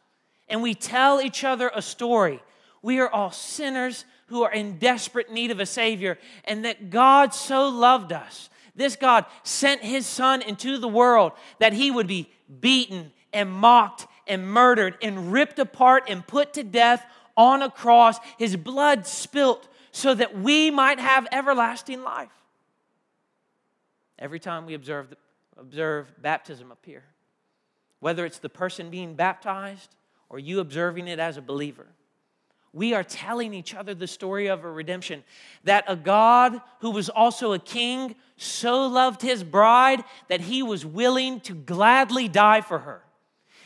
and 0.47 0.61
we 0.61 0.75
tell 0.75 1.23
each 1.23 1.43
other 1.43 1.71
a 1.75 1.81
story. 1.81 2.43
We 2.83 3.01
are 3.01 3.09
all 3.09 3.31
sinners 3.31 4.05
who 4.27 4.43
are 4.43 4.53
in 4.53 4.77
desperate 4.77 5.33
need 5.33 5.51
of 5.51 5.59
a 5.59 5.65
Savior, 5.65 6.19
and 6.45 6.67
that 6.67 6.91
God 6.91 7.33
so 7.33 7.67
loved 7.71 8.13
us. 8.13 8.51
This 8.75 8.95
God 8.95 9.25
sent 9.43 9.81
His 9.81 10.07
Son 10.07 10.43
into 10.43 10.77
the 10.77 10.87
world 10.87 11.33
that 11.61 11.73
He 11.73 11.91
would 11.91 12.07
be 12.07 12.29
beaten 12.61 13.11
and 13.33 13.51
mocked 13.51 14.07
and 14.27 14.47
murdered 14.47 14.99
and 15.01 15.33
ripped 15.33 15.59
apart 15.59 16.05
and 16.09 16.27
put 16.27 16.53
to 16.53 16.63
death 16.63 17.07
on 17.37 17.63
a 17.63 17.71
cross, 17.71 18.19
His 18.39 18.57
blood 18.57 19.07
spilt 19.07 19.69
so 19.93 20.15
that 20.15 20.39
we 20.39 20.71
might 20.71 20.99
have 20.99 21.27
everlasting 21.33 22.03
life. 22.03 22.33
Every 24.19 24.41
time 24.41 24.67
we 24.67 24.75
observe, 24.75 25.15
observe 25.59 26.13
baptism 26.21 26.73
up 26.73 26.85
here, 26.85 27.05
whether 28.01 28.25
it's 28.25 28.39
the 28.39 28.49
person 28.49 28.91
being 28.91 29.15
baptized 29.15 29.95
or 30.29 30.39
you 30.39 30.61
observing 30.61 31.09
it 31.09 31.19
as 31.19 31.37
a 31.37 31.43
believer, 31.43 31.87
we 32.73 32.93
are 32.93 33.03
telling 33.03 33.55
each 33.55 33.75
other 33.75 33.95
the 33.95 34.07
story 34.07 34.49
of 34.49 34.65
a 34.65 34.71
redemption. 34.71 35.25
That 35.65 35.85
a 35.89 35.97
God 35.97 36.61
who 36.81 36.91
was 36.91 37.09
also 37.09 37.55
a 37.55 37.59
king 37.59 38.17
so 38.37 38.87
loved 38.87 39.23
his 39.23 39.43
bride 39.43 40.05
that 40.29 40.43
he 40.43 40.63
was 40.63 40.85
willing 40.85 41.41
to 41.41 41.55
gladly 41.55 42.29
die 42.29 42.61
for 42.61 42.81
her. 42.81 43.03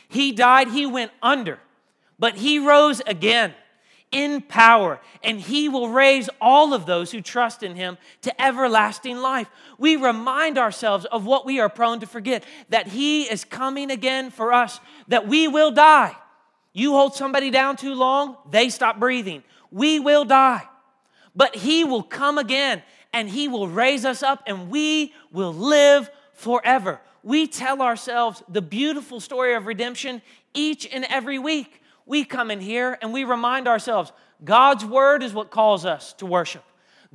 He 0.07 0.31
died, 0.31 0.69
he 0.69 0.85
went 0.85 1.11
under, 1.21 1.59
but 2.17 2.35
he 2.35 2.57
rose 2.59 3.01
again 3.05 3.53
in 4.11 4.41
power, 4.41 4.99
and 5.23 5.39
he 5.39 5.69
will 5.69 5.89
raise 5.89 6.29
all 6.39 6.73
of 6.73 6.85
those 6.85 7.11
who 7.11 7.21
trust 7.21 7.63
in 7.63 7.75
him 7.75 7.97
to 8.21 8.41
everlasting 8.41 9.17
life. 9.17 9.49
We 9.77 9.95
remind 9.95 10.57
ourselves 10.57 11.05
of 11.05 11.25
what 11.25 11.45
we 11.45 11.59
are 11.59 11.69
prone 11.69 11.99
to 12.01 12.07
forget 12.07 12.43
that 12.69 12.87
he 12.87 13.23
is 13.23 13.45
coming 13.45 13.89
again 13.89 14.29
for 14.29 14.51
us, 14.51 14.79
that 15.07 15.27
we 15.27 15.47
will 15.47 15.71
die. 15.71 16.15
You 16.73 16.91
hold 16.91 17.15
somebody 17.15 17.49
down 17.49 17.77
too 17.77 17.93
long, 17.93 18.37
they 18.49 18.69
stop 18.69 18.99
breathing. 18.99 19.43
We 19.71 19.99
will 19.99 20.25
die. 20.25 20.67
But 21.35 21.55
he 21.55 21.83
will 21.83 22.03
come 22.03 22.37
again 22.37 22.83
and 23.13 23.29
he 23.29 23.47
will 23.47 23.67
raise 23.67 24.05
us 24.05 24.23
up 24.23 24.43
and 24.47 24.69
we 24.69 25.13
will 25.31 25.53
live 25.53 26.09
forever. 26.33 26.99
We 27.23 27.47
tell 27.47 27.81
ourselves 27.81 28.43
the 28.49 28.61
beautiful 28.61 29.19
story 29.19 29.53
of 29.53 29.65
redemption 29.65 30.21
each 30.53 30.87
and 30.91 31.05
every 31.05 31.39
week. 31.39 31.80
We 32.11 32.25
come 32.25 32.51
in 32.51 32.59
here 32.59 32.97
and 33.01 33.13
we 33.13 33.23
remind 33.23 33.69
ourselves 33.69 34.11
God's 34.43 34.83
word 34.83 35.23
is 35.23 35.33
what 35.33 35.49
calls 35.49 35.85
us 35.85 36.11
to 36.15 36.25
worship. 36.25 36.61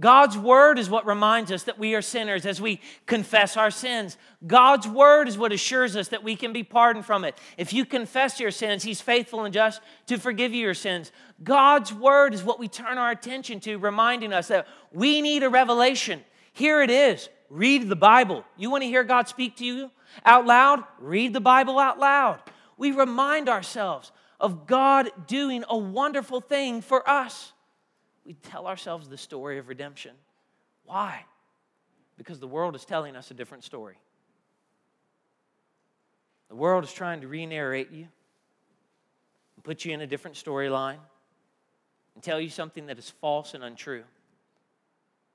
God's 0.01 0.38
word 0.38 0.78
is 0.78 0.88
what 0.88 1.05
reminds 1.05 1.53
us 1.53 1.64
that 1.64 1.78
we 1.78 1.94
are 1.94 2.01
sinners 2.01 2.47
as 2.47 2.62
we 2.62 2.80
confess 3.05 3.59
our 3.59 3.70
sins. 3.70 4.16
God's 4.47 4.88
word 4.88 5.28
is 5.28 5.36
what 5.36 5.53
assures 5.53 5.97
us 5.97 6.09
that 6.09 6.24
we 6.24 6.34
can 6.34 6.55
be 6.55 6.62
pardoned 6.62 7.05
from 7.05 7.26
it. 7.26 7.38
If 7.59 7.74
you 7.74 7.84
confess 7.84 8.40
your 8.40 8.51
sins, 8.51 8.84
He's 8.84 9.03
faithful 9.03 9.44
and 9.44 9.53
just 9.53 9.82
to 10.07 10.16
forgive 10.16 10.55
you 10.55 10.62
your 10.62 10.72
sins. 10.72 11.12
God's 11.44 11.92
word 11.92 12.32
is 12.32 12.42
what 12.42 12.59
we 12.59 12.66
turn 12.66 12.97
our 12.97 13.11
attention 13.11 13.61
to, 13.61 13.76
reminding 13.76 14.32
us 14.32 14.49
that 14.49 14.66
we 14.92 15.20
need 15.20 15.42
a 15.42 15.51
revelation. 15.51 16.24
Here 16.55 16.80
it 16.80 16.88
is. 16.88 17.28
Read 17.51 17.90
the 17.90 17.97
Bible. 17.97 18.47
You 18.57 18.70
want 18.70 18.82
to 18.82 18.88
hear 18.88 19.05
God 19.05 19.28
speak 19.28 19.57
to 19.57 19.64
you 19.66 19.90
out 20.24 20.47
loud? 20.47 20.84
Read 20.99 21.34
the 21.34 21.40
Bible 21.40 21.78
out 21.78 21.99
loud. 21.99 22.40
We 22.78 22.92
remind 22.92 23.51
ourselves 23.51 24.11
of 24.39 24.66
God 24.66 25.11
doing 25.26 25.64
a 25.68 25.76
wonderful 25.76 26.41
thing 26.41 26.80
for 26.80 27.09
us 27.09 27.53
we 28.26 28.34
tell 28.34 28.66
ourselves 28.66 29.09
the 29.09 29.16
story 29.16 29.59
of 29.59 29.68
redemption. 29.68 30.12
Why? 30.84 31.24
Because 32.18 32.41
the 32.41 32.49
world 32.49 32.74
is 32.74 32.84
telling 32.84 33.14
us 33.14 33.30
a 33.30 33.34
different 33.34 33.62
story. 33.62 33.97
The 36.49 36.57
world 36.57 36.84
is 36.84 36.93
trying 36.93 37.20
to 37.20 37.28
re 37.28 37.47
narrate 37.47 37.93
you 37.93 38.09
and 39.55 39.64
put 39.64 39.84
you 39.84 39.93
in 39.93 40.01
a 40.01 40.07
different 40.07 40.37
storyline 40.37 40.99
and 42.14 42.22
tell 42.22 42.41
you 42.41 42.51
something 42.51 42.87
that 42.87 42.99
is 42.99 43.11
false 43.11 43.55
and 43.55 43.62
untrue. 43.62 44.05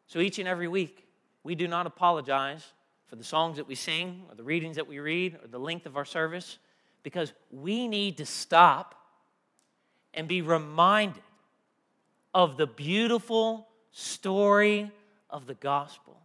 So 0.08 0.20
each 0.20 0.40
and 0.40 0.48
every 0.48 0.68
week, 0.68 1.08
we 1.44 1.56
do 1.56 1.68
not 1.68 1.88
apologize 1.88 2.66
for 3.08 3.16
the 3.16 3.24
songs 3.24 3.58
that 3.58 3.68
we 3.68 3.76
sing 3.76 4.24
or 4.30 4.36
the 4.36 4.44
readings 4.44 4.76
that 4.76 4.88
we 4.88 5.00
read 5.00 5.38
or 5.42 5.48
the 5.48 5.60
length 5.60 5.86
of 5.86 5.96
our 5.96 6.06
service 6.06 6.60
because 7.04 7.34
we 7.52 7.88
need 7.88 8.18
to 8.18 8.26
stop 8.26 8.96
and 10.14 10.28
be 10.28 10.42
reminded 10.42 11.24
of 12.34 12.58
the 12.58 12.68
beautiful 12.68 13.68
story 13.92 14.92
of 15.30 15.48
the 15.48 15.56
gospel. 15.56 16.18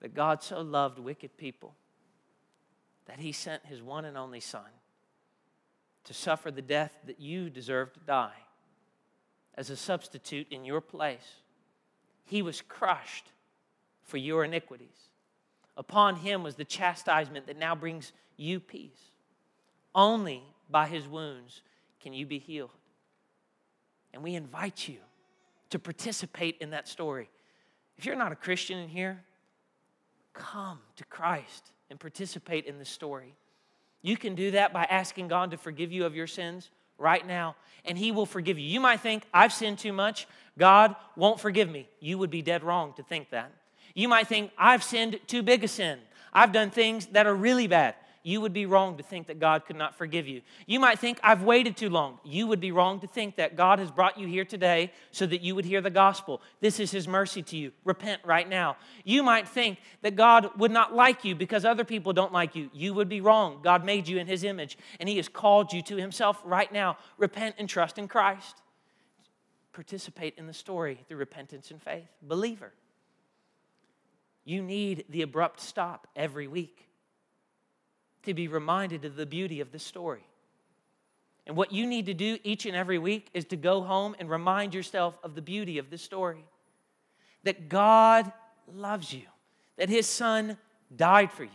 That 0.00 0.14
God 0.14 0.42
so 0.42 0.60
loved 0.60 0.98
wicked 0.98 1.36
people 1.36 1.74
that 3.06 3.20
he 3.20 3.32
sent 3.32 3.64
his 3.66 3.82
one 3.82 4.04
and 4.04 4.16
only 4.16 4.40
Son 4.40 4.62
to 6.04 6.14
suffer 6.14 6.50
the 6.50 6.62
death 6.62 6.92
that 7.06 7.20
you 7.20 7.50
deserve 7.50 7.92
to 7.92 8.00
die 8.00 8.32
as 9.54 9.70
a 9.70 9.76
substitute 9.76 10.46
in 10.50 10.64
your 10.64 10.80
place. 10.80 11.36
He 12.24 12.42
was 12.42 12.60
crushed 12.62 13.26
for 14.02 14.16
your 14.16 14.44
iniquities. 14.44 15.10
Upon 15.76 16.16
him 16.16 16.42
was 16.42 16.56
the 16.56 16.64
chastisement 16.64 17.46
that 17.46 17.58
now 17.58 17.74
brings 17.74 18.12
you 18.36 18.60
peace. 18.60 19.10
Only 19.94 20.42
by 20.70 20.86
his 20.86 21.06
wounds 21.06 21.62
can 22.00 22.12
you 22.12 22.26
be 22.26 22.38
healed. 22.38 22.70
And 24.12 24.22
we 24.22 24.34
invite 24.34 24.88
you 24.88 24.98
to 25.70 25.78
participate 25.78 26.58
in 26.60 26.70
that 26.70 26.88
story. 26.88 27.30
If 27.96 28.04
you're 28.04 28.16
not 28.16 28.32
a 28.32 28.36
Christian 28.36 28.78
in 28.78 28.88
here, 28.88 29.22
come 30.34 30.80
to 30.96 31.04
Christ 31.04 31.72
and 31.90 31.98
participate 31.98 32.66
in 32.66 32.78
the 32.78 32.84
story. 32.84 33.34
You 34.02 34.16
can 34.16 34.34
do 34.34 34.50
that 34.52 34.72
by 34.72 34.84
asking 34.84 35.28
God 35.28 35.50
to 35.52 35.56
forgive 35.56 35.92
you 35.92 36.04
of 36.04 36.14
your 36.14 36.26
sins 36.26 36.70
right 36.98 37.26
now, 37.26 37.56
and 37.84 37.96
He 37.96 38.12
will 38.12 38.26
forgive 38.26 38.58
you. 38.58 38.66
You 38.66 38.80
might 38.80 39.00
think, 39.00 39.24
I've 39.32 39.52
sinned 39.52 39.78
too 39.78 39.92
much, 39.92 40.26
God 40.58 40.94
won't 41.16 41.40
forgive 41.40 41.70
me. 41.70 41.88
You 42.00 42.18
would 42.18 42.30
be 42.30 42.42
dead 42.42 42.64
wrong 42.64 42.92
to 42.94 43.02
think 43.02 43.30
that. 43.30 43.52
You 43.94 44.08
might 44.08 44.28
think, 44.28 44.52
I've 44.56 44.82
sinned 44.82 45.20
too 45.26 45.42
big 45.42 45.64
a 45.64 45.68
sin. 45.68 45.98
I've 46.32 46.52
done 46.52 46.70
things 46.70 47.06
that 47.08 47.26
are 47.26 47.34
really 47.34 47.66
bad 47.66 47.94
you 48.22 48.40
would 48.40 48.52
be 48.52 48.66
wrong 48.66 48.96
to 48.96 49.02
think 49.02 49.26
that 49.26 49.40
God 49.40 49.66
could 49.66 49.76
not 49.76 49.96
forgive 49.96 50.28
you. 50.28 50.42
You 50.66 50.78
might 50.78 50.98
think, 50.98 51.18
I've 51.22 51.42
waited 51.42 51.76
too 51.76 51.90
long. 51.90 52.18
You 52.24 52.46
would 52.46 52.60
be 52.60 52.70
wrong 52.70 53.00
to 53.00 53.06
think 53.06 53.36
that 53.36 53.56
God 53.56 53.78
has 53.78 53.90
brought 53.90 54.18
you 54.18 54.26
here 54.26 54.44
today 54.44 54.92
so 55.10 55.26
that 55.26 55.42
you 55.42 55.54
would 55.54 55.64
hear 55.64 55.80
the 55.80 55.90
gospel. 55.90 56.40
This 56.60 56.78
is 56.78 56.90
His 56.90 57.08
mercy 57.08 57.42
to 57.42 57.56
you. 57.56 57.72
Repent 57.84 58.20
right 58.24 58.48
now. 58.48 58.76
You 59.04 59.22
might 59.22 59.48
think 59.48 59.78
that 60.02 60.16
God 60.16 60.50
would 60.58 60.70
not 60.70 60.94
like 60.94 61.24
you 61.24 61.34
because 61.34 61.64
other 61.64 61.84
people 61.84 62.12
don't 62.12 62.32
like 62.32 62.54
you. 62.54 62.70
You 62.72 62.94
would 62.94 63.08
be 63.08 63.20
wrong. 63.20 63.60
God 63.62 63.84
made 63.84 64.06
you 64.06 64.18
in 64.18 64.26
His 64.26 64.44
image 64.44 64.78
and 65.00 65.08
He 65.08 65.16
has 65.16 65.28
called 65.28 65.72
you 65.72 65.82
to 65.82 65.96
Himself 65.96 66.40
right 66.44 66.72
now. 66.72 66.98
Repent 67.18 67.56
and 67.58 67.68
trust 67.68 67.98
in 67.98 68.06
Christ. 68.06 68.62
Participate 69.72 70.34
in 70.36 70.46
the 70.46 70.54
story 70.54 71.00
through 71.08 71.16
repentance 71.16 71.70
and 71.70 71.82
faith. 71.82 72.08
Believer, 72.22 72.72
you 74.44 74.62
need 74.62 75.04
the 75.08 75.22
abrupt 75.22 75.60
stop 75.60 76.06
every 76.16 76.46
week 76.46 76.88
to 78.24 78.34
be 78.34 78.48
reminded 78.48 79.04
of 79.04 79.16
the 79.16 79.26
beauty 79.26 79.60
of 79.60 79.72
the 79.72 79.78
story. 79.78 80.24
And 81.46 81.56
what 81.56 81.72
you 81.72 81.86
need 81.86 82.06
to 82.06 82.14
do 82.14 82.38
each 82.44 82.66
and 82.66 82.76
every 82.76 82.98
week 82.98 83.28
is 83.34 83.44
to 83.46 83.56
go 83.56 83.82
home 83.82 84.14
and 84.18 84.30
remind 84.30 84.74
yourself 84.74 85.18
of 85.24 85.34
the 85.34 85.42
beauty 85.42 85.78
of 85.78 85.90
the 85.90 85.98
story. 85.98 86.44
That 87.42 87.68
God 87.68 88.32
loves 88.72 89.12
you, 89.12 89.26
that 89.76 89.88
his 89.88 90.06
son 90.06 90.56
died 90.94 91.32
for 91.32 91.44
you, 91.44 91.50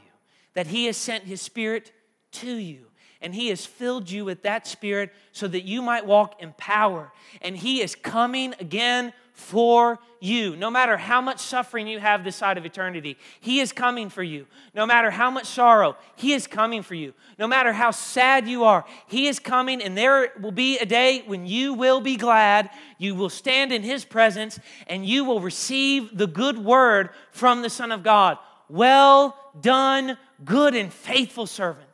that 0.53 0.67
he 0.67 0.85
has 0.85 0.97
sent 0.97 1.23
his 1.23 1.41
spirit 1.41 1.93
to 2.33 2.55
you 2.55 2.87
and 3.21 3.33
He 3.33 3.49
has 3.49 3.65
filled 3.65 4.09
you 4.09 4.25
with 4.25 4.43
that 4.43 4.67
Spirit 4.67 5.13
so 5.31 5.47
that 5.47 5.63
you 5.63 5.81
might 5.81 6.05
walk 6.05 6.41
in 6.41 6.53
power. 6.57 7.11
And 7.41 7.57
He 7.57 7.81
is 7.81 7.95
coming 7.95 8.53
again 8.59 9.13
for 9.37 9.99
you. 10.19 10.55
No 10.55 10.71
matter 10.71 10.97
how 10.97 11.21
much 11.21 11.39
suffering 11.39 11.87
you 11.87 11.99
have 11.99 12.23
this 12.23 12.35
side 12.35 12.57
of 12.57 12.65
eternity, 12.65 13.17
He 13.39 13.59
is 13.59 13.71
coming 13.71 14.09
for 14.09 14.23
you. 14.23 14.47
No 14.73 14.87
matter 14.87 15.11
how 15.11 15.29
much 15.29 15.45
sorrow, 15.45 15.95
He 16.15 16.33
is 16.33 16.47
coming 16.47 16.81
for 16.81 16.95
you. 16.95 17.13
No 17.37 17.47
matter 17.47 17.71
how 17.71 17.91
sad 17.91 18.47
you 18.47 18.63
are, 18.63 18.83
He 19.05 19.27
is 19.27 19.37
coming, 19.37 19.79
and 19.81 19.95
there 19.95 20.31
will 20.41 20.51
be 20.51 20.79
a 20.79 20.87
day 20.87 21.21
when 21.27 21.45
you 21.45 21.75
will 21.75 22.01
be 22.01 22.17
glad. 22.17 22.71
You 22.97 23.13
will 23.13 23.29
stand 23.29 23.71
in 23.71 23.83
His 23.83 24.03
presence, 24.03 24.59
and 24.87 25.05
you 25.05 25.23
will 25.23 25.39
receive 25.39 26.17
the 26.17 26.27
good 26.27 26.57
word 26.57 27.11
from 27.29 27.61
the 27.61 27.69
Son 27.69 27.91
of 27.91 28.01
God. 28.01 28.39
Well 28.69 29.37
done, 29.61 30.17
good 30.43 30.73
and 30.73 30.91
faithful 30.91 31.45
servant. 31.45 31.87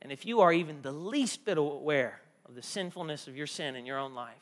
And 0.00 0.10
if 0.10 0.24
you 0.24 0.40
are 0.40 0.54
even 0.54 0.80
the 0.80 0.90
least 0.90 1.44
bit 1.44 1.58
aware 1.58 2.22
of 2.48 2.54
the 2.54 2.62
sinfulness 2.62 3.28
of 3.28 3.36
your 3.36 3.46
sin 3.46 3.76
in 3.76 3.84
your 3.84 3.98
own 3.98 4.14
life, 4.14 4.40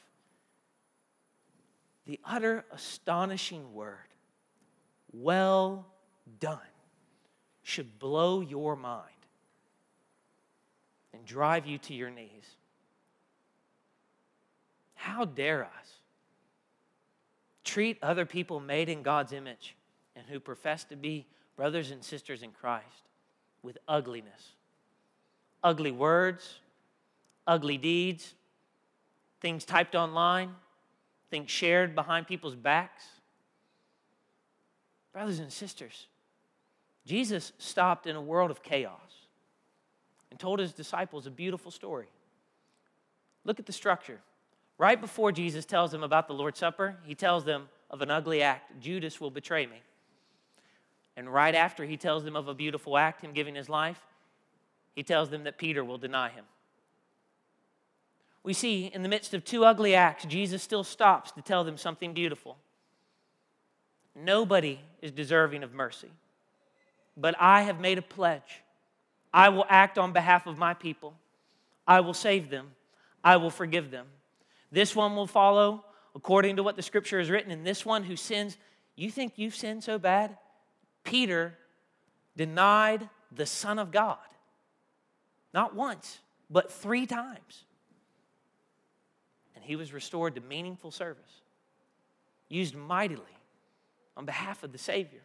the 2.10 2.18
utter 2.24 2.64
astonishing 2.72 3.72
word, 3.72 3.94
well 5.12 5.86
done, 6.40 6.58
should 7.62 8.00
blow 8.00 8.40
your 8.40 8.74
mind 8.74 9.06
and 11.14 11.24
drive 11.24 11.66
you 11.66 11.78
to 11.78 11.94
your 11.94 12.10
knees. 12.10 12.56
How 14.96 15.24
dare 15.24 15.62
us 15.62 15.70
treat 17.62 17.96
other 18.02 18.26
people 18.26 18.58
made 18.58 18.88
in 18.88 19.04
God's 19.04 19.32
image 19.32 19.76
and 20.16 20.26
who 20.26 20.40
profess 20.40 20.82
to 20.86 20.96
be 20.96 21.26
brothers 21.54 21.92
and 21.92 22.02
sisters 22.02 22.42
in 22.42 22.50
Christ 22.50 23.08
with 23.62 23.78
ugliness? 23.86 24.56
ugly 25.62 25.92
words, 25.92 26.58
ugly 27.46 27.78
deeds, 27.78 28.34
things 29.40 29.64
typed 29.64 29.94
online, 29.94 30.54
things 31.30 31.50
shared 31.50 31.94
behind 31.94 32.26
people's 32.26 32.56
backs. 32.56 33.04
Brothers 35.12 35.38
and 35.38 35.52
sisters, 35.52 36.06
Jesus 37.06 37.52
stopped 37.58 38.06
in 38.06 38.16
a 38.16 38.20
world 38.20 38.50
of 38.50 38.62
chaos 38.62 39.00
and 40.30 40.38
told 40.38 40.58
his 40.58 40.72
disciples 40.72 41.26
a 41.26 41.30
beautiful 41.30 41.70
story. 41.70 42.08
Look 43.44 43.58
at 43.58 43.66
the 43.66 43.72
structure. 43.72 44.20
Right 44.78 45.00
before 45.00 45.32
Jesus 45.32 45.64
tells 45.64 45.90
them 45.90 46.02
about 46.02 46.26
the 46.26 46.34
Lord's 46.34 46.58
Supper, 46.58 46.96
he 47.04 47.14
tells 47.14 47.44
them 47.44 47.68
of 47.90 48.02
an 48.02 48.10
ugly 48.10 48.42
act 48.42 48.80
Judas 48.80 49.20
will 49.20 49.30
betray 49.30 49.66
me. 49.66 49.82
And 51.16 51.32
right 51.32 51.54
after 51.54 51.84
he 51.84 51.96
tells 51.96 52.24
them 52.24 52.36
of 52.36 52.48
a 52.48 52.54
beautiful 52.54 52.96
act, 52.96 53.22
him 53.22 53.32
giving 53.32 53.54
his 53.54 53.68
life, 53.68 54.00
he 54.94 55.02
tells 55.02 55.30
them 55.30 55.44
that 55.44 55.58
Peter 55.58 55.84
will 55.84 55.98
deny 55.98 56.28
him. 56.28 56.44
We 58.42 58.52
see 58.52 58.86
in 58.86 59.02
the 59.02 59.08
midst 59.08 59.34
of 59.34 59.44
two 59.44 59.64
ugly 59.64 59.94
acts, 59.94 60.24
Jesus 60.24 60.62
still 60.62 60.84
stops 60.84 61.32
to 61.32 61.42
tell 61.42 61.64
them 61.64 61.76
something 61.76 62.14
beautiful. 62.14 62.56
Nobody 64.14 64.80
is 65.02 65.12
deserving 65.12 65.62
of 65.62 65.72
mercy, 65.72 66.10
but 67.16 67.34
I 67.38 67.62
have 67.62 67.80
made 67.80 67.98
a 67.98 68.02
pledge. 68.02 68.62
I 69.32 69.50
will 69.50 69.66
act 69.68 69.98
on 69.98 70.12
behalf 70.12 70.46
of 70.46 70.58
my 70.58 70.74
people. 70.74 71.14
I 71.86 72.00
will 72.00 72.14
save 72.14 72.50
them. 72.50 72.72
I 73.22 73.36
will 73.36 73.50
forgive 73.50 73.90
them. 73.90 74.06
This 74.72 74.96
one 74.96 75.14
will 75.16 75.26
follow 75.26 75.84
according 76.14 76.56
to 76.56 76.62
what 76.62 76.76
the 76.76 76.82
scripture 76.82 77.18
has 77.18 77.30
written, 77.30 77.50
and 77.50 77.66
this 77.66 77.86
one 77.86 78.02
who 78.02 78.16
sins, 78.16 78.56
you 78.96 79.10
think 79.10 79.34
you've 79.36 79.54
sinned 79.54 79.84
so 79.84 79.98
bad? 79.98 80.36
Peter 81.04 81.56
denied 82.36 83.08
the 83.32 83.46
Son 83.46 83.78
of 83.78 83.92
God. 83.92 84.18
Not 85.54 85.74
once, 85.74 86.18
but 86.48 86.72
three 86.72 87.06
times. 87.06 87.64
And 89.60 89.68
he 89.68 89.76
was 89.76 89.92
restored 89.92 90.36
to 90.36 90.40
meaningful 90.40 90.90
service, 90.90 91.42
used 92.48 92.74
mightily 92.74 93.36
on 94.16 94.24
behalf 94.24 94.62
of 94.62 94.72
the 94.72 94.78
Savior. 94.78 95.20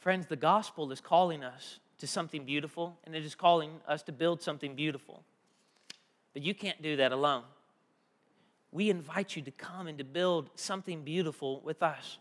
Friends, 0.00 0.26
the 0.26 0.36
gospel 0.36 0.92
is 0.92 1.00
calling 1.00 1.42
us 1.42 1.78
to 1.96 2.06
something 2.06 2.44
beautiful, 2.44 2.98
and 3.04 3.14
it 3.14 3.24
is 3.24 3.34
calling 3.34 3.80
us 3.88 4.02
to 4.02 4.12
build 4.12 4.42
something 4.42 4.74
beautiful. 4.74 5.22
But 6.34 6.42
you 6.42 6.52
can't 6.52 6.82
do 6.82 6.96
that 6.96 7.10
alone. 7.10 7.44
We 8.70 8.90
invite 8.90 9.34
you 9.34 9.40
to 9.40 9.50
come 9.50 9.86
and 9.86 9.96
to 9.96 10.04
build 10.04 10.50
something 10.56 11.02
beautiful 11.02 11.62
with 11.64 11.82
us. 11.82 12.18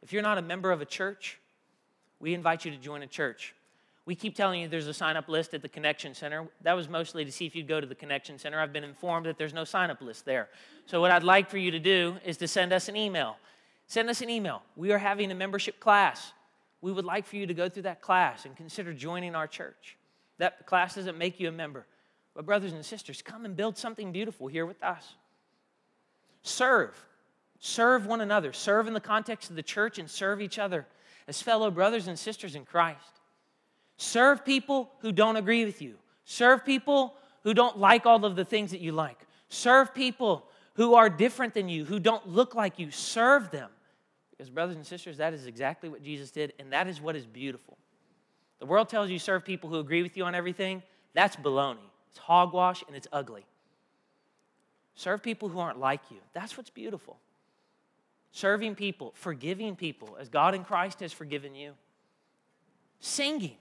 If 0.00 0.12
you're 0.12 0.22
not 0.22 0.38
a 0.38 0.42
member 0.42 0.70
of 0.70 0.80
a 0.80 0.86
church, 0.86 1.40
we 2.20 2.34
invite 2.34 2.64
you 2.64 2.70
to 2.70 2.76
join 2.76 3.02
a 3.02 3.08
church. 3.08 3.52
We 4.10 4.16
keep 4.16 4.34
telling 4.34 4.60
you 4.60 4.66
there's 4.66 4.88
a 4.88 4.92
sign 4.92 5.16
up 5.16 5.28
list 5.28 5.54
at 5.54 5.62
the 5.62 5.68
Connection 5.68 6.14
Center. 6.14 6.48
That 6.62 6.72
was 6.72 6.88
mostly 6.88 7.24
to 7.24 7.30
see 7.30 7.46
if 7.46 7.54
you'd 7.54 7.68
go 7.68 7.80
to 7.80 7.86
the 7.86 7.94
Connection 7.94 8.40
Center. 8.40 8.58
I've 8.58 8.72
been 8.72 8.82
informed 8.82 9.26
that 9.26 9.38
there's 9.38 9.54
no 9.54 9.62
sign 9.62 9.88
up 9.88 10.02
list 10.02 10.24
there. 10.24 10.48
So, 10.86 11.00
what 11.00 11.12
I'd 11.12 11.22
like 11.22 11.48
for 11.48 11.58
you 11.58 11.70
to 11.70 11.78
do 11.78 12.16
is 12.24 12.36
to 12.38 12.48
send 12.48 12.72
us 12.72 12.88
an 12.88 12.96
email. 12.96 13.36
Send 13.86 14.10
us 14.10 14.20
an 14.20 14.28
email. 14.28 14.64
We 14.74 14.90
are 14.90 14.98
having 14.98 15.30
a 15.30 15.34
membership 15.36 15.78
class. 15.78 16.32
We 16.80 16.90
would 16.90 17.04
like 17.04 17.24
for 17.24 17.36
you 17.36 17.46
to 17.46 17.54
go 17.54 17.68
through 17.68 17.84
that 17.84 18.02
class 18.02 18.46
and 18.46 18.56
consider 18.56 18.92
joining 18.92 19.36
our 19.36 19.46
church. 19.46 19.96
That 20.38 20.66
class 20.66 20.96
doesn't 20.96 21.16
make 21.16 21.38
you 21.38 21.48
a 21.48 21.52
member. 21.52 21.86
But, 22.34 22.46
brothers 22.46 22.72
and 22.72 22.84
sisters, 22.84 23.22
come 23.22 23.44
and 23.44 23.56
build 23.56 23.78
something 23.78 24.10
beautiful 24.10 24.48
here 24.48 24.66
with 24.66 24.82
us. 24.82 25.14
Serve. 26.42 26.96
Serve 27.60 28.06
one 28.06 28.22
another. 28.22 28.52
Serve 28.52 28.88
in 28.88 28.92
the 28.92 29.00
context 29.00 29.50
of 29.50 29.54
the 29.54 29.62
church 29.62 30.00
and 30.00 30.10
serve 30.10 30.42
each 30.42 30.58
other 30.58 30.88
as 31.28 31.40
fellow 31.40 31.70
brothers 31.70 32.08
and 32.08 32.18
sisters 32.18 32.56
in 32.56 32.64
Christ. 32.64 33.19
Serve 34.00 34.46
people 34.46 34.90
who 35.00 35.12
don't 35.12 35.36
agree 35.36 35.66
with 35.66 35.82
you. 35.82 35.96
Serve 36.24 36.64
people 36.64 37.14
who 37.42 37.52
don't 37.52 37.78
like 37.78 38.06
all 38.06 38.24
of 38.24 38.34
the 38.34 38.46
things 38.46 38.70
that 38.70 38.80
you 38.80 38.92
like. 38.92 39.26
Serve 39.50 39.94
people 39.94 40.46
who 40.72 40.94
are 40.94 41.10
different 41.10 41.52
than 41.52 41.68
you, 41.68 41.84
who 41.84 42.00
don't 42.00 42.26
look 42.26 42.54
like 42.54 42.78
you. 42.78 42.90
Serve 42.90 43.50
them. 43.50 43.68
Because, 44.30 44.48
brothers 44.48 44.76
and 44.76 44.86
sisters, 44.86 45.18
that 45.18 45.34
is 45.34 45.44
exactly 45.44 45.90
what 45.90 46.02
Jesus 46.02 46.30
did, 46.30 46.54
and 46.58 46.72
that 46.72 46.86
is 46.86 46.98
what 46.98 47.14
is 47.14 47.26
beautiful. 47.26 47.76
The 48.58 48.64
world 48.64 48.88
tells 48.88 49.10
you 49.10 49.18
serve 49.18 49.44
people 49.44 49.68
who 49.68 49.78
agree 49.80 50.02
with 50.02 50.16
you 50.16 50.24
on 50.24 50.34
everything. 50.34 50.82
That's 51.12 51.36
baloney. 51.36 51.76
It's 52.08 52.20
hogwash 52.20 52.82
and 52.86 52.96
it's 52.96 53.08
ugly. 53.12 53.44
Serve 54.94 55.22
people 55.22 55.50
who 55.50 55.58
aren't 55.58 55.78
like 55.78 56.00
you. 56.10 56.20
That's 56.32 56.56
what's 56.56 56.70
beautiful. 56.70 57.18
Serving 58.32 58.76
people, 58.76 59.12
forgiving 59.14 59.76
people 59.76 60.16
as 60.18 60.30
God 60.30 60.54
in 60.54 60.64
Christ 60.64 61.00
has 61.00 61.12
forgiven 61.12 61.54
you. 61.54 61.74
Singing. 62.98 63.58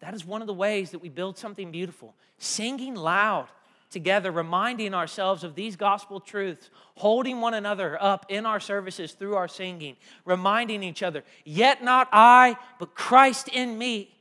That 0.00 0.14
is 0.14 0.24
one 0.24 0.40
of 0.40 0.46
the 0.46 0.54
ways 0.54 0.90
that 0.90 1.00
we 1.00 1.08
build 1.08 1.38
something 1.38 1.70
beautiful. 1.70 2.14
Singing 2.38 2.94
loud 2.94 3.48
together, 3.90 4.30
reminding 4.30 4.94
ourselves 4.94 5.44
of 5.44 5.54
these 5.54 5.76
gospel 5.76 6.20
truths, 6.20 6.70
holding 6.94 7.40
one 7.40 7.54
another 7.54 8.00
up 8.02 8.26
in 8.28 8.46
our 8.46 8.60
services 8.60 9.12
through 9.12 9.34
our 9.34 9.48
singing, 9.48 9.96
reminding 10.24 10.82
each 10.82 11.02
other, 11.02 11.24
yet 11.44 11.82
not 11.82 12.08
I, 12.12 12.56
but 12.78 12.94
Christ 12.94 13.48
in 13.48 13.76
me. 13.76 14.14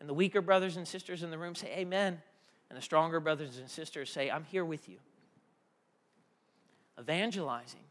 And 0.00 0.08
the 0.08 0.14
weaker 0.14 0.42
brothers 0.42 0.76
and 0.76 0.86
sisters 0.86 1.22
in 1.22 1.30
the 1.30 1.38
room 1.38 1.54
say, 1.54 1.68
Amen. 1.78 2.20
And 2.68 2.76
the 2.76 2.82
stronger 2.82 3.20
brothers 3.20 3.58
and 3.58 3.70
sisters 3.70 4.10
say, 4.10 4.30
I'm 4.30 4.44
here 4.44 4.64
with 4.64 4.88
you. 4.88 4.96
Evangelizing, 6.98 7.84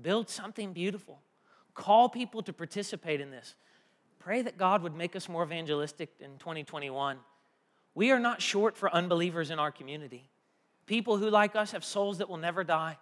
build 0.00 0.28
something 0.28 0.72
beautiful. 0.72 1.20
Call 1.74 2.08
people 2.08 2.42
to 2.42 2.52
participate 2.52 3.20
in 3.20 3.30
this. 3.30 3.54
Pray 4.24 4.42
that 4.42 4.56
God 4.56 4.82
would 4.82 4.94
make 4.94 5.16
us 5.16 5.28
more 5.28 5.42
evangelistic 5.42 6.10
in 6.20 6.38
2021. 6.38 7.18
We 7.94 8.12
are 8.12 8.20
not 8.20 8.40
short 8.40 8.76
for 8.76 8.92
unbelievers 8.94 9.50
in 9.50 9.58
our 9.58 9.72
community. 9.72 10.28
People 10.86 11.16
who, 11.16 11.28
like 11.28 11.56
us, 11.56 11.72
have 11.72 11.84
souls 11.84 12.18
that 12.18 12.28
will 12.28 12.36
never 12.36 12.62
die. 12.62 12.98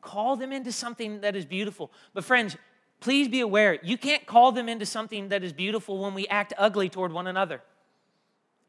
Call 0.00 0.36
them 0.36 0.50
into 0.50 0.72
something 0.72 1.20
that 1.20 1.36
is 1.36 1.44
beautiful. 1.44 1.92
But, 2.14 2.24
friends, 2.24 2.56
please 3.00 3.28
be 3.28 3.40
aware 3.40 3.78
you 3.82 3.98
can't 3.98 4.24
call 4.24 4.50
them 4.50 4.68
into 4.68 4.86
something 4.86 5.28
that 5.28 5.44
is 5.44 5.52
beautiful 5.52 5.98
when 5.98 6.14
we 6.14 6.26
act 6.28 6.54
ugly 6.56 6.88
toward 6.88 7.12
one 7.12 7.26
another. 7.26 7.60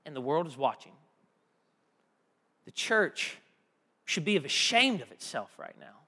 And 0.05 0.13
the 0.13 0.21
world 0.21 0.45
is 0.45 0.57
watching. 0.57 0.91
The 2.65 2.71
church 2.71 3.37
should 4.03 4.25
be 4.25 4.35
ashamed 4.35 5.01
of 5.01 5.11
itself 5.13 5.51
right 5.57 5.75
now. 5.79 6.01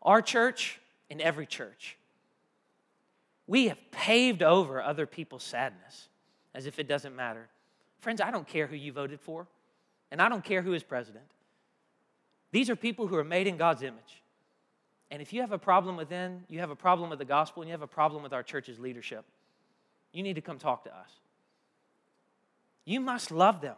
Our 0.00 0.22
church 0.22 0.80
and 1.10 1.20
every 1.20 1.46
church 1.46 1.98
we 3.46 3.68
have 3.68 3.78
paved 3.90 4.42
over 4.42 4.82
other 4.82 5.06
people's 5.06 5.42
sadness 5.42 6.08
as 6.54 6.66
if 6.66 6.78
it 6.78 6.88
doesn't 6.88 7.14
matter. 7.14 7.48
Friends, 8.00 8.20
I 8.20 8.30
don't 8.30 8.46
care 8.46 8.66
who 8.66 8.76
you 8.76 8.92
voted 8.92 9.20
for, 9.20 9.46
and 10.10 10.20
I 10.22 10.28
don't 10.28 10.44
care 10.44 10.62
who 10.62 10.72
is 10.72 10.82
president. 10.82 11.24
These 12.52 12.70
are 12.70 12.76
people 12.76 13.06
who 13.06 13.16
are 13.16 13.24
made 13.24 13.46
in 13.46 13.56
God's 13.56 13.82
image. 13.82 14.22
And 15.10 15.20
if 15.20 15.32
you 15.32 15.40
have 15.40 15.52
a 15.52 15.58
problem 15.58 15.96
with 15.96 16.08
them, 16.08 16.44
you 16.48 16.60
have 16.60 16.70
a 16.70 16.76
problem 16.76 17.10
with 17.10 17.18
the 17.18 17.24
gospel, 17.24 17.62
and 17.62 17.68
you 17.68 17.72
have 17.72 17.82
a 17.82 17.86
problem 17.86 18.22
with 18.22 18.32
our 18.32 18.42
church's 18.42 18.78
leadership, 18.78 19.24
you 20.12 20.22
need 20.22 20.34
to 20.34 20.40
come 20.40 20.58
talk 20.58 20.84
to 20.84 20.96
us. 20.96 21.10
You 22.84 23.00
must 23.00 23.30
love 23.30 23.60
them, 23.60 23.76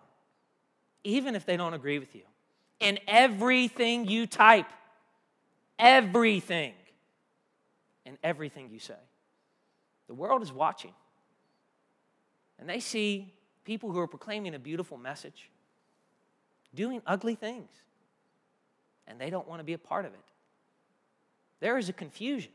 even 1.04 1.34
if 1.34 1.46
they 1.46 1.56
don't 1.56 1.74
agree 1.74 1.98
with 1.98 2.14
you. 2.14 2.22
In 2.80 2.98
everything 3.08 4.06
you 4.06 4.26
type, 4.26 4.66
everything 5.78 6.74
in 8.04 8.16
everything 8.22 8.70
you 8.70 8.78
say. 8.78 8.94
The 10.08 10.14
world 10.14 10.42
is 10.42 10.52
watching. 10.52 10.92
And 12.58 12.68
they 12.68 12.80
see 12.80 13.32
people 13.64 13.90
who 13.90 13.98
are 13.98 14.06
proclaiming 14.06 14.54
a 14.54 14.58
beautiful 14.58 14.96
message 14.96 15.50
doing 16.74 17.02
ugly 17.06 17.34
things. 17.34 17.70
And 19.06 19.20
they 19.20 19.30
don't 19.30 19.46
want 19.48 19.60
to 19.60 19.64
be 19.64 19.72
a 19.72 19.78
part 19.78 20.04
of 20.04 20.12
it. 20.12 20.20
There 21.60 21.78
is 21.78 21.88
a 21.88 21.92
confusion. 21.92 22.52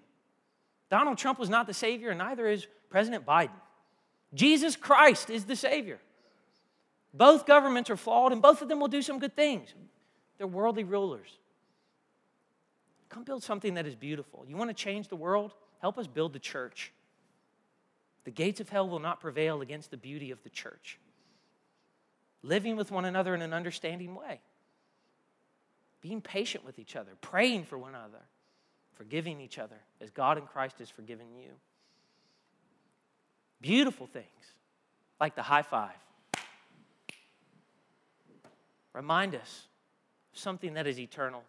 Donald 0.90 1.18
Trump 1.18 1.40
was 1.40 1.50
not 1.50 1.68
the 1.68 1.74
Savior, 1.74 2.10
and 2.10 2.20
neither 2.20 2.48
is 2.48 2.68
President 2.90 3.26
Biden. 3.26 3.50
Jesus 4.34 4.76
Christ 4.76 5.30
is 5.30 5.46
the 5.46 5.56
Savior. 5.56 6.00
Both 7.14 7.46
governments 7.46 7.90
are 7.90 7.98
flawed, 7.98 8.32
and 8.32 8.42
both 8.42 8.62
of 8.62 8.68
them 8.68 8.80
will 8.80 8.88
do 8.88 9.02
some 9.02 9.20
good 9.20 9.36
things. 9.36 9.74
They're 10.38 10.48
worldly 10.48 10.84
rulers. 10.84 11.38
Come 13.10 13.24
build 13.24 13.44
something 13.44 13.74
that 13.74 13.86
is 13.86 13.96
beautiful. 13.96 14.46
You 14.48 14.56
want 14.56 14.70
to 14.70 14.74
change 14.74 15.08
the 15.08 15.16
world? 15.16 15.54
Help 15.80 15.98
us 15.98 16.08
build 16.08 16.34
the 16.34 16.40
church. 16.40 16.94
The 18.24 18.32
gates 18.32 18.60
of 18.60 18.70
hell 18.70 18.88
will 18.88 19.00
not 19.00 19.20
prevail 19.20 19.62
against 19.62 19.92
the 19.92 19.98
beauty 19.98 20.32
of 20.32 20.44
the 20.44 20.50
church. 20.50 21.00
Living 22.44 22.76
with 22.76 22.92
one 22.92 23.06
another 23.06 23.34
in 23.36 23.42
an 23.42 23.54
understanding 23.54 24.16
way, 24.16 24.40
being 26.02 26.22
patient 26.22 26.66
with 26.66 26.80
each 26.80 26.96
other, 26.96 27.12
praying 27.22 27.66
for 27.66 27.78
one 27.78 27.96
another, 27.96 28.24
forgiving 28.94 29.40
each 29.40 29.60
other 29.60 29.78
as 30.00 30.10
God 30.10 30.38
in 30.38 30.46
Christ 30.46 30.80
has 30.80 30.90
forgiven 30.90 31.28
you. 31.36 31.52
Beautiful 33.62 34.08
things 34.08 34.26
like 35.20 35.36
the 35.36 35.44
high 35.44 35.62
five. 35.62 35.92
Remind 38.94 39.36
us 39.36 39.68
of 40.34 40.40
something 40.40 40.74
that 40.74 40.88
is 40.88 41.00
eternal. 41.00 41.44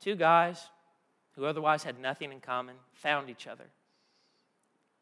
Two 0.00 0.16
guys 0.16 0.68
who 1.32 1.44
otherwise 1.44 1.84
had 1.84 1.98
nothing 2.00 2.32
in 2.32 2.40
common 2.40 2.74
found 2.92 3.30
each 3.30 3.46
other 3.46 3.64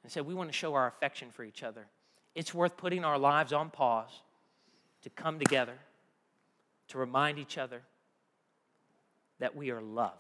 and 0.03 0.13
said, 0.13 0.27
We 0.27 0.35
want 0.35 0.49
to 0.51 0.57
show 0.57 0.75
our 0.75 0.87
affection 0.87 1.31
for 1.31 1.45
each 1.45 1.63
other. 1.63 1.87
It's 2.35 2.53
worth 2.53 2.77
putting 2.77 3.05
our 3.05 3.19
lives 3.19 3.53
on 3.53 3.71
pause 3.71 4.23
to 5.03 5.11
come 5.11 5.39
together, 5.39 5.75
to 6.89 6.99
remind 6.99 7.39
each 7.39 7.59
other 7.59 7.83
that 9.39 9.57
we 9.57 9.71
are 9.71 9.81
loved. 9.81 10.15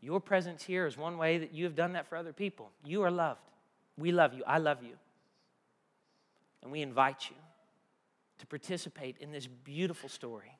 Your 0.00 0.20
presence 0.20 0.62
here 0.62 0.86
is 0.86 0.96
one 0.96 1.18
way 1.18 1.38
that 1.38 1.52
you 1.52 1.64
have 1.64 1.74
done 1.74 1.92
that 1.92 2.06
for 2.08 2.16
other 2.16 2.32
people. 2.32 2.70
You 2.84 3.02
are 3.02 3.10
loved. 3.10 3.40
We 3.98 4.12
love 4.12 4.32
you. 4.32 4.42
I 4.46 4.58
love 4.58 4.82
you. 4.82 4.94
And 6.62 6.72
we 6.72 6.80
invite 6.82 7.28
you 7.28 7.36
to 8.38 8.46
participate 8.46 9.16
in 9.18 9.30
this 9.30 9.46
beautiful 9.46 10.08
story 10.08 10.58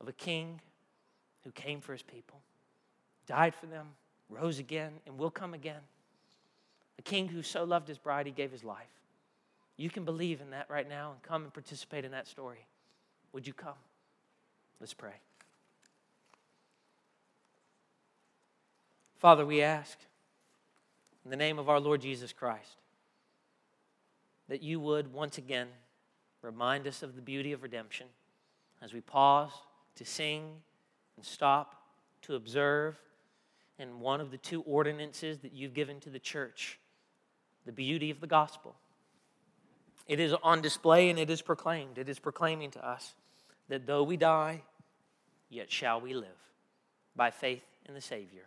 of 0.00 0.08
a 0.08 0.12
king 0.12 0.60
who 1.44 1.50
came 1.50 1.80
for 1.80 1.92
his 1.92 2.02
people, 2.02 2.40
died 3.26 3.54
for 3.54 3.66
them, 3.66 3.88
rose 4.28 4.58
again, 4.58 4.92
and 5.06 5.18
will 5.18 5.30
come 5.30 5.54
again. 5.54 5.80
A 6.98 7.02
king 7.02 7.28
who 7.28 7.42
so 7.42 7.64
loved 7.64 7.88
his 7.88 7.98
bride, 7.98 8.26
he 8.26 8.32
gave 8.32 8.50
his 8.50 8.64
life. 8.64 8.86
You 9.76 9.90
can 9.90 10.04
believe 10.04 10.40
in 10.40 10.50
that 10.50 10.70
right 10.70 10.88
now 10.88 11.12
and 11.12 11.22
come 11.22 11.42
and 11.44 11.52
participate 11.52 12.04
in 12.04 12.12
that 12.12 12.26
story. 12.26 12.66
Would 13.32 13.46
you 13.46 13.52
come? 13.52 13.74
Let's 14.80 14.94
pray. 14.94 15.12
Father, 19.18 19.44
we 19.44 19.62
ask 19.62 19.98
in 21.24 21.30
the 21.30 21.36
name 21.36 21.58
of 21.58 21.68
our 21.68 21.80
Lord 21.80 22.00
Jesus 22.00 22.32
Christ 22.32 22.76
that 24.48 24.62
you 24.62 24.78
would 24.80 25.12
once 25.12 25.38
again 25.38 25.68
remind 26.42 26.86
us 26.86 27.02
of 27.02 27.16
the 27.16 27.22
beauty 27.22 27.52
of 27.52 27.62
redemption 27.62 28.06
as 28.80 28.92
we 28.92 29.00
pause 29.00 29.50
to 29.96 30.04
sing 30.04 30.44
and 31.16 31.24
stop 31.24 31.82
to 32.22 32.34
observe 32.34 32.96
in 33.78 34.00
one 34.00 34.20
of 34.20 34.30
the 34.30 34.38
two 34.38 34.62
ordinances 34.62 35.38
that 35.38 35.52
you've 35.52 35.74
given 35.74 36.00
to 36.00 36.10
the 36.10 36.18
church 36.18 36.78
the 37.64 37.72
beauty 37.72 38.10
of 38.10 38.20
the 38.20 38.26
gospel. 38.26 38.76
It 40.06 40.20
is 40.20 40.32
on 40.42 40.62
display 40.62 41.10
and 41.10 41.18
it 41.18 41.30
is 41.30 41.42
proclaimed. 41.42 41.98
It 41.98 42.08
is 42.08 42.18
proclaiming 42.20 42.70
to 42.72 42.88
us 42.88 43.14
that 43.68 43.86
though 43.86 44.04
we 44.04 44.16
die, 44.16 44.62
yet 45.50 45.70
shall 45.70 46.00
we 46.00 46.14
live 46.14 46.28
by 47.16 47.30
faith 47.30 47.64
in 47.88 47.94
the 47.94 48.00
Savior, 48.00 48.44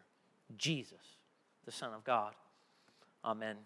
Jesus, 0.58 1.18
the 1.66 1.72
Son 1.72 1.94
of 1.94 2.04
God. 2.04 2.34
Amen. 3.26 3.58